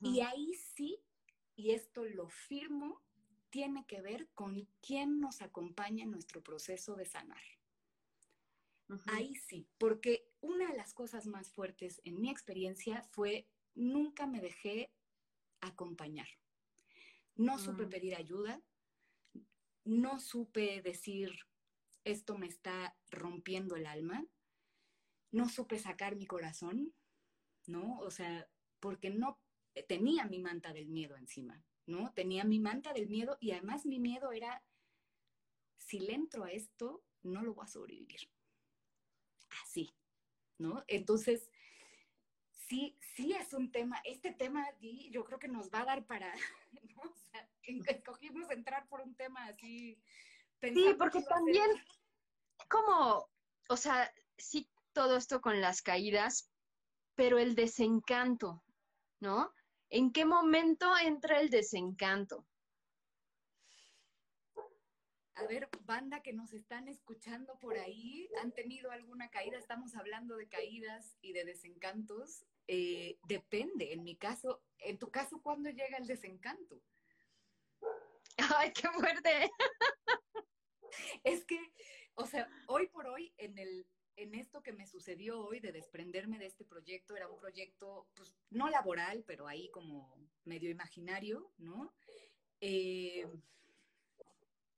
Y 0.00 0.20
ahí 0.20 0.52
sí, 0.54 1.00
y 1.56 1.70
esto 1.70 2.04
lo 2.04 2.28
firmo, 2.28 3.02
tiene 3.50 3.84
que 3.86 4.00
ver 4.00 4.28
con 4.34 4.68
quién 4.80 5.20
nos 5.20 5.42
acompaña 5.42 6.04
en 6.04 6.10
nuestro 6.10 6.42
proceso 6.42 6.94
de 6.94 7.04
sanar. 7.04 7.42
Ahí 9.06 9.36
sí, 9.36 9.68
porque 9.78 10.28
una 10.40 10.68
de 10.68 10.76
las 10.76 10.94
cosas 10.94 11.26
más 11.26 11.50
fuertes 11.50 12.00
en 12.04 12.20
mi 12.20 12.28
experiencia 12.28 13.02
fue 13.02 13.48
nunca 13.74 14.26
me 14.26 14.40
dejé 14.40 14.92
acompañar. 15.60 16.28
No 17.36 17.58
supe 17.58 17.86
mm. 17.86 17.88
pedir 17.88 18.14
ayuda, 18.16 18.60
no 19.90 20.20
supe 20.20 20.80
decir, 20.82 21.32
esto 22.04 22.38
me 22.38 22.46
está 22.46 22.96
rompiendo 23.10 23.74
el 23.74 23.86
alma, 23.86 24.24
no 25.32 25.48
supe 25.48 25.80
sacar 25.80 26.14
mi 26.14 26.26
corazón, 26.26 26.94
¿no? 27.66 27.98
O 27.98 28.10
sea, 28.12 28.48
porque 28.78 29.10
no 29.10 29.40
tenía 29.88 30.26
mi 30.26 30.38
manta 30.38 30.72
del 30.72 30.88
miedo 30.88 31.16
encima, 31.16 31.64
¿no? 31.86 32.12
Tenía 32.12 32.44
mi 32.44 32.60
manta 32.60 32.92
del 32.92 33.08
miedo 33.08 33.36
y 33.40 33.50
además 33.50 33.84
mi 33.84 33.98
miedo 33.98 34.30
era, 34.30 34.62
si 35.76 35.98
le 35.98 36.14
entro 36.14 36.44
a 36.44 36.52
esto, 36.52 37.04
no 37.24 37.42
lo 37.42 37.54
voy 37.54 37.64
a 37.64 37.68
sobrevivir. 37.68 38.30
Así, 39.64 39.90
¿no? 40.58 40.84
Entonces, 40.86 41.50
sí, 42.52 42.96
sí 43.16 43.32
es 43.32 43.52
un 43.54 43.72
tema, 43.72 44.00
este 44.04 44.32
tema 44.32 44.64
yo 45.10 45.24
creo 45.24 45.40
que 45.40 45.48
nos 45.48 45.68
va 45.70 45.80
a 45.80 45.86
dar 45.86 46.06
para, 46.06 46.32
¿no? 46.96 47.02
O 47.02 47.14
sea, 47.14 47.48
escogimos 47.62 48.50
entrar 48.50 48.88
por 48.88 49.00
un 49.00 49.14
tema 49.14 49.46
así. 49.46 50.00
Sí, 50.60 50.94
porque 50.98 51.22
también, 51.22 51.70
como, 52.68 53.28
o 53.68 53.76
sea, 53.76 54.12
sí 54.36 54.68
todo 54.92 55.16
esto 55.16 55.40
con 55.40 55.60
las 55.60 55.82
caídas, 55.82 56.50
pero 57.14 57.38
el 57.38 57.54
desencanto, 57.54 58.62
¿no? 59.20 59.52
¿En 59.88 60.12
qué 60.12 60.24
momento 60.24 60.96
entra 60.98 61.40
el 61.40 61.50
desencanto? 61.50 62.46
A 65.34 65.46
ver, 65.46 65.70
banda 65.86 66.22
que 66.22 66.34
nos 66.34 66.52
están 66.52 66.86
escuchando 66.88 67.58
por 67.58 67.78
ahí, 67.78 68.28
¿han 68.42 68.52
tenido 68.52 68.90
alguna 68.90 69.30
caída? 69.30 69.58
Estamos 69.58 69.94
hablando 69.94 70.36
de 70.36 70.48
caídas 70.48 71.16
y 71.22 71.32
de 71.32 71.44
desencantos. 71.44 72.44
Eh, 72.72 73.18
depende, 73.24 73.92
en 73.92 74.04
mi 74.04 74.14
caso, 74.14 74.62
en 74.78 74.96
tu 74.96 75.10
caso, 75.10 75.42
¿cuándo 75.42 75.70
llega 75.70 75.96
el 75.98 76.06
desencanto? 76.06 76.80
Ay, 78.56 78.72
qué 78.72 78.88
fuerte. 78.90 79.50
es 81.24 81.44
que, 81.44 81.58
o 82.14 82.26
sea, 82.26 82.48
hoy 82.68 82.86
por 82.86 83.08
hoy, 83.08 83.34
en 83.38 83.58
el, 83.58 83.88
en 84.14 84.36
esto 84.36 84.62
que 84.62 84.72
me 84.72 84.86
sucedió 84.86 85.44
hoy 85.44 85.58
de 85.58 85.72
desprenderme 85.72 86.38
de 86.38 86.46
este 86.46 86.64
proyecto, 86.64 87.16
era 87.16 87.26
un 87.26 87.40
proyecto, 87.40 88.06
pues, 88.14 88.36
no 88.50 88.68
laboral, 88.68 89.24
pero 89.26 89.48
ahí 89.48 89.68
como 89.72 90.16
medio 90.44 90.70
imaginario, 90.70 91.52
¿no? 91.58 91.92
Eh, 92.60 93.26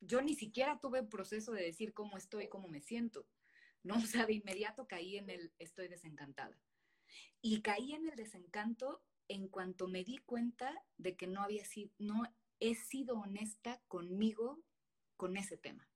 yo 0.01 0.23
ni 0.23 0.35
siquiera 0.35 0.81
tuve 0.81 1.03
un 1.03 1.11
proceso 1.11 1.53
de 1.53 1.65
decir 1.65 1.93
cómo 1.93 2.17
estoy, 2.17 2.49
cómo 2.49 2.69
me 2.69 2.81
siento, 2.81 3.29
¿no? 3.83 3.97
O 3.97 4.07
sea, 4.07 4.25
de 4.25 4.33
inmediato 4.33 4.89
caí 4.89 5.19
en 5.19 5.29
el 5.29 5.53
estoy 5.59 5.89
desencantada. 5.89 6.59
Y 7.41 7.63
caí 7.63 7.93
en 7.93 8.09
el 8.09 8.17
desencanto 8.17 9.03
en 9.29 9.49
cuanto 9.49 9.89
me 9.89 10.05
di 10.05 10.19
cuenta 10.19 10.85
de 10.97 11.17
que 11.17 11.27
no 11.27 11.43
había 11.43 11.65
sido, 11.65 11.91
no 11.99 12.23
he 12.61 12.75
sido 12.75 13.19
honesta 13.19 13.81
conmigo 13.89 14.63
con 15.17 15.37
ese 15.37 15.57
tema. 15.57 15.89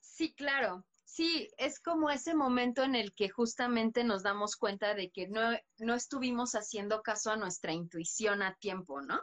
Sí, 0.00 0.32
claro. 0.34 0.86
Sí, 1.04 1.48
es 1.58 1.80
como 1.80 2.10
ese 2.10 2.34
momento 2.34 2.82
en 2.82 2.94
el 2.94 3.14
que 3.14 3.28
justamente 3.28 4.04
nos 4.04 4.22
damos 4.22 4.56
cuenta 4.56 4.94
de 4.94 5.10
que 5.10 5.28
no, 5.28 5.56
no 5.78 5.94
estuvimos 5.94 6.54
haciendo 6.54 7.02
caso 7.02 7.30
a 7.30 7.36
nuestra 7.36 7.72
intuición 7.72 8.42
a 8.42 8.56
tiempo, 8.56 9.00
¿no? 9.00 9.22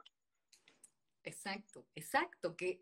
Exacto, 1.23 1.85
exacto, 1.95 2.55
que, 2.55 2.81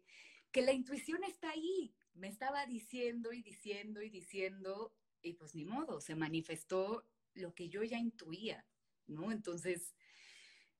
que 0.51 0.61
la 0.61 0.73
intuición 0.73 1.23
está 1.23 1.49
ahí. 1.49 1.93
Me 2.19 2.27
estaba 2.27 2.65
diciendo 2.65 3.31
y 3.31 3.41
diciendo 3.41 4.01
y 4.01 4.09
diciendo, 4.09 4.93
y 5.21 5.33
pues 5.33 5.55
ni 5.55 5.63
modo, 5.63 6.01
se 6.01 6.15
manifestó 6.15 7.07
lo 7.33 7.53
que 7.53 7.69
yo 7.69 7.81
ya 7.83 7.97
intuía, 7.97 8.65
¿no? 9.07 9.31
Entonces, 9.31 9.95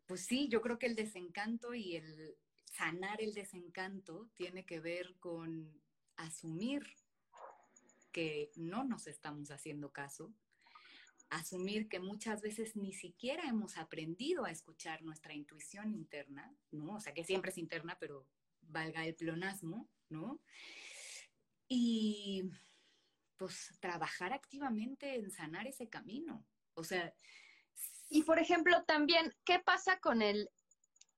pues 0.06 0.26
sí, 0.26 0.50
yo 0.50 0.62
creo 0.62 0.78
que 0.78 0.88
el 0.88 0.96
desencanto 0.96 1.74
y 1.74 1.96
el 1.96 2.36
sanar 2.66 3.22
el 3.22 3.34
desencanto 3.34 4.30
tiene 4.34 4.66
que 4.66 4.82
ver 4.82 5.16
con 5.20 5.82
asumir 6.18 6.84
que 8.12 8.52
no 8.56 8.84
nos 8.84 9.08
estamos 9.08 9.50
haciendo 9.50 9.94
caso, 9.94 10.34
asumir 11.30 11.88
que 11.88 12.00
muchas 12.00 12.42
veces 12.42 12.76
ni 12.76 12.92
siquiera 12.92 13.48
hemos 13.48 13.78
aprendido 13.78 14.44
a 14.44 14.52
escuchar 14.52 15.04
nuestra 15.04 15.34
intuición 15.34 15.94
interna, 15.94 16.54
¿no? 16.72 16.96
O 16.96 17.00
sea, 17.00 17.14
que 17.14 17.24
siempre 17.24 17.52
es 17.52 17.58
interna, 17.58 17.98
pero 17.98 18.28
valga 18.62 19.06
el 19.06 19.16
plonasmo, 19.16 19.88
¿no? 20.10 20.42
Y 21.70 22.44
pues 23.38 23.78
trabajar 23.80 24.34
activamente 24.34 25.16
en 25.16 25.32
sanar 25.32 25.66
ese 25.68 25.88
camino. 25.88 26.46
O 26.74 26.84
sea... 26.84 27.14
Y 28.12 28.24
por 28.24 28.40
ejemplo, 28.40 28.84
también, 28.86 29.32
¿qué 29.46 29.60
pasa 29.60 30.00
con 30.00 30.24
el, 30.24 30.50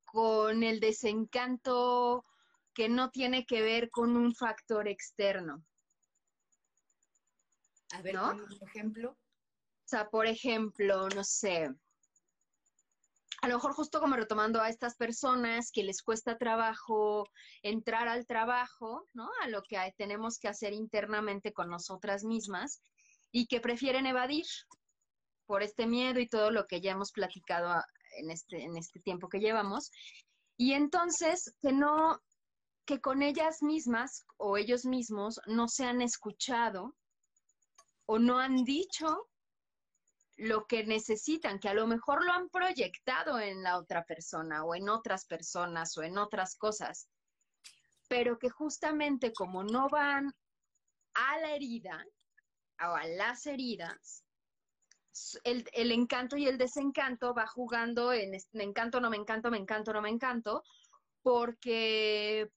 con 0.03 0.61
el 0.61 0.81
desencanto 0.81 2.25
que 2.73 2.89
no 2.89 3.11
tiene 3.11 3.45
que 3.45 3.61
ver 3.61 3.89
con 3.89 4.17
un 4.17 4.35
factor 4.35 4.89
externo? 4.89 5.63
A 7.93 8.01
ver, 8.01 8.15
¿no? 8.15 8.31
un 8.31 8.67
ejemplo. 8.67 9.11
O 9.11 9.87
sea, 9.87 10.09
por 10.09 10.27
ejemplo, 10.27 11.07
no 11.09 11.23
sé, 11.23 11.69
a 13.41 13.47
lo 13.47 13.55
mejor 13.55 13.73
justo 13.73 13.99
como 13.99 14.15
retomando 14.15 14.61
a 14.61 14.69
estas 14.69 14.95
personas 14.95 15.71
que 15.71 15.83
les 15.83 16.03
cuesta 16.03 16.37
trabajo 16.37 17.27
entrar 17.63 18.07
al 18.07 18.27
trabajo, 18.27 19.07
¿no? 19.13 19.29
A 19.41 19.49
lo 19.49 19.63
que 19.63 19.77
tenemos 19.97 20.37
que 20.37 20.47
hacer 20.47 20.73
internamente 20.73 21.51
con 21.51 21.69
nosotras 21.69 22.23
mismas 22.23 22.83
y 23.31 23.47
que 23.47 23.59
prefieren 23.59 24.05
evadir 24.05 24.45
por 25.47 25.63
este 25.63 25.87
miedo 25.87 26.19
y 26.19 26.27
todo 26.27 26.51
lo 26.51 26.67
que 26.67 26.81
ya 26.81 26.91
hemos 26.91 27.11
platicado 27.11 27.83
en 28.19 28.29
este, 28.29 28.63
en 28.63 28.77
este 28.77 28.99
tiempo 28.99 29.27
que 29.27 29.39
llevamos. 29.39 29.89
Y 30.55 30.73
entonces 30.73 31.55
que 31.61 31.71
no, 31.71 32.21
que 32.85 33.01
con 33.01 33.23
ellas 33.23 33.63
mismas 33.63 34.23
o 34.37 34.55
ellos 34.55 34.85
mismos 34.85 35.41
no 35.47 35.67
se 35.67 35.85
han 35.85 36.03
escuchado 36.03 36.95
o 38.05 38.19
no 38.19 38.37
han 38.37 38.63
dicho 38.65 39.30
lo 40.41 40.65
que 40.65 40.83
necesitan, 40.83 41.59
que 41.59 41.69
a 41.69 41.73
lo 41.75 41.85
mejor 41.85 42.25
lo 42.25 42.33
han 42.33 42.49
proyectado 42.49 43.39
en 43.39 43.61
la 43.61 43.77
otra 43.77 44.03
persona 44.05 44.63
o 44.63 44.73
en 44.73 44.89
otras 44.89 45.25
personas 45.25 45.95
o 45.97 46.03
en 46.03 46.17
otras 46.17 46.55
cosas, 46.55 47.07
pero 48.07 48.39
que 48.39 48.49
justamente 48.49 49.33
como 49.33 49.63
no 49.63 49.87
van 49.87 50.33
a 51.13 51.37
la 51.39 51.55
herida 51.55 52.03
o 52.79 52.95
a 52.95 53.05
las 53.05 53.45
heridas, 53.45 54.25
el, 55.43 55.63
el 55.73 55.91
encanto 55.91 56.37
y 56.37 56.47
el 56.47 56.57
desencanto 56.57 57.35
va 57.35 57.45
jugando 57.45 58.11
en 58.11 58.31
me 58.53 58.63
encanto, 58.63 58.99
no 58.99 59.11
me 59.11 59.17
encanto, 59.17 59.51
me 59.51 59.57
encanto, 59.57 59.93
no 59.93 60.01
me 60.01 60.09
encanto, 60.09 60.63
porque 61.21 62.49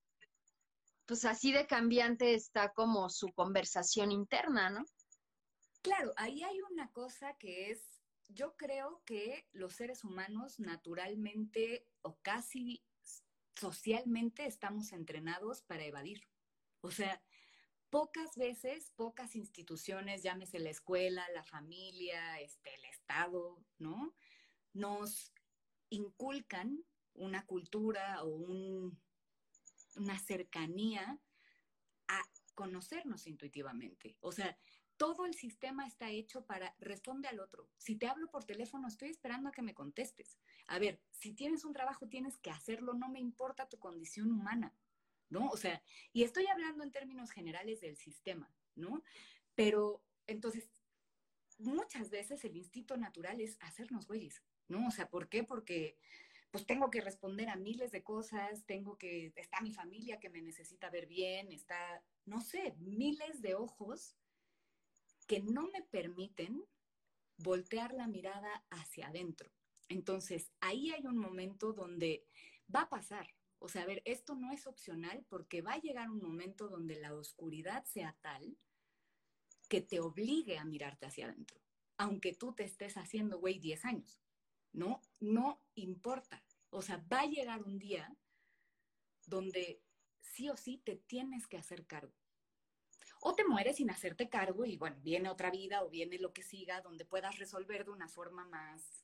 pues 1.04 1.26
así 1.26 1.52
de 1.52 1.66
cambiante 1.66 2.32
está 2.32 2.72
como 2.72 3.10
su 3.10 3.28
conversación 3.34 4.10
interna, 4.10 4.70
¿no? 4.70 4.86
Claro, 5.84 6.14
ahí 6.16 6.42
hay 6.42 6.62
una 6.72 6.90
cosa 6.92 7.36
que 7.36 7.70
es, 7.70 8.00
yo 8.28 8.56
creo 8.56 9.02
que 9.04 9.46
los 9.52 9.74
seres 9.74 10.02
humanos 10.02 10.58
naturalmente 10.58 11.86
o 12.00 12.18
casi 12.22 12.82
socialmente 13.54 14.46
estamos 14.46 14.94
entrenados 14.94 15.60
para 15.60 15.84
evadir. 15.84 16.26
O 16.80 16.90
sea, 16.90 17.22
pocas 17.90 18.34
veces, 18.36 18.92
pocas 18.96 19.36
instituciones, 19.36 20.22
llámese 20.22 20.58
la 20.58 20.70
escuela, 20.70 21.28
la 21.34 21.44
familia, 21.44 22.40
este, 22.40 22.74
el 22.76 22.86
Estado, 22.86 23.62
¿no? 23.76 24.16
Nos 24.72 25.34
inculcan 25.90 26.82
una 27.12 27.44
cultura 27.44 28.24
o 28.24 28.28
un, 28.28 28.98
una 29.96 30.18
cercanía 30.18 31.20
a 32.08 32.22
conocernos 32.54 33.26
intuitivamente. 33.26 34.16
O 34.20 34.32
sea, 34.32 34.56
todo 34.96 35.26
el 35.26 35.34
sistema 35.34 35.86
está 35.86 36.10
hecho 36.10 36.46
para 36.46 36.74
responde 36.78 37.28
al 37.28 37.40
otro. 37.40 37.68
Si 37.78 37.96
te 37.96 38.06
hablo 38.06 38.30
por 38.30 38.44
teléfono, 38.44 38.88
estoy 38.88 39.10
esperando 39.10 39.48
a 39.48 39.52
que 39.52 39.62
me 39.62 39.74
contestes. 39.74 40.38
A 40.66 40.78
ver, 40.78 41.00
si 41.10 41.32
tienes 41.32 41.64
un 41.64 41.72
trabajo, 41.72 42.08
tienes 42.08 42.36
que 42.38 42.50
hacerlo, 42.50 42.94
no 42.94 43.08
me 43.08 43.20
importa 43.20 43.68
tu 43.68 43.78
condición 43.78 44.30
humana, 44.30 44.74
¿no? 45.28 45.48
O 45.48 45.56
sea, 45.56 45.82
y 46.12 46.22
estoy 46.22 46.46
hablando 46.46 46.84
en 46.84 46.92
términos 46.92 47.30
generales 47.30 47.80
del 47.80 47.96
sistema, 47.96 48.52
¿no? 48.76 49.02
Pero 49.54 50.02
entonces, 50.26 50.68
muchas 51.58 52.10
veces 52.10 52.44
el 52.44 52.56
instinto 52.56 52.96
natural 52.96 53.40
es 53.40 53.58
hacernos 53.60 54.06
güeyes, 54.06 54.42
¿no? 54.68 54.86
O 54.86 54.90
sea, 54.90 55.08
¿por 55.08 55.28
qué? 55.28 55.44
Porque 55.44 55.96
pues 56.50 56.66
tengo 56.66 56.88
que 56.88 57.00
responder 57.00 57.48
a 57.48 57.56
miles 57.56 57.90
de 57.90 58.04
cosas, 58.04 58.64
tengo 58.64 58.96
que, 58.96 59.32
está 59.34 59.60
mi 59.60 59.72
familia 59.72 60.20
que 60.20 60.30
me 60.30 60.40
necesita 60.40 60.88
ver 60.88 61.06
bien, 61.06 61.50
está, 61.50 62.00
no 62.26 62.40
sé, 62.40 62.76
miles 62.78 63.42
de 63.42 63.56
ojos 63.56 64.16
que 65.26 65.40
no 65.40 65.68
me 65.68 65.82
permiten 65.82 66.64
voltear 67.36 67.92
la 67.92 68.06
mirada 68.06 68.64
hacia 68.70 69.08
adentro. 69.08 69.50
Entonces, 69.88 70.52
ahí 70.60 70.90
hay 70.90 71.06
un 71.06 71.18
momento 71.18 71.72
donde 71.72 72.26
va 72.74 72.82
a 72.82 72.88
pasar. 72.88 73.34
O 73.58 73.68
sea, 73.68 73.82
a 73.82 73.86
ver, 73.86 74.02
esto 74.04 74.34
no 74.34 74.52
es 74.52 74.66
opcional 74.66 75.24
porque 75.28 75.62
va 75.62 75.74
a 75.74 75.80
llegar 75.80 76.10
un 76.10 76.22
momento 76.22 76.68
donde 76.68 76.96
la 76.96 77.14
oscuridad 77.14 77.84
sea 77.84 78.16
tal 78.20 78.56
que 79.68 79.80
te 79.80 80.00
obligue 80.00 80.58
a 80.58 80.64
mirarte 80.64 81.06
hacia 81.06 81.26
adentro, 81.26 81.60
aunque 81.96 82.34
tú 82.34 82.54
te 82.54 82.64
estés 82.64 82.96
haciendo, 82.96 83.38
güey, 83.40 83.58
10 83.58 83.84
años. 83.86 84.20
No, 84.72 85.00
no 85.20 85.62
importa. 85.74 86.44
O 86.70 86.82
sea, 86.82 87.04
va 87.10 87.20
a 87.20 87.26
llegar 87.26 87.62
un 87.62 87.78
día 87.78 88.14
donde 89.26 89.82
sí 90.20 90.50
o 90.50 90.56
sí 90.56 90.78
te 90.84 90.96
tienes 90.96 91.46
que 91.46 91.56
hacer 91.56 91.86
cargo 91.86 92.23
o 93.26 93.34
te 93.34 93.44
mueres 93.46 93.76
sin 93.76 93.90
hacerte 93.90 94.28
cargo 94.28 94.66
y 94.66 94.76
bueno, 94.76 94.96
viene 95.00 95.30
otra 95.30 95.50
vida 95.50 95.82
o 95.82 95.88
viene 95.88 96.18
lo 96.18 96.34
que 96.34 96.42
siga 96.42 96.82
donde 96.82 97.06
puedas 97.06 97.38
resolver 97.38 97.86
de 97.86 97.90
una 97.90 98.06
forma 98.06 98.44
más 98.44 99.02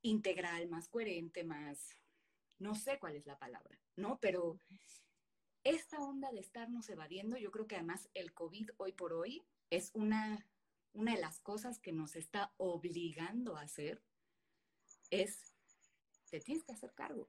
integral, 0.00 0.70
más 0.70 0.88
coherente, 0.88 1.44
más, 1.44 1.98
no 2.58 2.74
sé 2.74 2.98
cuál 2.98 3.14
es 3.14 3.26
la 3.26 3.38
palabra, 3.38 3.78
¿no? 3.94 4.18
Pero 4.20 4.58
esta 5.64 5.98
onda 5.98 6.32
de 6.32 6.40
estarnos 6.40 6.88
evadiendo, 6.88 7.36
yo 7.36 7.50
creo 7.50 7.66
que 7.66 7.76
además 7.76 8.08
el 8.14 8.32
COVID 8.32 8.70
hoy 8.78 8.92
por 8.92 9.12
hoy 9.12 9.44
es 9.68 9.90
una, 9.92 10.48
una 10.94 11.14
de 11.14 11.20
las 11.20 11.38
cosas 11.40 11.78
que 11.78 11.92
nos 11.92 12.16
está 12.16 12.54
obligando 12.56 13.58
a 13.58 13.62
hacer, 13.62 14.02
es, 15.10 15.52
te 16.30 16.40
tienes 16.40 16.64
que 16.64 16.72
hacer 16.72 16.94
cargo. 16.94 17.28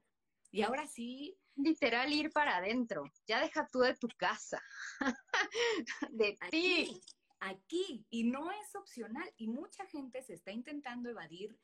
Y 0.53 0.61
ahora 0.61 0.87
sí. 0.87 1.35
Literal 1.55 2.11
ir 2.11 2.31
para 2.31 2.57
adentro. 2.57 3.03
Ya 3.27 3.41
deja 3.41 3.67
tú 3.71 3.79
de 3.79 3.95
tu 3.95 4.07
casa. 4.17 4.59
de 6.11 6.37
ti. 6.49 7.01
Aquí. 7.39 8.05
Y 8.09 8.23
no 8.23 8.51
es 8.51 8.75
opcional. 8.75 9.29
Y 9.37 9.47
mucha 9.47 9.85
gente 9.87 10.21
se 10.21 10.33
está 10.33 10.51
intentando 10.51 11.09
evadir 11.09 11.57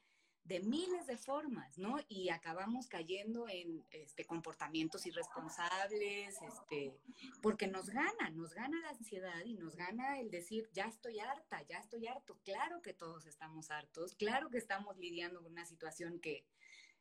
de 0.43 0.61
miles 0.61 1.05
de 1.05 1.17
formas, 1.17 1.77
¿no? 1.77 1.97
Y 2.07 2.29
acabamos 2.29 2.87
cayendo 2.87 3.47
en 3.47 3.85
este, 3.91 4.25
comportamientos 4.25 5.05
irresponsables, 5.05 6.41
este, 6.41 6.97
porque 7.43 7.67
nos 7.67 7.89
gana, 7.89 8.31
nos 8.31 8.55
gana 8.55 8.79
la 8.81 8.89
ansiedad 8.89 9.45
y 9.45 9.53
nos 9.53 9.75
gana 9.75 10.19
el 10.19 10.31
decir, 10.31 10.67
ya 10.73 10.85
estoy 10.85 11.19
harta, 11.19 11.61
ya 11.67 11.77
estoy 11.77 12.07
harto. 12.07 12.39
Claro 12.43 12.81
que 12.81 12.93
todos 12.93 13.27
estamos 13.27 13.69
hartos, 13.69 14.15
claro 14.15 14.49
que 14.49 14.57
estamos 14.57 14.97
lidiando 14.97 15.43
con 15.43 15.51
una 15.51 15.67
situación 15.67 16.19
que, 16.19 16.47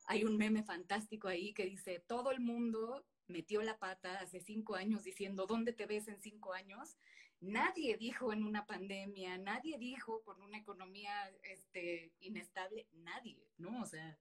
hay 0.08 0.24
un 0.24 0.38
meme 0.38 0.62
fantástico 0.62 1.28
ahí 1.28 1.52
que 1.52 1.66
dice, 1.66 2.00
todo 2.00 2.30
el 2.30 2.40
mundo 2.40 3.06
metió 3.26 3.60
la 3.62 3.78
pata 3.78 4.20
hace 4.20 4.40
cinco 4.40 4.74
años 4.74 5.04
diciendo, 5.04 5.46
¿dónde 5.46 5.74
te 5.74 5.84
ves 5.84 6.08
en 6.08 6.18
cinco 6.22 6.54
años? 6.54 6.96
Nadie 7.40 7.98
dijo 7.98 8.32
en 8.32 8.42
una 8.42 8.64
pandemia, 8.64 9.36
nadie 9.36 9.76
dijo 9.76 10.22
con 10.22 10.40
una 10.40 10.56
economía 10.56 11.12
este, 11.42 12.14
inestable, 12.20 12.88
nadie, 12.92 13.52
¿no? 13.58 13.82
O 13.82 13.84
sea, 13.84 14.18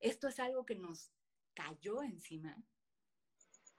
esto 0.00 0.26
es 0.26 0.40
algo 0.40 0.66
que 0.66 0.74
nos 0.74 1.12
cayó 1.54 2.02
encima 2.02 2.60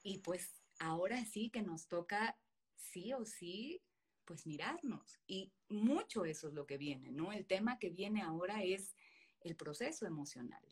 y 0.03 0.19
pues 0.19 0.63
ahora 0.79 1.25
sí 1.25 1.49
que 1.49 1.61
nos 1.61 1.89
toca 1.89 2.39
sí 2.77 3.11
o 3.11 3.25
sí, 3.25 3.83
pues 4.23 4.47
mirarnos. 4.47 5.19
Y 5.27 5.51
mucho 5.67 6.23
eso 6.23 6.47
es 6.47 6.53
lo 6.53 6.65
que 6.65 6.77
viene, 6.77 7.11
¿no? 7.11 7.33
El 7.33 7.45
tema 7.45 7.79
que 7.79 7.89
viene 7.89 8.21
ahora 8.21 8.63
es 8.63 8.95
el 9.41 9.57
proceso 9.57 10.05
emocional 10.05 10.63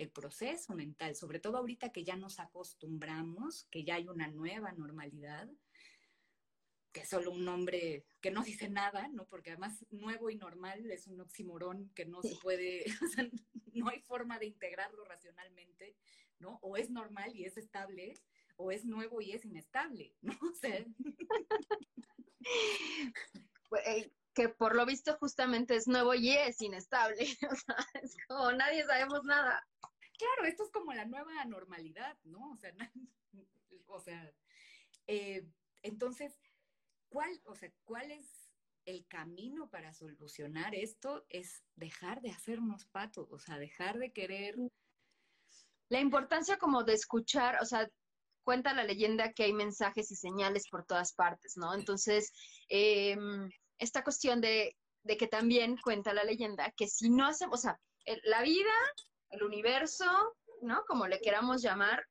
el 0.00 0.10
proceso 0.10 0.74
mental, 0.74 1.14
sobre 1.14 1.40
todo 1.40 1.58
ahorita 1.58 1.92
que 1.92 2.04
ya 2.04 2.16
nos 2.16 2.40
acostumbramos, 2.40 3.66
que 3.70 3.84
ya 3.84 3.96
hay 3.96 4.08
una 4.08 4.28
nueva 4.28 4.72
normalidad, 4.72 5.46
que 6.90 7.02
es 7.02 7.08
solo 7.08 7.30
un 7.30 7.44
nombre 7.44 8.06
que 8.22 8.30
no 8.30 8.42
dice 8.42 8.70
nada, 8.70 9.08
¿no? 9.08 9.26
Porque 9.26 9.50
además 9.50 9.84
nuevo 9.90 10.30
y 10.30 10.36
normal 10.36 10.90
es 10.90 11.06
un 11.06 11.20
oximorón 11.20 11.90
que 11.94 12.06
no 12.06 12.22
se 12.22 12.34
puede, 12.36 12.84
o 13.04 13.08
sea, 13.08 13.28
no 13.74 13.88
hay 13.88 14.00
forma 14.00 14.38
de 14.38 14.46
integrarlo 14.46 15.04
racionalmente, 15.04 15.94
¿no? 16.38 16.58
O 16.62 16.78
es 16.78 16.88
normal 16.88 17.36
y 17.36 17.44
es 17.44 17.58
estable, 17.58 18.14
o 18.56 18.72
es 18.72 18.86
nuevo 18.86 19.20
y 19.20 19.32
es 19.32 19.44
inestable, 19.44 20.14
¿no? 20.22 20.32
O 20.50 20.54
sea... 20.54 20.84
Pues, 23.68 24.10
que 24.32 24.48
por 24.48 24.74
lo 24.74 24.86
visto 24.86 25.16
justamente 25.18 25.76
es 25.76 25.86
nuevo 25.86 26.14
y 26.14 26.30
es 26.30 26.62
inestable, 26.62 27.26
o 27.52 27.54
sea, 27.54 27.76
es 28.02 28.16
como 28.26 28.50
nadie 28.52 28.84
sabemos 28.86 29.22
nada 29.24 29.62
claro, 30.20 30.44
esto 30.44 30.64
es 30.64 30.70
como 30.70 30.92
la 30.92 31.06
nueva 31.06 31.44
normalidad, 31.46 32.18
¿no? 32.24 32.50
O 32.50 32.56
sea, 32.56 32.74
o 33.86 34.00
sea 34.00 34.32
eh, 35.06 35.44
entonces, 35.82 36.38
¿cuál, 37.08 37.40
o 37.46 37.54
sea, 37.54 37.72
¿cuál 37.84 38.10
es 38.10 38.52
el 38.84 39.06
camino 39.08 39.68
para 39.70 39.92
solucionar 39.94 40.74
esto? 40.74 41.24
Es 41.28 41.64
dejar 41.74 42.20
de 42.20 42.30
hacernos 42.30 42.84
patos, 42.86 43.28
o 43.30 43.38
sea, 43.38 43.58
dejar 43.58 43.98
de 43.98 44.12
querer... 44.12 44.56
La 45.88 46.00
importancia 46.00 46.58
como 46.58 46.84
de 46.84 46.94
escuchar, 46.94 47.58
o 47.60 47.64
sea, 47.64 47.88
cuenta 48.44 48.74
la 48.74 48.84
leyenda 48.84 49.32
que 49.32 49.44
hay 49.44 49.52
mensajes 49.52 50.10
y 50.10 50.16
señales 50.16 50.68
por 50.68 50.84
todas 50.84 51.12
partes, 51.14 51.56
¿no? 51.56 51.74
Entonces, 51.74 52.32
em, 52.68 53.50
esta 53.78 54.04
cuestión 54.04 54.40
de, 54.40 54.76
de, 55.02 55.16
que 55.16 55.26
también 55.26 55.76
cuenta 55.82 56.14
la 56.14 56.22
leyenda 56.24 56.72
que 56.76 56.86
si 56.86 57.10
no 57.10 57.26
hacemos, 57.26 57.58
o 57.58 57.62
sea, 57.62 57.80
la 58.24 58.42
vida 58.42 58.70
el 59.30 59.42
universo, 59.42 60.04
¿no? 60.62 60.84
Como 60.86 61.06
le 61.06 61.20
queramos 61.20 61.62
llamar 61.62 62.04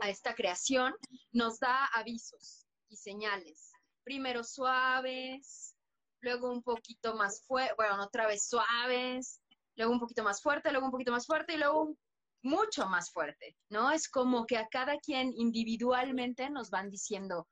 a 0.00 0.10
esta 0.10 0.34
creación, 0.34 0.94
nos 1.32 1.58
da 1.58 1.86
avisos 1.86 2.66
y 2.88 2.96
señales. 2.96 3.72
Primero 4.04 4.44
suaves, 4.44 5.74
luego 6.20 6.50
un 6.50 6.62
poquito 6.62 7.14
más 7.14 7.42
fuerte, 7.46 7.74
bueno, 7.76 8.02
otra 8.02 8.26
vez 8.26 8.46
suaves, 8.48 9.40
luego 9.76 9.92
un 9.92 10.00
poquito 10.00 10.22
más 10.22 10.42
fuerte, 10.42 10.70
luego 10.70 10.86
un 10.86 10.92
poquito 10.92 11.12
más 11.12 11.26
fuerte 11.26 11.54
y 11.54 11.58
luego 11.58 11.94
mucho 12.42 12.86
más 12.86 13.10
fuerte, 13.12 13.56
¿no? 13.68 13.90
Es 13.90 14.08
como 14.08 14.46
que 14.46 14.56
a 14.56 14.68
cada 14.68 14.96
quien 14.98 15.32
individualmente 15.36 16.48
nos 16.50 16.70
van 16.70 16.90
diciendo, 16.90 17.48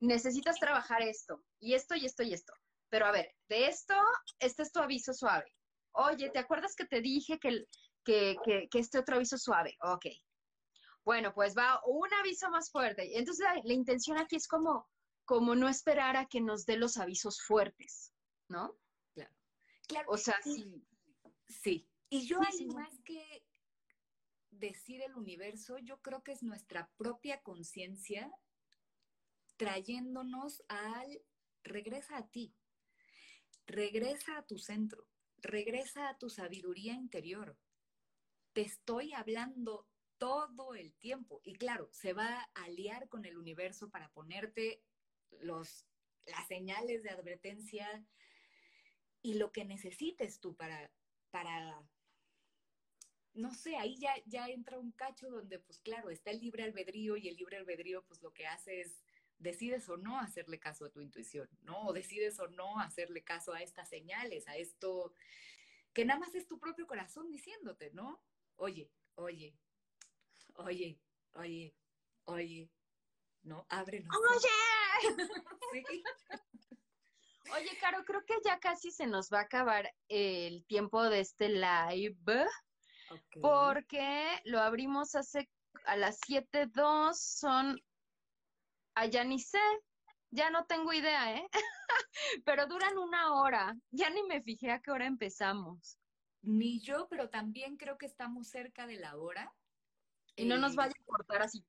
necesitas 0.00 0.58
trabajar 0.58 1.02
esto, 1.02 1.42
y 1.60 1.74
esto, 1.74 1.96
y 1.96 2.06
esto, 2.06 2.22
y 2.22 2.32
esto. 2.32 2.52
Pero 2.88 3.06
a 3.06 3.12
ver, 3.12 3.34
de 3.48 3.66
esto, 3.66 3.94
este 4.38 4.62
es 4.62 4.72
tu 4.72 4.80
aviso 4.80 5.12
suave. 5.12 5.52
Oye, 5.92 6.30
¿te 6.30 6.38
acuerdas 6.38 6.74
que 6.76 6.86
te 6.86 7.00
dije 7.00 7.38
que 7.38 7.64
que, 8.08 8.68
este 8.72 8.98
otro 8.98 9.16
aviso 9.16 9.36
suave. 9.36 9.76
Ok. 9.82 10.06
Bueno, 11.04 11.32
pues 11.34 11.56
va 11.56 11.80
un 11.86 12.12
aviso 12.14 12.50
más 12.50 12.70
fuerte. 12.70 13.18
Entonces 13.18 13.46
la, 13.64 13.72
intención 13.72 14.18
aquí 14.18 14.36
es 14.36 14.46
como, 14.46 14.86
como 15.24 15.54
no 15.54 15.68
esperar 15.68 16.16
a 16.16 16.26
que 16.26 16.40
nos 16.40 16.64
dé 16.64 16.76
los 16.76 16.96
avisos 16.96 17.40
fuertes, 17.42 18.12
¿no? 18.48 18.76
Claro. 19.14 19.34
claro. 19.86 20.08
O 20.10 20.16
sea, 20.16 20.40
sí. 20.42 20.86
Sí. 21.48 21.88
Y 22.10 22.26
yo 22.26 22.40
hay 22.40 22.66
más 22.66 22.98
que 23.04 23.44
decir 24.50 25.02
el 25.02 25.14
universo, 25.14 25.78
yo 25.78 26.00
creo 26.00 26.22
que 26.22 26.32
es 26.32 26.42
nuestra 26.42 26.90
propia 26.96 27.42
conciencia 27.42 28.30
trayéndonos 29.56 30.62
al 30.68 31.20
regresa 31.62 32.16
a 32.16 32.28
ti, 32.28 32.54
regresa 33.66 34.38
a 34.38 34.46
tu 34.46 34.58
centro, 34.58 35.06
regresa 35.36 36.08
a 36.08 36.16
tu 36.16 36.30
sabiduría 36.30 36.94
interior, 36.94 37.58
te 38.52 38.62
estoy 38.62 39.12
hablando 39.12 39.86
todo 40.18 40.74
el 40.74 40.92
tiempo. 40.94 41.40
Y 41.44 41.54
claro, 41.54 41.88
se 41.92 42.12
va 42.12 42.48
a 42.54 42.64
aliar 42.64 43.08
con 43.08 43.24
el 43.24 43.36
universo 43.36 43.90
para 43.90 44.10
ponerte 44.10 44.82
los, 45.40 45.86
las 46.26 46.46
señales 46.48 47.02
de 47.02 47.10
advertencia 47.10 48.04
y 49.22 49.34
lo 49.34 49.52
que 49.52 49.64
necesites 49.64 50.40
tú 50.40 50.54
para, 50.54 50.90
para 51.30 51.82
no 53.34 53.54
sé, 53.54 53.76
ahí 53.76 53.96
ya, 53.98 54.12
ya 54.26 54.48
entra 54.48 54.78
un 54.78 54.92
cacho 54.92 55.30
donde, 55.30 55.58
pues 55.60 55.78
claro, 55.80 56.10
está 56.10 56.30
el 56.30 56.40
libre 56.40 56.64
albedrío 56.64 57.16
y 57.16 57.28
el 57.28 57.36
libre 57.36 57.56
albedrío, 57.56 58.04
pues 58.04 58.20
lo 58.22 58.32
que 58.32 58.46
hace 58.46 58.80
es 58.80 59.02
decides 59.38 59.88
o 59.88 59.96
no 59.96 60.18
hacerle 60.18 60.58
caso 60.58 60.84
a 60.84 60.90
tu 60.90 61.00
intuición, 61.00 61.48
¿no? 61.62 61.86
O 61.86 61.92
decides 61.92 62.40
o 62.40 62.48
no 62.48 62.80
hacerle 62.80 63.22
caso 63.22 63.52
a 63.52 63.62
estas 63.62 63.88
señales, 63.88 64.48
a 64.48 64.56
esto 64.56 65.14
que 65.92 66.04
nada 66.04 66.18
más 66.18 66.34
es 66.34 66.46
tu 66.48 66.58
propio 66.58 66.86
corazón 66.86 67.30
diciéndote, 67.30 67.90
¿no? 67.92 68.20
Oye, 68.58 68.90
oye, 69.14 69.56
oye, 70.56 71.00
oye, 71.34 71.74
oye, 72.24 72.70
¿no? 73.42 73.66
Ábrenos. 73.68 74.16
¡Oye! 74.16 74.48
sí. 75.72 76.02
Oye, 77.54 77.78
Caro, 77.80 78.04
creo 78.04 78.24
que 78.26 78.34
ya 78.44 78.58
casi 78.58 78.90
se 78.90 79.06
nos 79.06 79.30
va 79.32 79.38
a 79.38 79.42
acabar 79.42 79.90
el 80.08 80.64
tiempo 80.66 81.02
de 81.04 81.20
este 81.20 81.48
live. 81.48 82.46
Porque 83.40 84.40
lo 84.44 84.60
abrimos 84.60 85.14
hace 85.14 85.48
a 85.86 85.96
las 85.96 86.18
7.02, 86.20 87.14
son, 87.14 87.80
allá 88.94 89.24
ni 89.24 89.38
sé, 89.38 89.60
ya 90.30 90.50
no 90.50 90.66
tengo 90.66 90.92
idea, 90.92 91.36
¿eh? 91.36 91.48
pero 92.44 92.66
duran 92.66 92.98
una 92.98 93.34
hora, 93.34 93.74
ya 93.90 94.10
ni 94.10 94.22
me 94.24 94.42
fijé 94.42 94.72
a 94.72 94.80
qué 94.80 94.90
hora 94.90 95.06
empezamos. 95.06 95.97
Ni 96.42 96.80
yo, 96.80 97.08
pero 97.08 97.28
también 97.30 97.76
creo 97.76 97.98
que 97.98 98.06
estamos 98.06 98.48
cerca 98.48 98.86
de 98.86 98.96
la 98.96 99.16
hora. 99.16 99.54
Y 100.36 100.44
no 100.44 100.56
nos 100.56 100.76
vaya 100.76 100.94
a 100.98 101.04
cortar 101.04 101.42
así. 101.42 101.64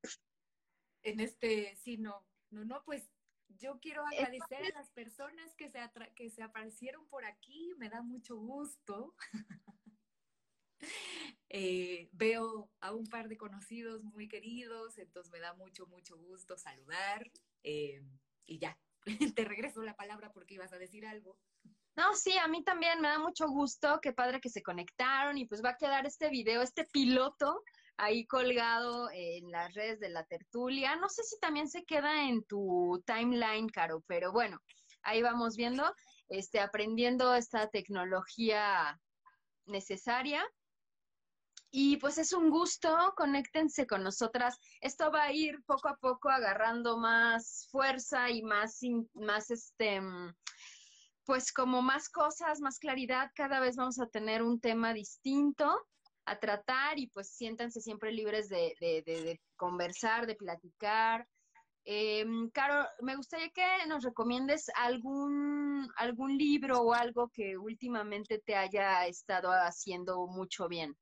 En 1.01 1.19
este, 1.19 1.75
sí, 1.77 1.97
no, 1.97 2.25
no, 2.51 2.65
no, 2.65 2.83
pues 2.83 3.09
yo 3.47 3.79
quiero 3.79 4.05
agradecer 4.05 4.63
a 4.63 4.77
las 4.77 4.89
personas 4.91 5.55
que 5.55 5.69
se, 5.69 5.79
que 6.15 6.29
se 6.29 6.43
aparecieron 6.43 7.07
por 7.07 7.25
aquí, 7.25 7.73
me 7.77 7.89
da 7.89 8.01
mucho 8.01 8.37
gusto. 8.37 9.15
Eh, 11.51 12.09
veo 12.13 12.71
a 12.79 12.93
un 12.93 13.07
par 13.07 13.27
de 13.27 13.35
conocidos 13.35 14.03
muy 14.03 14.27
queridos, 14.27 14.97
entonces 14.99 15.31
me 15.31 15.39
da 15.39 15.53
mucho, 15.53 15.87
mucho 15.87 16.15
gusto 16.15 16.57
saludar. 16.57 17.29
Eh, 17.63 18.01
y 18.45 18.59
ya, 18.59 18.79
te 19.35 19.43
regreso 19.45 19.81
la 19.81 19.95
palabra 19.95 20.31
porque 20.31 20.53
ibas 20.53 20.71
a 20.73 20.77
decir 20.77 21.05
algo. 21.05 21.37
No, 21.99 22.15
sí, 22.15 22.37
a 22.37 22.47
mí 22.47 22.63
también 22.63 23.01
me 23.01 23.09
da 23.09 23.19
mucho 23.19 23.49
gusto, 23.49 23.99
qué 24.01 24.13
padre 24.13 24.39
que 24.39 24.47
se 24.47 24.63
conectaron 24.63 25.37
y 25.37 25.45
pues 25.45 25.61
va 25.61 25.71
a 25.71 25.75
quedar 25.75 26.05
este 26.05 26.29
video, 26.29 26.61
este 26.61 26.85
piloto 26.85 27.61
ahí 27.97 28.25
colgado 28.25 29.09
en 29.11 29.51
las 29.51 29.73
redes 29.73 29.99
de 29.99 30.07
la 30.07 30.23
tertulia. 30.23 30.95
No 30.95 31.09
sé 31.09 31.23
si 31.23 31.37
también 31.41 31.67
se 31.67 31.83
queda 31.83 32.23
en 32.23 32.45
tu 32.45 33.03
timeline, 33.05 33.67
Caro, 33.67 34.01
pero 34.07 34.31
bueno, 34.31 34.61
ahí 35.01 35.21
vamos 35.21 35.57
viendo, 35.57 35.93
este, 36.29 36.61
aprendiendo 36.61 37.35
esta 37.35 37.67
tecnología 37.67 38.97
necesaria. 39.65 40.41
Y 41.69 41.97
pues 41.97 42.17
es 42.17 42.31
un 42.31 42.49
gusto, 42.49 43.13
conéctense 43.17 43.85
con 43.85 44.03
nosotras. 44.03 44.57
Esto 44.79 45.11
va 45.11 45.23
a 45.23 45.33
ir 45.33 45.61
poco 45.65 45.89
a 45.89 45.97
poco 45.97 46.29
agarrando 46.29 46.97
más 46.97 47.67
fuerza 47.69 48.29
y 48.31 48.41
más, 48.41 48.79
más 49.13 49.51
este, 49.51 50.01
pues 51.29 51.53
como 51.53 51.83
más 51.83 52.09
cosas, 52.09 52.59
más 52.59 52.79
claridad. 52.79 53.29
Cada 53.35 53.59
vez 53.59 53.75
vamos 53.75 53.99
a 53.99 54.07
tener 54.07 54.41
un 54.41 54.59
tema 54.59 54.95
distinto 54.95 55.79
a 56.25 56.39
tratar 56.39 56.97
y 56.97 57.05
pues 57.05 57.29
siéntanse 57.29 57.81
siempre 57.81 58.11
libres 58.11 58.49
de, 58.49 58.73
de, 58.81 59.03
de, 59.05 59.39
conversar, 59.55 60.25
de 60.25 60.33
platicar. 60.33 61.27
Eh, 61.85 62.25
Caro, 62.51 62.83
me 63.01 63.15
gustaría 63.15 63.51
que 63.51 63.63
nos 63.87 64.03
recomiendes 64.03 64.71
algún, 64.75 65.87
algún 65.97 66.35
libro 66.35 66.81
o 66.81 66.95
algo 66.95 67.29
que 67.29 67.59
últimamente 67.59 68.39
te 68.39 68.55
haya 68.55 69.05
estado 69.05 69.51
haciendo 69.51 70.25
mucho 70.25 70.67
bien. 70.67 70.97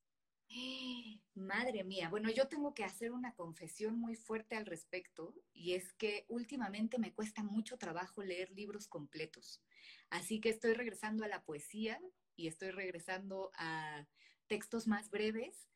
Madre 1.37 1.83
mía, 1.83 2.09
bueno, 2.09 2.29
yo 2.29 2.47
tengo 2.47 2.73
que 2.73 2.83
hacer 2.83 3.11
una 3.11 3.33
confesión 3.33 3.99
muy 3.99 4.15
fuerte 4.15 4.55
al 4.55 4.65
respecto 4.65 5.35
y 5.53 5.73
es 5.73 5.93
que 5.93 6.25
últimamente 6.29 6.99
me 6.99 7.13
cuesta 7.13 7.43
mucho 7.43 7.77
trabajo 7.77 8.23
leer 8.23 8.51
libros 8.51 8.87
completos. 8.87 9.61
Así 10.09 10.39
que 10.39 10.49
estoy 10.49 10.73
regresando 10.73 11.23
a 11.23 11.27
la 11.27 11.43
poesía 11.43 12.01
y 12.35 12.47
estoy 12.47 12.71
regresando 12.71 13.51
a 13.55 14.07
textos 14.47 14.87
más 14.87 15.09
breves. 15.09 15.69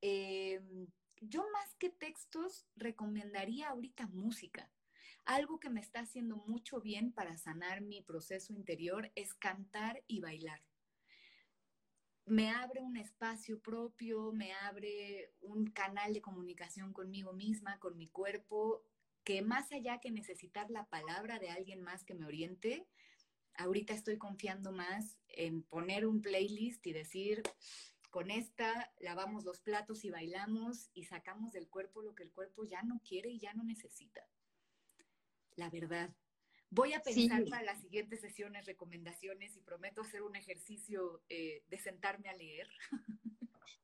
Em, 0.00 0.86
yo 1.20 1.44
más 1.52 1.74
que 1.74 1.90
textos 1.90 2.66
recomendaría 2.76 3.68
ahorita 3.68 4.06
música. 4.06 4.70
Algo 5.24 5.60
que 5.60 5.70
me 5.70 5.80
está 5.80 6.00
haciendo 6.00 6.36
mucho 6.36 6.80
bien 6.80 7.12
para 7.12 7.36
sanar 7.36 7.80
mi 7.82 8.00
proceso 8.00 8.52
interior 8.52 9.10
es 9.16 9.34
cantar 9.34 10.02
y 10.06 10.20
bailar 10.20 10.62
me 12.30 12.50
abre 12.50 12.80
un 12.80 12.96
espacio 12.96 13.60
propio, 13.60 14.32
me 14.32 14.52
abre 14.52 15.32
un 15.40 15.66
canal 15.66 16.14
de 16.14 16.22
comunicación 16.22 16.92
conmigo 16.92 17.32
misma, 17.32 17.80
con 17.80 17.98
mi 17.98 18.08
cuerpo, 18.08 18.84
que 19.24 19.42
más 19.42 19.72
allá 19.72 19.98
que 19.98 20.12
necesitar 20.12 20.70
la 20.70 20.88
palabra 20.88 21.40
de 21.40 21.50
alguien 21.50 21.82
más 21.82 22.04
que 22.04 22.14
me 22.14 22.26
oriente, 22.26 22.86
ahorita 23.54 23.94
estoy 23.94 24.16
confiando 24.16 24.70
más 24.70 25.18
en 25.26 25.64
poner 25.64 26.06
un 26.06 26.22
playlist 26.22 26.86
y 26.86 26.92
decir, 26.92 27.42
con 28.10 28.30
esta 28.30 28.92
lavamos 29.00 29.44
los 29.44 29.60
platos 29.60 30.04
y 30.04 30.10
bailamos 30.10 30.88
y 30.94 31.04
sacamos 31.04 31.52
del 31.52 31.68
cuerpo 31.68 32.00
lo 32.00 32.14
que 32.14 32.22
el 32.22 32.30
cuerpo 32.30 32.64
ya 32.64 32.82
no 32.82 33.00
quiere 33.04 33.30
y 33.30 33.40
ya 33.40 33.54
no 33.54 33.64
necesita. 33.64 34.24
La 35.56 35.68
verdad. 35.68 36.14
Voy 36.70 36.92
a 36.92 37.02
pensar 37.02 37.44
para 37.50 37.64
las 37.64 37.80
siguientes 37.80 38.20
sesiones 38.20 38.64
recomendaciones 38.64 39.56
y 39.56 39.60
prometo 39.60 40.02
hacer 40.02 40.22
un 40.22 40.36
ejercicio 40.36 41.20
eh, 41.28 41.62
de 41.68 41.78
sentarme 41.78 42.28
a 42.28 42.36
leer. 42.36 42.68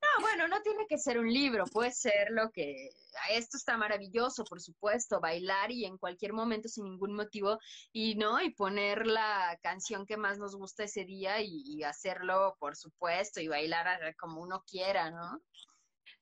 No, 0.03 0.20
bueno, 0.20 0.47
no 0.47 0.61
tiene 0.62 0.87
que 0.87 0.99
ser 0.99 1.18
un 1.18 1.32
libro, 1.32 1.64
puede 1.66 1.91
ser 1.91 2.30
lo 2.30 2.51
que... 2.51 2.91
Esto 3.30 3.57
está 3.57 3.76
maravilloso, 3.76 4.45
por 4.45 4.61
supuesto, 4.61 5.20
bailar 5.20 5.72
y 5.72 5.84
en 5.84 5.97
cualquier 5.97 6.32
momento 6.32 6.68
sin 6.68 6.84
ningún 6.84 7.14
motivo 7.14 7.59
y 7.93 8.14
no, 8.14 8.41
y 8.41 8.51
poner 8.51 9.07
la 9.07 9.59
canción 9.62 10.07
que 10.07 10.16
más 10.16 10.39
nos 10.39 10.55
gusta 10.55 10.84
ese 10.84 11.05
día 11.05 11.41
y, 11.41 11.82
hacerlo, 11.82 12.57
por 12.61 12.76
supuesto, 12.76 13.41
y 13.41 13.49
bailar 13.49 14.14
como 14.16 14.43
uno 14.43 14.62
quiera, 14.66 15.11
¿no? 15.11 15.41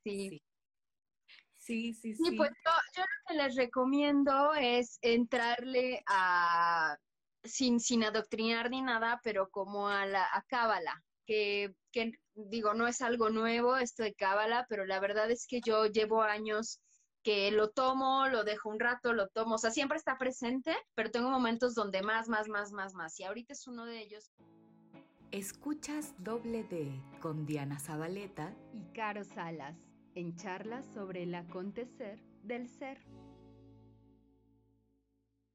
sí. 0.04 0.30
Sí, 0.30 0.42
sí, 1.64 2.14
sí. 2.14 2.14
Y 2.18 2.36
pues 2.36 2.50
yo, 2.96 3.02
lo 3.02 3.06
que 3.28 3.34
les 3.42 3.56
recomiendo 3.56 4.54
es 4.54 4.98
entrarle 5.02 6.02
a, 6.06 6.96
sin, 7.42 7.80
sin 7.80 8.04
adoctrinar 8.04 8.70
ni 8.70 8.82
nada, 8.82 9.20
pero 9.22 9.48
como 9.50 9.88
a 9.88 10.06
la 10.06 10.24
a 10.24 10.42
Cábala, 10.42 11.02
que, 11.26 11.74
que 11.92 12.12
digo, 12.34 12.74
no 12.74 12.86
es 12.86 13.00
algo 13.00 13.30
nuevo 13.30 13.76
esto 13.76 14.02
de 14.02 14.14
Cábala, 14.14 14.66
pero 14.68 14.84
la 14.84 15.00
verdad 15.00 15.30
es 15.30 15.46
que 15.46 15.60
yo 15.64 15.86
llevo 15.86 16.22
años 16.22 16.80
que 17.22 17.50
lo 17.50 17.70
tomo, 17.70 18.28
lo 18.28 18.44
dejo 18.44 18.68
un 18.68 18.78
rato, 18.78 19.14
lo 19.14 19.28
tomo, 19.28 19.54
o 19.54 19.58
sea, 19.58 19.70
siempre 19.70 19.96
está 19.96 20.18
presente, 20.18 20.76
pero 20.94 21.10
tengo 21.10 21.30
momentos 21.30 21.74
donde 21.74 22.02
más, 22.02 22.28
más, 22.28 22.48
más, 22.48 22.72
más, 22.72 22.92
más, 22.92 23.18
y 23.18 23.24
ahorita 23.24 23.54
es 23.54 23.66
uno 23.66 23.86
de 23.86 24.00
ellos. 24.00 24.30
Escuchas 25.30 26.14
doble 26.18 26.64
D 26.64 26.92
con 27.20 27.46
Diana 27.46 27.80
Zabaleta 27.80 28.54
y 28.72 28.84
Caro 28.92 29.24
Salas 29.24 29.93
en 30.14 30.36
charlas 30.36 30.86
sobre 30.94 31.22
el 31.24 31.34
acontecer 31.34 32.20
del 32.42 32.68
ser. 32.68 32.98